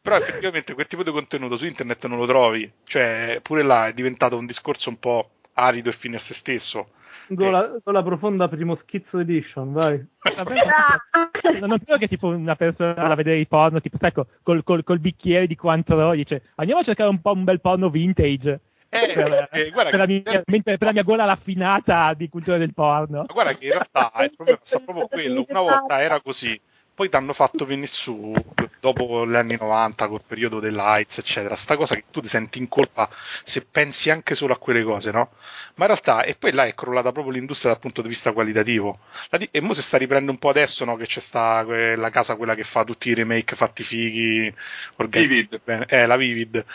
[0.01, 3.93] Però effettivamente quel tipo di contenuto su internet non lo trovi, cioè pure là è
[3.93, 6.91] diventato un discorso un po' arido e fine a se stesso.
[7.35, 9.99] Con la, con la profonda primo schizzo edition, vai.
[11.59, 14.99] non credo che tipo una persona a vedere i porno, tipo, ecco, col, col, col
[14.99, 18.59] bicchiere di quanto dice andiamo a cercare un po' un bel porno vintage.
[18.91, 23.25] Eh, per, eh, per, la mia, per, la mia, gola raffinata di cultura del porno.
[23.27, 25.45] Ma guarda che in realtà è proprio, proprio quello.
[25.47, 26.59] Una volta era così,
[26.99, 28.33] poi ti hanno fatto venire su
[28.81, 32.67] dopo gli anni 90 col periodo dell'AIDS eccetera sta cosa che tu ti senti in
[32.67, 33.09] colpa
[33.43, 35.31] se pensi anche solo a quelle cose no?
[35.75, 38.99] ma in realtà e poi là è crollata proprio l'industria dal punto di vista qualitativo
[39.37, 40.95] di- e mo si sta riprendendo un po' adesso no?
[40.97, 44.53] che c'è sta que- la casa quella che fa tutti i remake fatti fighi
[44.97, 46.65] organi- Vivid eh, la Vivid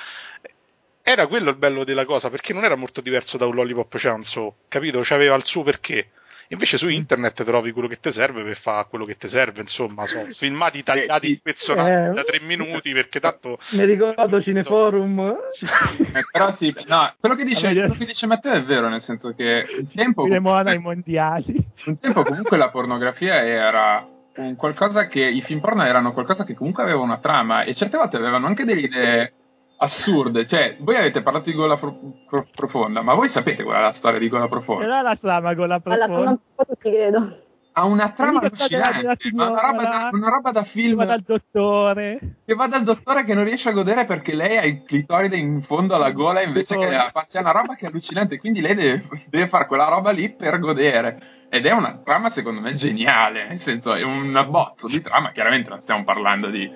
[1.07, 4.57] era quello il bello della cosa, perché non era molto diverso da un Lollipop Chanso,
[4.69, 5.01] capito?
[5.03, 6.09] C'aveva il suo perché.
[6.49, 10.07] Invece su internet trovi quello che ti serve per fare quello che ti serve, insomma,
[10.07, 13.59] sono filmati tagliati, spezzonati eh, da tre minuti perché tanto...
[13.73, 15.21] Mi ricordo Cineforum.
[15.21, 19.35] eh, però sì, no, quello che, dice, quello che dice Matteo è vero, nel senso
[19.35, 20.23] che un tempo...
[20.27, 21.57] Comunque, ai mondiali.
[21.85, 24.07] Un tempo comunque la pornografia era
[24.37, 25.27] un qualcosa che...
[25.27, 28.65] I film porno erano qualcosa che comunque aveva una trama e certe volte avevano anche
[28.65, 29.33] delle idee
[29.79, 30.47] assurde.
[30.47, 31.99] Cioè, voi avete parlato di gola pro-
[32.29, 34.85] pro- profonda, ma voi sapete qual è la storia di gola profonda?
[34.85, 36.39] Era la trama gola profonda.
[36.79, 37.39] Credo.
[37.77, 40.91] Ha una trama allucinante, signora, una, roba da, una roba da film.
[40.91, 42.19] Che va dal dottore.
[42.45, 45.61] Che va dal dottore che non riesce a godere perché lei ha il clitoride in
[45.61, 47.37] fondo alla gola invece che la passi.
[47.37, 50.61] È una roba che è allucinante, quindi lei deve, deve fare quella roba lì per
[50.61, 51.47] godere.
[51.49, 55.71] Ed è una trama secondo me geniale, nel senso è un abbozzo di trama, chiaramente
[55.71, 56.71] non stiamo parlando di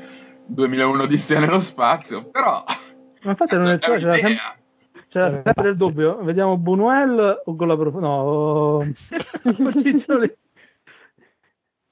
[0.46, 2.64] 2001 Odissea nello spazio, però
[3.22, 4.36] ma infatti non è, c'era, sempre,
[5.08, 8.06] c'era sempre il dubbio, vediamo Bunuel o con la profonda?
[8.06, 8.80] No, o...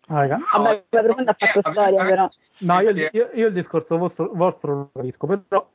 [0.09, 0.37] ah, raga.
[0.37, 2.29] No, Vabbè, la profonda ha fatto storia, però.
[2.59, 5.69] No, io, io, io il discorso vostro, vostro lo capisco, però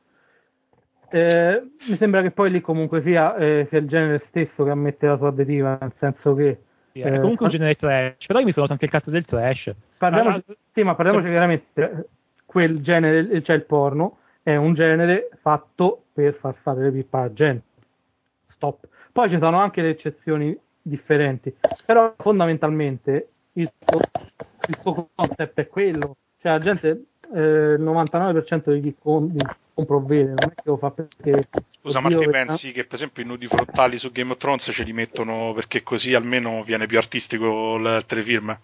[1.14, 5.06] eh, mi sembra che poi lì comunque sia, eh, sia, il genere stesso che ammette
[5.06, 6.62] la sua additiva, nel senso che...
[6.92, 9.74] Sì, è comunque un genere trash, però io mi sono anche il cazzo del trash.
[9.98, 12.08] Parliamoci, ah, sì, ma parliamoci veramente,
[12.46, 17.32] quel genere, cioè il porno, è un genere fatto per far fare le pippe alla
[17.32, 17.64] gente.
[18.54, 18.88] Stop.
[19.12, 21.54] Poi ci sono anche le eccezioni differenti,
[21.84, 24.00] però fondamentalmente il suo,
[24.68, 26.16] il suo concept è quello.
[26.40, 27.04] Cioè la gente,
[27.34, 29.44] eh, il 99% di chi, con, di
[29.74, 31.48] compro bene, non è che lo fa perché...
[31.80, 34.84] Scusa, ma te pensi che per esempio i nudi frontali su Game of Thrones ce
[34.84, 38.58] li mettono perché così almeno viene più artistico il telefilm?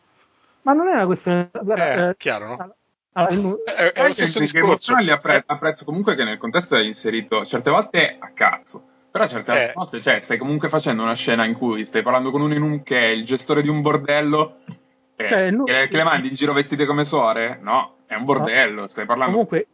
[0.63, 1.51] Ma non è una questione...
[1.53, 2.75] Guarda, eh, eh, chiaro, no?
[3.13, 4.93] È, è lo stesso discorso.
[4.93, 8.83] Game li appre- apprezzo comunque che nel contesto è inserito certe volte a cazzo.
[9.11, 9.73] Però certe eh.
[9.75, 12.83] volte, cioè, stai comunque facendo una scena in cui stai parlando con uno in un
[12.83, 14.59] che è il gestore di un bordello
[15.17, 17.59] eh, cioè, che, le, che, le mandi in giro vestite come suore?
[17.61, 19.33] No, è un bordello, stai parlando.
[19.33, 19.67] Comunque,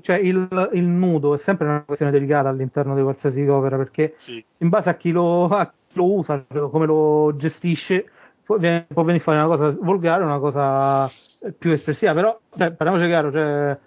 [0.00, 4.44] cioè, il, il, nudo è sempre una questione delicata all'interno di qualsiasi opera perché sì.
[4.58, 8.10] in base a chi lo, a chi lo usa, cioè, come lo gestisce,
[8.44, 8.86] può, venire
[9.20, 11.10] fuori una cosa volgare, una cosa
[11.58, 12.12] più espressiva.
[12.12, 13.78] Però, cioè, parliamoci chiaro, cioè,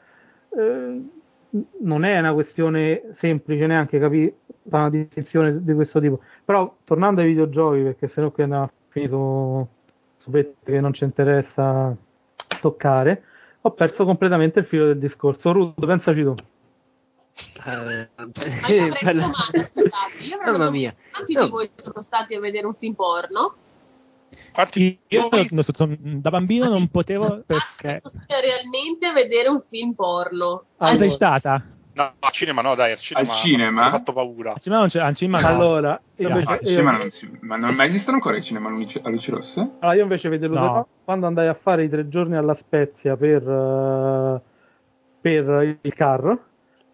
[0.57, 1.01] eh,
[1.81, 6.19] non è una questione semplice neanche capire una distinzione di questo tipo.
[6.43, 9.67] Però, tornando ai videogiochi, perché sennò qui andiamo a finire
[10.17, 11.95] sapete che non ci interessa
[12.59, 13.23] toccare,
[13.61, 15.51] ho perso completamente il filo del discorso.
[15.51, 16.35] Rudo, pensaci tu.
[17.65, 19.29] Uh, eh, bella...
[20.45, 20.93] Mamma mia.
[21.11, 21.43] Quanti no.
[21.43, 23.55] di voi sono stati a vedere un film porno?
[24.51, 24.99] Quanti?
[25.07, 28.01] Io, da bambino non potevo perché...
[28.03, 30.63] Sono realmente a vedere un film porno.
[30.77, 31.63] Ah, sei stata?
[31.97, 33.27] No, al cinema no, dai, al cinema.
[33.27, 33.87] Al cinema?
[33.87, 34.53] Ho fatto paura.
[34.53, 35.47] Al cinema non c'è, al cinema no.
[35.47, 38.71] Allora, io invece, no, cinema non si, ma non mai esistono ancora i cinema a
[38.71, 39.59] luci, a luci rosse?
[39.79, 40.87] Allora, io invece vedevo no.
[41.03, 44.39] quando andai a fare i tre giorni alla Spezia per, uh,
[45.19, 46.43] per il carro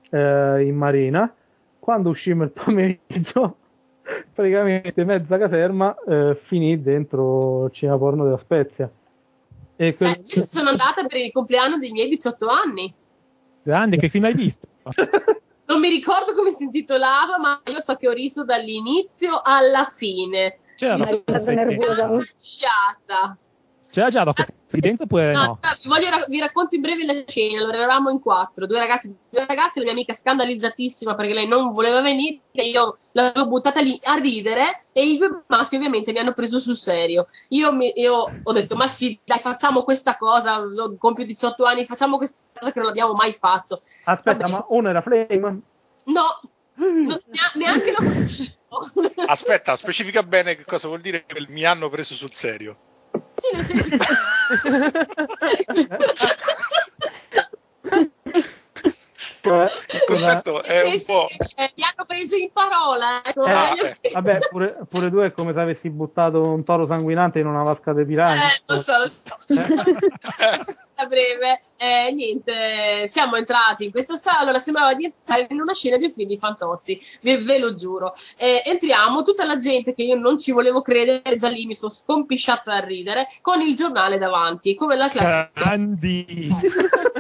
[0.10, 0.18] uh,
[0.62, 1.34] in marina,
[1.80, 3.58] quando uscimmo il pomeriggio,
[4.34, 8.92] praticamente mezza caserma uh, finì dentro il cinema porno della Spezia.
[9.76, 10.10] E quel...
[10.10, 12.94] eh, io sono andata per il compleanno dei miei 18 anni.
[13.64, 14.68] Grande, che film hai visto?
[15.66, 20.58] non mi ricordo come si intitolava, ma io so che ho riso dall'inizio alla fine.
[20.76, 22.26] C'era mi sono nervosa.
[23.94, 25.44] C'era già dopo dentro oppure no?
[25.44, 25.60] no?
[25.84, 27.60] Voglio, vi racconto in breve la scena.
[27.60, 31.72] Allora eravamo in quattro, due ragazzi, due ragazze, la mia amica scandalizzatissima perché lei non
[31.74, 36.34] voleva venire, io l'avevo buttata lì a ridere e i due maschi ovviamente mi hanno
[36.34, 37.28] preso sul serio.
[37.50, 40.60] Io, mi, io ho detto, ma sì, dai, facciamo questa cosa,
[40.98, 43.84] compio 18 anni, facciamo questa cosa che non abbiamo mai fatto.
[44.06, 44.52] Aspetta, Vabbè.
[44.52, 45.62] ma uno era Flame?
[46.06, 46.42] No,
[46.78, 47.22] no
[47.54, 48.50] neanche lo conoscevo.
[49.28, 52.76] Aspetta, specifica bene che cosa vuol dire che mi hanno preso sul serio.
[53.44, 53.98] Sì, nel senso...
[59.42, 61.28] Cioè, il concetto è un po'.
[61.58, 63.22] Mi hanno preso in parola.
[63.22, 67.48] Ecco, eh, vabbè, pure, pure, tu è come se avessi buttato un toro sanguinante in
[67.48, 68.54] una vasca di piranha.
[68.54, 69.36] Eh, lo so, lo so.
[69.50, 70.76] Eh.
[71.04, 75.74] a breve, eh, niente, siamo entrati in questa sala, allora sembrava di entrare in una
[75.74, 78.14] scena di un film di Fantozzi, ve, ve lo giuro.
[78.38, 81.92] Eh, entriamo, tutta la gente che io non ci volevo credere, già lì mi sono
[81.92, 85.52] scompisciata a ridere, con il giornale davanti, come la classica.
[85.54, 86.50] Grandi!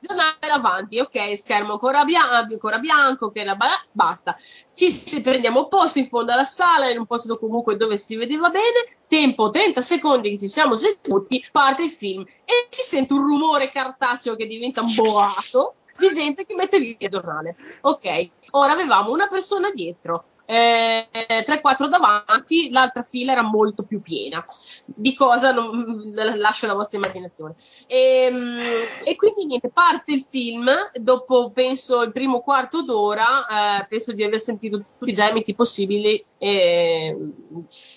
[0.00, 4.36] giornale davanti, ok, schermo ancora, bia- ancora bianco, era ba- basta.
[4.72, 8.96] Ci prendiamo posto in fondo alla sala, in un posto comunque dove si vedeva bene,
[9.06, 13.70] tempo 30 secondi che ci siamo seduti, parte il film e si sente un rumore
[13.70, 17.56] cartaceo che diventa un boato di gente che mette via il giornale.
[17.82, 24.42] Ok, ora avevamo una persona dietro, eh, 3-4 davanti, l'altra fila era molto più piena.
[24.86, 27.54] Di cosa non, lascio la vostra immaginazione.
[27.86, 28.58] E, ehm,
[29.04, 34.24] e, quindi niente, parte il film, dopo penso il primo quarto d'ora, eh, penso di
[34.24, 37.14] aver sentito tutti i gemiti possibili eh,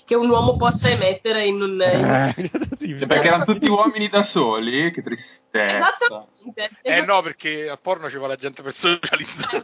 [0.03, 1.71] che un uomo possa emettere in un...
[1.71, 2.97] In...
[2.99, 5.93] Eh, perché erano tutti uomini da soli, che tristezza.
[5.93, 6.69] Esattamente.
[6.81, 9.63] Eh no, perché al porno ci va la gente per socializzare.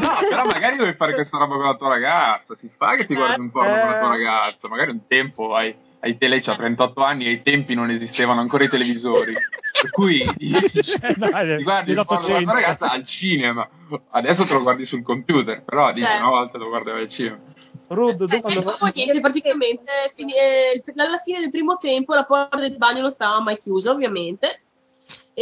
[0.00, 3.14] no, però magari vuoi fare questa roba con la tua ragazza, si fa che ti
[3.14, 4.18] guardi un porno con la tua eh.
[4.18, 7.90] ragazza, magari un tempo hai, hai te, lei ha 38 anni e ai tempi non
[7.90, 12.90] esistevano ancora i televisori, per cui dici, ti guardi il porno con la tua ragazza
[12.90, 13.68] al cinema,
[14.10, 17.38] adesso te lo guardi sul computer, però dici una volta lo guardavi al cinema.
[17.88, 22.58] Rudo, eh, e dopo niente, praticamente fini, eh, alla fine del primo tempo la porta
[22.58, 24.62] del bagno non stava mai chiusa, ovviamente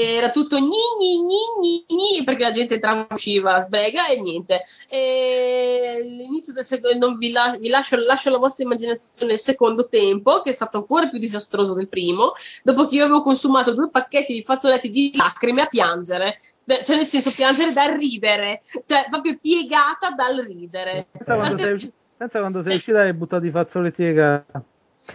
[0.00, 4.62] era tutto gni gni gni gni, perché la gente entrava e usciva sbrega e niente.
[4.88, 10.40] E l'inizio del secondo, vi, la, vi lascio, lascio, la vostra immaginazione il secondo tempo,
[10.40, 14.32] che è stato ancora più disastroso del primo, dopo che io avevo consumato due pacchetti
[14.32, 16.38] di fazzoletti di lacrime a piangere.
[16.64, 21.06] Cioè, nel senso, piangere dal ridere, cioè proprio piegata dal ridere.
[21.10, 24.64] Pensa quando, sei, pensa quando sei uscita e hai buttato i fazzoletti di casa.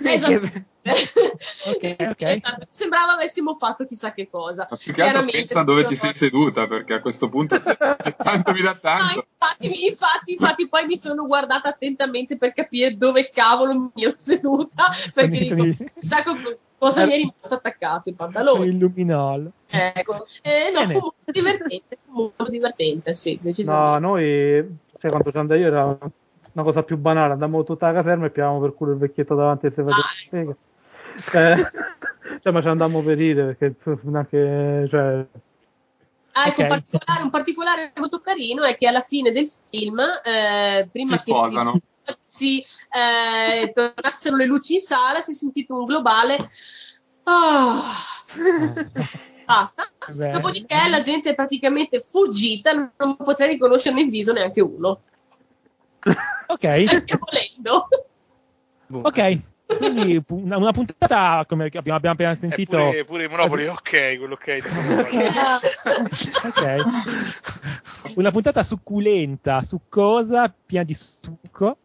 [0.02, 0.52] Esatto.
[1.76, 2.42] okay, okay.
[2.68, 4.68] Sembrava avessimo fatto chissà che cosa.
[4.70, 8.62] Ma più che altro pensa dove ti sei seduta, perché a questo punto tanto mi
[8.62, 9.04] dà tanto.
[9.04, 14.16] No, infatti, infatti, infatti, poi mi sono guardata attentamente per capire dove cavolo mi ero
[14.18, 16.24] seduta, perché dico, chissà
[16.84, 18.66] Cosa mi è rimasto attaccato il pantalone?
[18.66, 19.50] Il luminol.
[19.68, 24.00] Ecco, eh, no, fu molto divertente, fu molto divertente, sì, decisamente.
[24.02, 25.98] No, noi, cioè, quando ci andai io era
[26.54, 29.66] una cosa più banale, andavamo tutta la caserma e piavamo per culo il vecchietto davanti
[29.66, 30.56] e si faceva ah, sega.
[31.34, 31.66] Eh,
[32.42, 35.26] cioè, ma ci andammo per ridere perché neanche, cioè,
[36.36, 36.64] Ah, ecco, okay.
[36.64, 41.26] un, particolare, un, particolare, molto carino è che alla fine del film, eh, prima si
[41.26, 41.80] che sposano.
[42.26, 46.50] si, si eh, tornassero le luci in sala, si è sentito un globale.
[47.26, 47.84] Oh.
[49.46, 49.88] Basta.
[50.12, 50.32] Beh.
[50.32, 55.02] Dopodiché la gente è praticamente fuggita, non potrei riconoscerne in viso neanche uno.
[56.54, 57.18] Ok.
[57.18, 57.88] volendo.
[58.88, 59.36] Ok,
[59.66, 62.78] quindi una, una, puntata come abbiamo, abbiamo appena sentito.
[62.78, 64.58] Pure, pure, i Monopoli, ok, quello ok.
[66.46, 66.84] ok.
[68.16, 71.78] Una puntata succulenta, succosa, piena di succo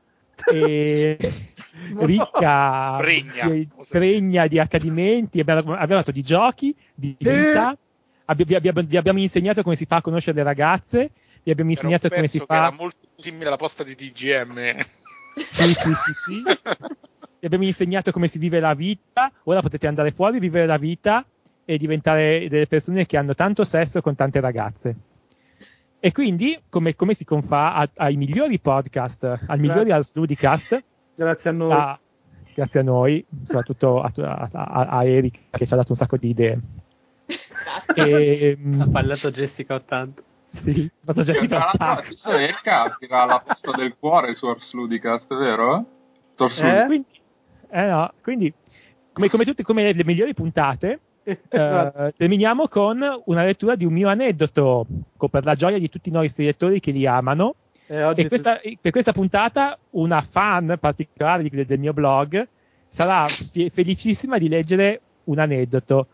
[0.52, 1.16] e
[1.98, 5.40] ricca, pregna, di, pregna di accadimenti.
[5.40, 7.76] Abbiamo, dato di giochi, di vita.
[8.26, 11.10] Abbi, vi, abbiamo, vi abbiamo insegnato come si fa a conoscere le ragazze.
[11.42, 12.56] Vi abbiamo insegnato come si fa.
[12.56, 14.78] Era molto simile alla posta di TGM.
[15.34, 16.42] Sì, sì, sì, sì
[17.40, 21.24] vi abbiamo insegnato come si vive la vita, ora potete andare fuori, vivere la vita
[21.64, 24.96] e diventare delle persone che hanno tanto sesso con tante ragazze.
[26.00, 30.80] E quindi, come, come si confà a, ai migliori podcast, al migliori al Sludicast,
[31.14, 31.72] grazie a noi.
[31.72, 31.98] A,
[32.54, 36.28] grazie a noi, soprattutto a, a, a, Eric che ci ha dato un sacco di
[36.28, 36.60] idee.
[37.96, 40.22] e, ha parlato Jessica 80.
[40.50, 41.96] Sì, fatto Jessica 80.
[41.98, 45.84] Adesso Erika tira la posta del cuore su Sludicast, vero?
[46.82, 46.86] Eh?
[46.86, 47.06] Quindi,
[47.70, 48.52] eh no, quindi,
[49.12, 54.08] come, come, tutte, come le migliori puntate, eh, terminiamo con una lettura di un mio
[54.08, 54.86] aneddoto,
[55.30, 57.56] per la gioia di tutti i nostri lettori che li amano.
[57.86, 58.78] Eh, e questa, si...
[58.80, 62.46] per questa puntata una fan particolare del mio blog
[62.86, 66.06] sarà f- felicissima di leggere un aneddoto.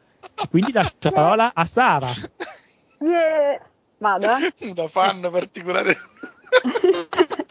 [0.50, 2.10] Quindi lascio la parola a Sara.
[3.00, 3.60] Yeah.
[4.04, 4.28] Vado.
[4.60, 5.96] Una fan particolare.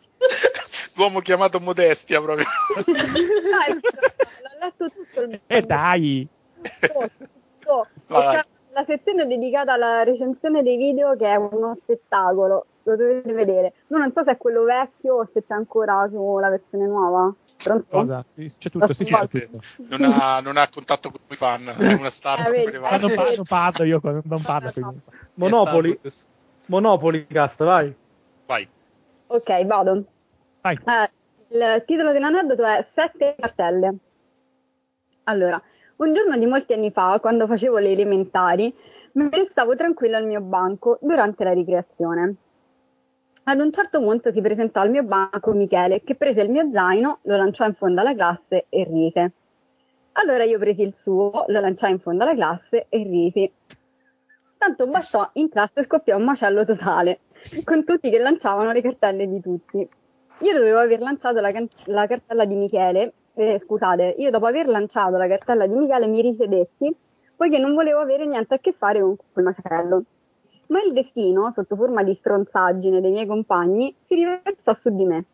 [0.95, 2.45] l'uomo chiamato Modestia proprio.
[2.85, 6.27] Dai, l'ho letto tutto il E eh dai!
[6.79, 7.09] Tutto,
[7.59, 7.87] tutto.
[8.75, 13.73] La sezione dedicata alla recensione dei video che è uno spettacolo, lo dovete vedere.
[13.87, 17.33] No, non so se è quello vecchio o se c'è ancora sulla versione nuova.
[17.55, 17.85] Pronto?
[17.89, 18.23] Cosa?
[18.27, 19.59] Sì, c'è tutto, sì, sì, c'è tutto.
[19.77, 22.97] Non ha, non ha contatto con i fan, è una star eh, privata.
[22.97, 24.71] Non, non parlo io, non parlo.
[24.71, 25.01] Quindi.
[25.35, 25.99] Monopoli,
[26.67, 27.93] Monopoli, cast, vai.
[28.45, 28.67] Vai.
[29.27, 30.03] Ok, vado.
[30.61, 30.79] Vai.
[30.85, 31.09] Eh,
[31.49, 33.95] il titolo dell'aneddoto è Sette cartelle.
[35.25, 35.61] Allora,
[35.97, 38.73] un giorno di molti anni fa, quando facevo le elementari,
[39.13, 42.35] mi restavo tranquillo al mio banco durante la ricreazione.
[43.43, 47.19] Ad un certo punto si presentò al mio banco Michele, che prese il mio zaino,
[47.23, 49.31] lo lanciò in fondo alla classe e rise.
[50.13, 53.51] Allora io presi il suo, lo lanciai in fondo alla classe e risi.
[54.63, 57.19] Tanto bastò, in classe scoppiò un macello totale,
[57.65, 59.85] con tutti che lanciavano le cartelle di tutti.
[60.39, 64.69] Io dovevo aver lanciato la, can- la cartella di Michele, eh, scusate, io dopo aver
[64.69, 66.95] lanciato la cartella di Michele mi risedessi
[67.35, 70.03] poiché non volevo avere niente a che fare con quel macello.
[70.67, 75.25] Ma il destino, sotto forma di stronzaggine dei miei compagni, si riversò su di me.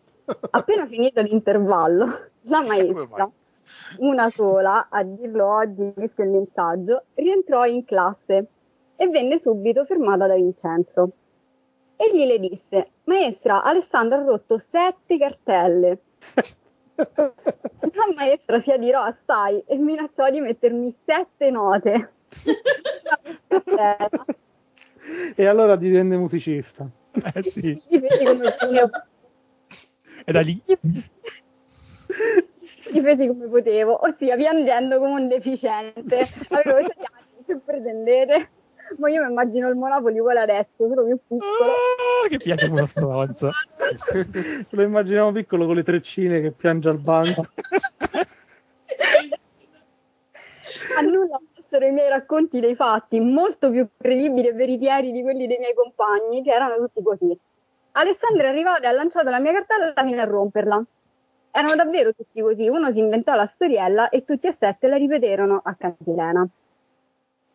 [0.50, 2.06] Appena finito l'intervallo,
[2.46, 3.30] la maestra,
[4.00, 8.48] una sola, a dirlo oggi, visto il messaggio, rientrò in classe
[9.02, 11.12] e venne subito fermata da Vincenzo.
[11.96, 16.00] Egli le disse, maestra, Alessandra ha rotto sette cartelle.
[16.96, 22.12] La maestra si adirò assai e minacciò di mettermi sette note.
[25.36, 26.86] e allora divenne musicista.
[27.34, 27.82] Eh sì.
[30.26, 30.62] E da lì...
[32.92, 36.28] Difesi come potevo, ossia piangendo come un deficiente.
[36.50, 38.50] Avevo sei anni, che pretendete?
[38.98, 41.72] Ma io mi immagino il Monopoli uguale adesso, solo più piccolo.
[41.72, 43.52] Oh, che piace uno stronzo.
[44.70, 47.45] Lo immaginiamo piccolo con le treccine che piange al banco.
[50.98, 55.48] A nulla fossero i miei racconti dei fatti, molto più credibili e veritieri di quelli
[55.48, 57.38] dei miei compagni, che erano tutti così.
[57.94, 60.84] Alessandro è arrivato e ha lanciato la mia cartella fino a romperla.
[61.52, 65.61] Erano davvero tutti così, uno si inventò la storiella e tutti e sette la ripeterono
[65.64, 66.48] a cantilena.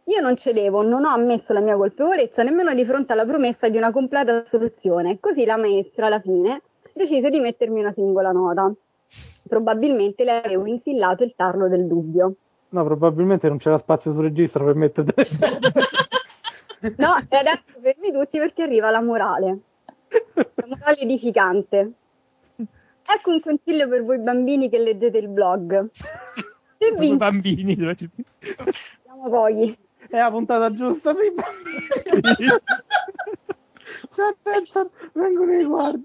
[0.06, 3.78] Io non cedevo, non ho ammesso la mia colpevolezza nemmeno di fronte alla promessa di
[3.78, 5.18] una completa soluzione.
[5.18, 6.60] Così la maestra, alla fine,
[6.92, 8.70] decise di mettermi una singola nota.
[9.48, 12.34] Probabilmente le avevo insillato il tarlo del dubbio.
[12.70, 15.14] No, probabilmente non c'era spazio sul registro per mettere.
[16.96, 19.58] no, e adesso fermi tutti perché arriva la morale.
[20.34, 21.92] La morale edificante.
[23.06, 25.88] Ecco un consiglio per voi bambini che leggete il blog.
[26.78, 27.16] Se vinci...
[27.16, 28.10] bambini, dove ci
[29.02, 29.76] Siamo pochi.
[30.14, 31.42] È la puntata giusta, Pippa.
[34.14, 36.04] Cioè, pensa, vengono i guardi.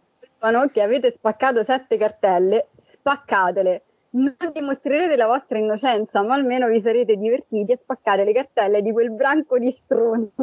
[0.71, 3.83] Che avete spaccato sette cartelle, spaccatele.
[4.11, 8.91] Non dimostrerete la vostra innocenza, ma almeno vi sarete divertiti a spaccare le cartelle di
[8.91, 10.41] quel branco di stronzi.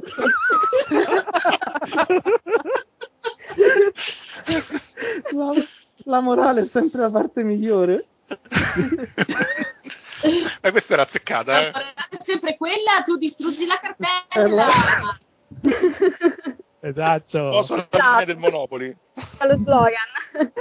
[5.32, 5.52] la,
[6.05, 8.05] la morale è sempre la parte migliore.
[10.62, 11.70] Ma questa era azzeccata, eh?
[11.70, 14.66] È sempre quella, tu distruggi la cartella.
[16.80, 17.62] esatto.
[17.62, 18.24] Sposo la esatto.
[18.24, 18.97] del Monopoli.
[19.14, 20.52] Lo slogan.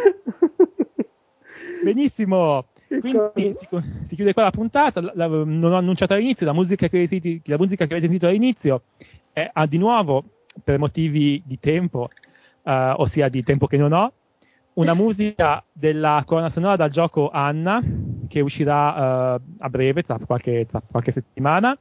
[1.84, 2.68] Benissimo.
[2.88, 3.68] Quindi si,
[4.04, 5.02] si, chiude qua la puntata.
[5.02, 8.08] La, la, non ho annunciato all'inizio, la musica che avete sentito, la musica che avete
[8.08, 8.84] sentito all'inizio
[9.34, 10.24] è ah, di nuovo,
[10.64, 12.10] per motivi di tempo,
[12.64, 14.14] uh, ossia di tempo che non ho,
[14.76, 17.82] una musica della colonna sonora dal gioco Anna,
[18.28, 21.78] che uscirà uh, a breve, tra qualche, tra qualche settimana,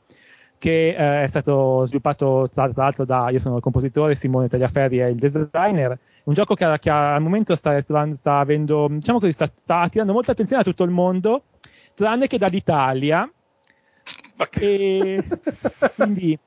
[0.59, 4.99] che uh, è stato sviluppato tra, tra, l'altro da, io sono il compositore, Simone Tagliaferri
[4.99, 9.51] è il designer, un gioco che, che al momento sta, sta avendo, diciamo così, sta,
[9.53, 11.45] sta attirando molta attenzione a tutto il mondo,
[11.95, 13.29] tranne che dall'Italia.
[14.37, 15.17] Okay.
[15.17, 15.25] E
[15.97, 16.39] quindi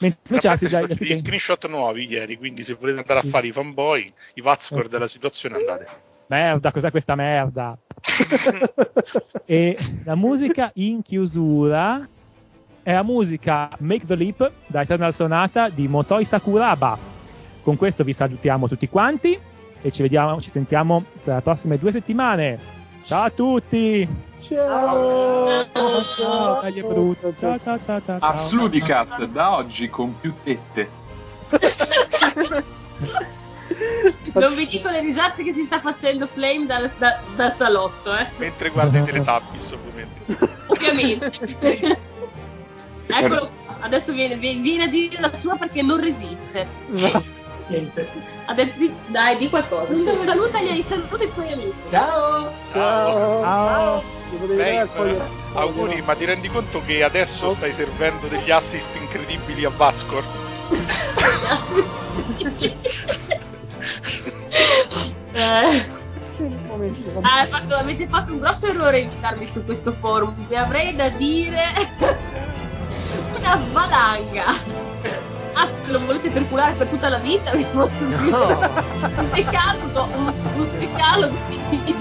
[0.00, 4.12] Mentre c'è già gli screenshot nuovi ieri, quindi se volete andare a fare i fanboy,
[4.34, 5.88] i Vazquer della situazione andate.
[6.26, 7.76] Merda, cos'è questa merda?
[9.44, 12.08] e la musica in chiusura
[12.82, 16.96] è la musica Make the Leap da Eternal Sonata di Motoi Sakuraba.
[17.62, 19.38] Con questo vi salutiamo tutti quanti
[19.82, 22.58] e ci vediamo, ci sentiamo per le prossime due settimane.
[23.04, 24.29] Ciao a tutti!
[24.50, 25.64] Ciao.
[25.72, 27.32] Ciao, ciao, ciao, brutto.
[27.34, 28.18] Ciao, ciao, ciao, ciao.
[28.18, 30.90] Ars Ludicast da oggi con più tette.
[34.34, 38.26] non vi dico le risate che si sta facendo Flame dal, da, dal salotto, eh.
[38.38, 40.38] Mentre guarda i Teletubbies, ovviamente.
[40.66, 41.96] Ovviamente, sì.
[43.06, 43.78] Eccolo qua.
[43.82, 46.66] Adesso viene, viene a dire la sua perché non resiste.
[47.68, 48.08] Niente.
[48.46, 49.94] Ha detto di, dai, di qualcosa.
[50.16, 51.88] Salutali, saluta i tuoi amici.
[51.88, 52.52] Ciao.
[52.72, 53.42] Ciao.
[53.42, 54.18] Ciao.
[54.46, 55.20] Lei, eh,
[55.54, 57.52] auguri, ma ti rendi conto che adesso oh.
[57.52, 60.24] stai servendo degli assist incredibili a Vazcor?
[65.32, 65.98] eh.
[67.22, 70.46] Ah, fatto, avete fatto un grosso errore invitarmi su questo forum.
[70.46, 71.64] Vi avrei da dire
[73.36, 74.44] una valanga.
[75.52, 79.18] Ah, se lo volete perculare per tutta la vita, vi posso scrivere no.
[79.18, 81.94] un decalogo, un, un decalogo di